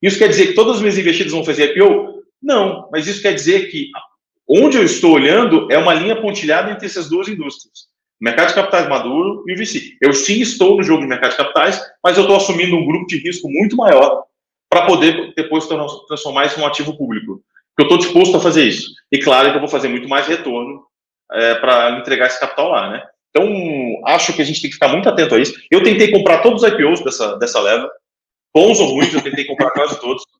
Isso 0.03 0.19
quer 0.19 0.29
dizer 0.29 0.49
que 0.49 0.55
todas 0.55 0.77
as 0.77 0.81
minhas 0.81 0.99
investidas 0.99 1.33
vão 1.33 1.45
fazer 1.45 1.75
IPO? 1.77 2.23
Não, 2.43 2.89
mas 2.93 3.07
isso 3.07 3.23
quer 3.23 3.33
dizer 3.33 3.71
que 3.71 3.89
onde 4.47 4.77
eu 4.77 4.85
estou 4.85 5.13
olhando 5.13 5.71
é 5.73 5.79
uma 5.79 5.95
linha 5.95 6.21
pontilhada 6.21 6.71
entre 6.71 6.87
essas 6.87 7.09
duas 7.09 7.29
indústrias. 7.29 7.89
Mercado 8.25 8.49
de 8.49 8.55
capitais 8.55 8.89
maduro 8.89 9.45
e 9.47 9.53
o 9.53 9.57
VC. 9.59 9.99
Eu 10.01 10.15
sim 10.15 10.41
estou 10.41 10.79
no 10.79 10.83
jogo 10.83 11.03
de 11.03 11.09
mercado 11.09 11.33
de 11.33 11.37
capitais, 11.37 11.79
mas 12.03 12.17
eu 12.17 12.23
estou 12.23 12.39
assumindo 12.39 12.75
um 12.75 12.87
grupo 12.87 13.07
de 13.07 13.19
risco 13.19 13.51
muito 13.51 13.77
maior 13.77 14.25
para 14.71 14.87
poder 14.87 15.35
depois 15.37 15.69
transformar 16.09 16.47
isso 16.47 16.59
em 16.59 16.63
um 16.63 16.67
ativo 16.67 16.97
público. 16.97 17.43
Eu 17.79 17.83
estou 17.83 17.99
disposto 17.99 18.35
a 18.39 18.41
fazer 18.41 18.65
isso. 18.65 18.91
E 19.13 19.19
claro 19.19 19.51
que 19.51 19.57
eu 19.57 19.61
vou 19.61 19.69
fazer 19.69 19.89
muito 19.89 20.09
mais 20.09 20.27
retorno 20.27 20.87
é, 21.33 21.57
para 21.57 21.99
entregar 21.99 22.29
esse 22.29 22.41
capital 22.41 22.71
lá, 22.71 22.91
né? 22.93 23.07
Então, 23.29 23.47
acho 24.07 24.33
que 24.33 24.41
a 24.41 24.45
gente 24.45 24.63
tem 24.63 24.71
que 24.71 24.77
ficar 24.77 24.89
muito 24.89 25.07
atento 25.07 25.35
a 25.35 25.39
isso. 25.39 25.53
Eu 25.71 25.83
tentei 25.83 26.11
comprar 26.11 26.39
todos 26.39 26.63
os 26.63 26.69
IPOs 26.69 27.05
dessa, 27.05 27.37
dessa 27.37 27.61
leva, 27.61 27.91
bons 28.55 28.81
ou 28.81 28.87
ruins, 28.87 29.13
eu 29.13 29.21
tentei 29.21 29.45
comprar 29.45 29.71
quase 29.71 30.01
todos. 30.01 30.25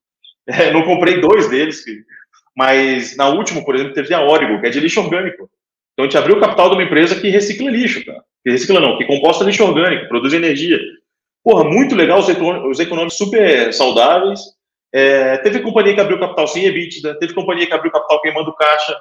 É, 0.47 0.71
não 0.71 0.83
comprei 0.83 1.23
dois 1.23 1.49
deles, 1.49 1.83
mas 2.55 3.17
na 3.17 3.29
última, 3.31 3.65
por 3.65 3.75
exemplo, 3.75 3.95
teve 3.95 4.13
a 4.13 4.21
Origo, 4.21 4.61
que 4.61 4.67
é 4.67 4.71
de 4.71 4.79
lixo 4.79 5.01
orgânico. 5.01 5.49
Então 5.95 6.05
a 6.05 6.09
gente 6.09 6.19
abriu 6.19 6.37
o 6.37 6.41
capital 6.41 6.69
de 6.69 6.75
uma 6.75 6.83
empresa 6.83 7.19
que 7.21 7.31
recicla 7.31 7.71
lixo, 7.71 8.05
cara. 8.05 8.23
Que 8.45 8.51
recicla 8.51 8.81
não, 8.81 8.99
que 8.99 9.07
composta 9.07 9.45
lixo 9.45 9.65
orgânico, 9.65 10.09
produz 10.09 10.35
energia. 10.35 10.79
Porra, 11.43 11.65
muito 11.65 11.95
legal, 11.95 12.19
os, 12.19 12.29
os 12.29 12.81
econômicos 12.81 13.17
super 13.17 13.73
saudáveis. 13.73 14.41
É, 14.93 15.39
teve 15.39 15.61
companhia 15.61 15.95
que 15.95 16.01
abriu 16.01 16.21
capital 16.21 16.47
sem 16.47 16.65
EBITDA, 16.67 17.19
teve 17.19 17.35
companhia 17.35 17.67
que 17.67 17.73
abriu 17.73 17.91
capital 17.91 18.21
queimando 18.21 18.55
caixa. 18.55 18.97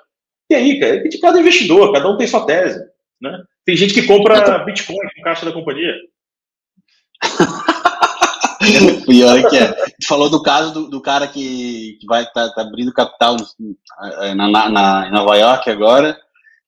E 0.49 0.55
aí, 0.55 0.79
cara, 0.79 0.95
é 0.95 0.99
de 0.99 1.19
cada 1.19 1.39
investidor, 1.39 1.91
cada 1.93 2.09
um 2.09 2.17
tem 2.17 2.27
sua 2.27 2.45
tese. 2.45 2.79
Né? 3.21 3.43
Tem 3.65 3.75
gente 3.75 3.93
que 3.93 4.05
compra 4.05 4.59
Bitcoin 4.59 4.97
com 5.15 5.21
caixa 5.23 5.45
da 5.45 5.51
companhia. 5.51 5.93
Pior 9.05 9.49
que 9.49 9.57
é. 9.57 9.73
Falou 10.07 10.29
do 10.29 10.41
caso 10.41 10.73
do, 10.73 10.89
do 10.89 11.01
cara 11.01 11.27
que, 11.27 11.97
que 11.99 12.07
vai 12.07 12.23
estar 12.23 12.49
tá, 12.49 12.55
tá 12.55 12.61
abrindo 12.61 12.93
capital 12.93 13.37
na, 14.35 14.47
na, 14.47 14.69
na, 14.69 15.07
em 15.07 15.11
Nova 15.11 15.35
York 15.37 15.69
agora, 15.69 16.17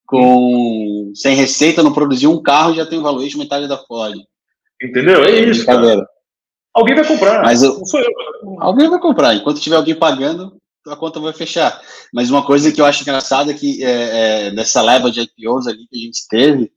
com 0.06 1.12
sem 1.16 1.36
receita, 1.36 1.84
não 1.84 1.94
produziu 1.94 2.32
um 2.32 2.42
carro 2.42 2.76
já 2.76 2.86
tem 2.86 3.00
um 3.00 3.04
valor 3.04 3.26
de 3.28 3.38
metade 3.38 3.68
da 3.68 3.78
Ford. 3.78 4.16
Entendeu? 4.82 5.24
É 5.24 5.32
isso. 5.32 5.66
Cara. 5.66 6.08
Alguém 6.74 6.96
vai 6.96 7.06
comprar. 7.06 7.42
Mas 7.44 7.64
eu, 7.64 7.78
não 7.78 7.86
sou 7.86 8.00
eu. 8.00 8.12
Alguém 8.60 8.90
vai 8.90 9.00
comprar. 9.00 9.34
Enquanto 9.34 9.62
tiver 9.62 9.78
alguém 9.78 9.96
pagando, 9.96 10.58
a 10.88 10.96
conta 10.96 11.20
vai 11.20 11.34
fechar. 11.34 11.82
Mas 12.14 12.30
uma 12.30 12.46
coisa 12.46 12.72
que 12.72 12.80
eu 12.80 12.86
acho 12.86 13.02
engraçada 13.02 13.52
é 13.52 13.54
que 13.54 13.84
é, 13.84 14.48
é, 14.48 14.52
nessa 14.52 14.82
leva 14.82 15.10
de 15.10 15.22
IPOs 15.22 15.68
ali 15.68 15.88
que 15.88 15.96
a 15.96 16.00
gente 16.00 16.28
teve, 16.28 16.72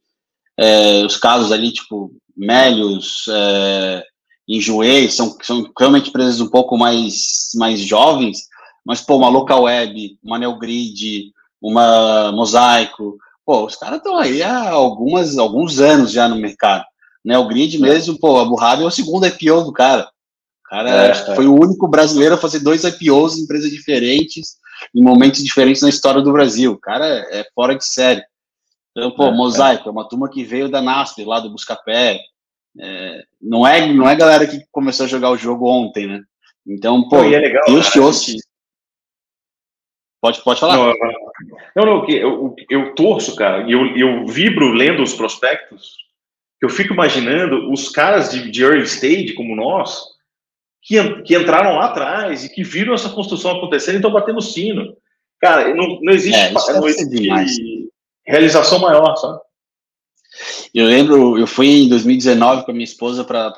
é, 0.57 1.05
os 1.05 1.17
casos 1.17 1.53
ali, 1.53 1.73
tipo, 1.73 2.13
Melios, 2.37 3.25
é, 3.29 4.05
Enjoei, 4.49 5.11
são, 5.11 5.37
são 5.43 5.71
realmente 5.79 6.09
empresas 6.09 6.41
um 6.41 6.49
pouco 6.49 6.79
mais, 6.79 7.51
mais 7.57 7.81
jovens, 7.81 8.49
mas, 8.85 9.03
pô, 9.03 9.17
uma 9.17 9.29
Local 9.29 9.65
Web, 9.65 10.19
uma 10.23 10.39
Neogrid, 10.39 11.33
uma 11.61 12.33
Mosaico, 12.33 13.19
pô, 13.45 13.65
os 13.65 13.77
caras 13.77 13.99
estão 13.99 14.17
aí 14.17 14.43
há 14.43 14.71
algumas, 14.71 15.39
alguns 15.39 15.81
anos 15.81 16.13
já 16.13 16.29
no 16.29 16.37
mercado. 16.37 16.85
Né, 17.25 17.37
o 17.37 17.49
Grid 17.49 17.77
é. 17.77 17.81
mesmo, 17.81 18.19
pô, 18.19 18.39
a 18.41 18.45
Burrada 18.45 18.83
é 18.83 18.87
o 18.87 18.91
segundo 18.91 19.27
IPO 19.27 19.65
do 19.65 19.73
cara. 19.73 20.09
O 20.65 20.69
cara 20.69 20.91
é, 20.91 21.11
é. 21.11 21.35
foi 21.35 21.47
o 21.47 21.55
único 21.55 21.89
brasileiro 21.89 22.35
a 22.35 22.39
fazer 22.39 22.61
dois 22.61 22.85
IPOs 22.85 23.37
em 23.37 23.43
empresas 23.43 23.71
diferentes, 23.71 24.57
em 24.95 25.03
momentos 25.03 25.43
diferentes 25.43 25.83
na 25.83 25.89
história 25.89 26.23
do 26.23 26.33
Brasil. 26.33 26.73
O 26.73 26.79
cara 26.79 27.07
é 27.31 27.45
fora 27.55 27.75
de 27.75 27.85
série. 27.85 28.23
Então, 28.97 29.11
pô, 29.13 29.27
é, 29.27 29.31
Mosaico 29.31 29.89
é 29.89 29.93
uma 29.93 30.09
turma 30.09 30.29
que 30.29 30.45
veio 30.45 30.69
da 30.69 30.81
Nasper, 30.81 31.27
lá 31.27 31.41
do 31.41 31.51
Buscapé, 31.51 32.21
é, 32.81 33.23
não 33.41 33.67
é 33.67 33.93
não 33.93 34.09
é 34.09 34.15
galera 34.15 34.47
que 34.47 34.63
começou 34.71 35.07
a 35.07 35.09
jogar 35.09 35.31
o 35.31 35.37
jogo 35.37 35.69
ontem, 35.69 36.07
né? 36.07 36.21
Então, 36.67 37.09
pô, 37.09 37.23
é 37.23 37.39
legal, 37.39 37.65
Deus 37.67 37.89
te 37.89 37.99
ouça. 37.99 38.33
Pode, 40.21 40.43
pode 40.43 40.61
falar. 40.61 40.77
Não, 40.77 40.95
não, 41.77 41.87
não 41.87 42.09
eu, 42.09 42.57
eu 42.69 42.95
torço, 42.95 43.37
cara, 43.37 43.69
e 43.69 43.73
eu, 43.73 43.97
eu 43.97 44.27
vibro 44.27 44.73
lendo 44.73 45.03
os 45.03 45.15
prospectos, 45.15 45.97
que 46.59 46.67
eu 46.67 46.71
fico 46.71 46.93
imaginando 46.93 47.71
os 47.71 47.89
caras 47.89 48.31
de, 48.31 48.51
de 48.51 48.65
early 48.65 48.83
stage, 48.83 49.35
como 49.35 49.55
nós, 49.55 50.03
que, 50.83 51.23
que 51.23 51.37
entraram 51.37 51.77
lá 51.77 51.87
atrás 51.87 52.45
e 52.45 52.49
que 52.49 52.65
viram 52.65 52.95
essa 52.95 53.11
construção 53.11 53.57
acontecendo 53.57 53.95
e 53.95 53.99
estão 53.99 54.13
batendo 54.13 54.41
sino. 54.41 54.97
Cara, 55.41 55.73
não, 55.73 56.01
não 56.01 56.13
existe, 56.13 56.41
é, 56.41 56.53
não 56.53 56.89
existe 56.89 57.89
realização 58.27 58.81
maior, 58.81 59.15
sabe? 59.17 59.41
Eu 60.75 60.87
lembro, 60.87 61.39
eu 61.39 61.47
fui 61.47 61.85
em 61.85 61.89
2019 61.89 62.65
com 62.65 62.71
a 62.71 62.75
minha 62.75 62.85
esposa 62.85 63.25
para 63.25 63.53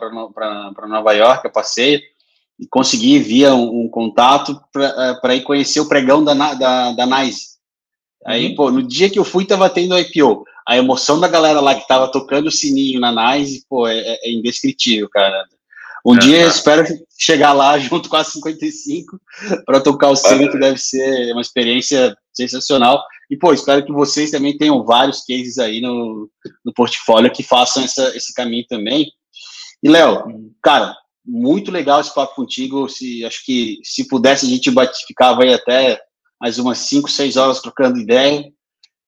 Nova 0.87 1.13
York, 1.13 1.45
eu 1.45 1.53
passei 1.53 2.03
e 2.61 2.67
consegui 2.69 3.19
via 3.19 3.55
um, 3.55 3.85
um 3.85 3.89
contato 3.89 4.61
para 4.71 5.33
é, 5.33 5.37
ir 5.37 5.43
conhecer 5.43 5.81
o 5.81 5.89
pregão 5.89 6.23
da, 6.23 6.35
da, 6.35 6.93
da 6.93 7.07
NICE. 7.07 7.59
Aí, 8.27 8.49
uhum. 8.49 8.55
pô, 8.55 8.71
no 8.71 8.83
dia 8.87 9.09
que 9.09 9.19
eu 9.19 9.25
fui, 9.25 9.47
tava 9.47 9.71
tendo 9.71 9.99
IPO. 9.99 10.45
A 10.69 10.77
emoção 10.77 11.19
da 11.19 11.27
galera 11.27 11.59
lá 11.61 11.75
que 11.75 11.89
tava 11.89 12.13
tocando 12.13 12.49
o 12.49 12.53
sininho 12.53 13.01
na 13.01 13.13
NICE, 13.13 13.65
pô, 13.67 13.89
é, 13.89 13.99
é, 13.99 14.29
é 14.29 14.31
indescritível, 14.31 15.09
cara. 15.09 15.43
Um 16.05 16.17
é, 16.17 16.19
dia 16.19 16.43
eu 16.43 16.49
espero 16.49 16.85
chegar 17.19 17.55
lá 17.55 17.79
junto 17.81 18.11
com 18.11 18.17
a 18.17 18.25
55 18.25 19.19
para 19.65 19.81
tocar 19.81 20.11
o 20.11 20.17
sino, 20.17 20.51
que 20.51 20.59
deve 20.59 20.79
ser 20.79 21.33
uma 21.33 21.41
experiência 21.41 22.15
sensacional. 22.33 23.03
E, 23.31 23.39
pô, 23.39 23.55
espero 23.55 23.85
que 23.85 23.93
vocês 23.93 24.31
também 24.31 24.57
tenham 24.57 24.85
vários 24.85 25.25
cases 25.25 25.59
aí 25.59 25.81
no, 25.81 26.29
no 26.63 26.75
portfólio 26.75 27.33
que 27.33 27.43
façam 27.43 27.83
essa, 27.83 28.15
esse 28.15 28.35
caminho 28.35 28.67
também. 28.69 29.11
E, 29.83 29.89
Léo, 29.89 30.25
cara, 30.63 30.95
muito 31.31 31.71
legal 31.71 32.01
esse 32.01 32.13
papo 32.13 32.35
contigo. 32.35 32.89
Se, 32.89 33.25
acho 33.25 33.45
que 33.45 33.79
se 33.85 34.09
pudesse, 34.09 34.47
a 34.47 34.49
gente 34.49 34.71
ficava 35.07 35.43
aí 35.43 35.55
até 35.55 36.01
mais 36.41 36.59
umas 36.59 36.79
5, 36.79 37.09
6 37.11 37.37
horas 37.37 37.61
trocando 37.61 37.99
ideia. 37.99 38.45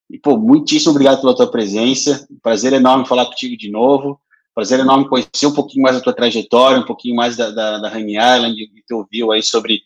E, 0.09 0.19
pô, 0.19 0.37
muitíssimo 0.37 0.93
obrigado 0.93 1.21
pela 1.21 1.35
tua 1.35 1.51
presença. 1.51 2.27
Prazer 2.43 2.73
enorme 2.73 3.07
falar 3.07 3.27
contigo 3.27 3.57
de 3.57 3.71
novo. 3.71 4.21
Prazer 4.55 4.79
enorme 4.79 5.09
conhecer 5.09 5.47
um 5.47 5.55
pouquinho 5.55 5.83
mais 5.83 5.97
da 5.97 6.03
tua 6.03 6.13
trajetória, 6.13 6.79
um 6.79 6.87
pouquinho 6.87 7.17
mais 7.17 7.37
da, 7.37 7.51
da, 7.51 7.79
da 7.79 7.89
Honey 7.89 8.17
Island, 8.17 8.63
e 8.63 8.83
tu 8.87 8.99
ouviu 8.99 9.33
aí 9.33 9.43
sobre 9.43 9.81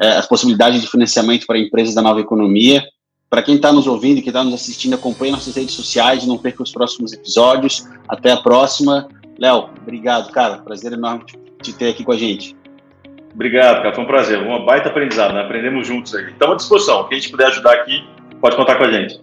é, 0.00 0.08
as 0.16 0.26
possibilidades 0.26 0.80
de 0.80 0.88
financiamento 0.88 1.46
para 1.46 1.58
empresas 1.58 1.94
da 1.94 2.02
nova 2.02 2.20
economia. 2.20 2.84
Para 3.30 3.42
quem 3.42 3.54
está 3.54 3.72
nos 3.72 3.86
ouvindo 3.86 4.18
e 4.18 4.22
que 4.22 4.30
está 4.30 4.42
nos 4.42 4.54
assistindo, 4.54 4.94
acompanhe 4.94 5.30
nossas 5.30 5.54
redes 5.54 5.74
sociais, 5.74 6.26
não 6.26 6.36
perca 6.36 6.62
os 6.62 6.72
próximos 6.72 7.12
episódios. 7.12 7.84
Até 8.08 8.32
a 8.32 8.38
próxima. 8.38 9.06
Léo, 9.38 9.70
obrigado, 9.80 10.32
cara. 10.32 10.58
Prazer 10.58 10.92
enorme 10.92 11.24
te 11.62 11.72
ter 11.72 11.90
aqui 11.90 12.04
com 12.04 12.12
a 12.12 12.16
gente. 12.16 12.56
Obrigado, 13.34 13.82
cara. 13.82 13.94
Foi 13.94 14.04
um 14.04 14.06
prazer. 14.06 14.38
Uma 14.42 14.64
baita 14.64 14.88
aprendizado, 14.88 15.34
né? 15.34 15.42
Aprendemos 15.42 15.86
juntos 15.86 16.14
aí. 16.14 16.24
Estamos 16.30 16.54
à 16.54 16.56
disposição. 16.56 17.08
Quem 17.08 17.18
a 17.18 17.20
gente 17.20 17.30
puder 17.30 17.46
ajudar 17.46 17.72
aqui, 17.72 18.04
pode 18.40 18.56
contar 18.56 18.76
com 18.76 18.84
a 18.84 18.90
gente. 18.90 19.20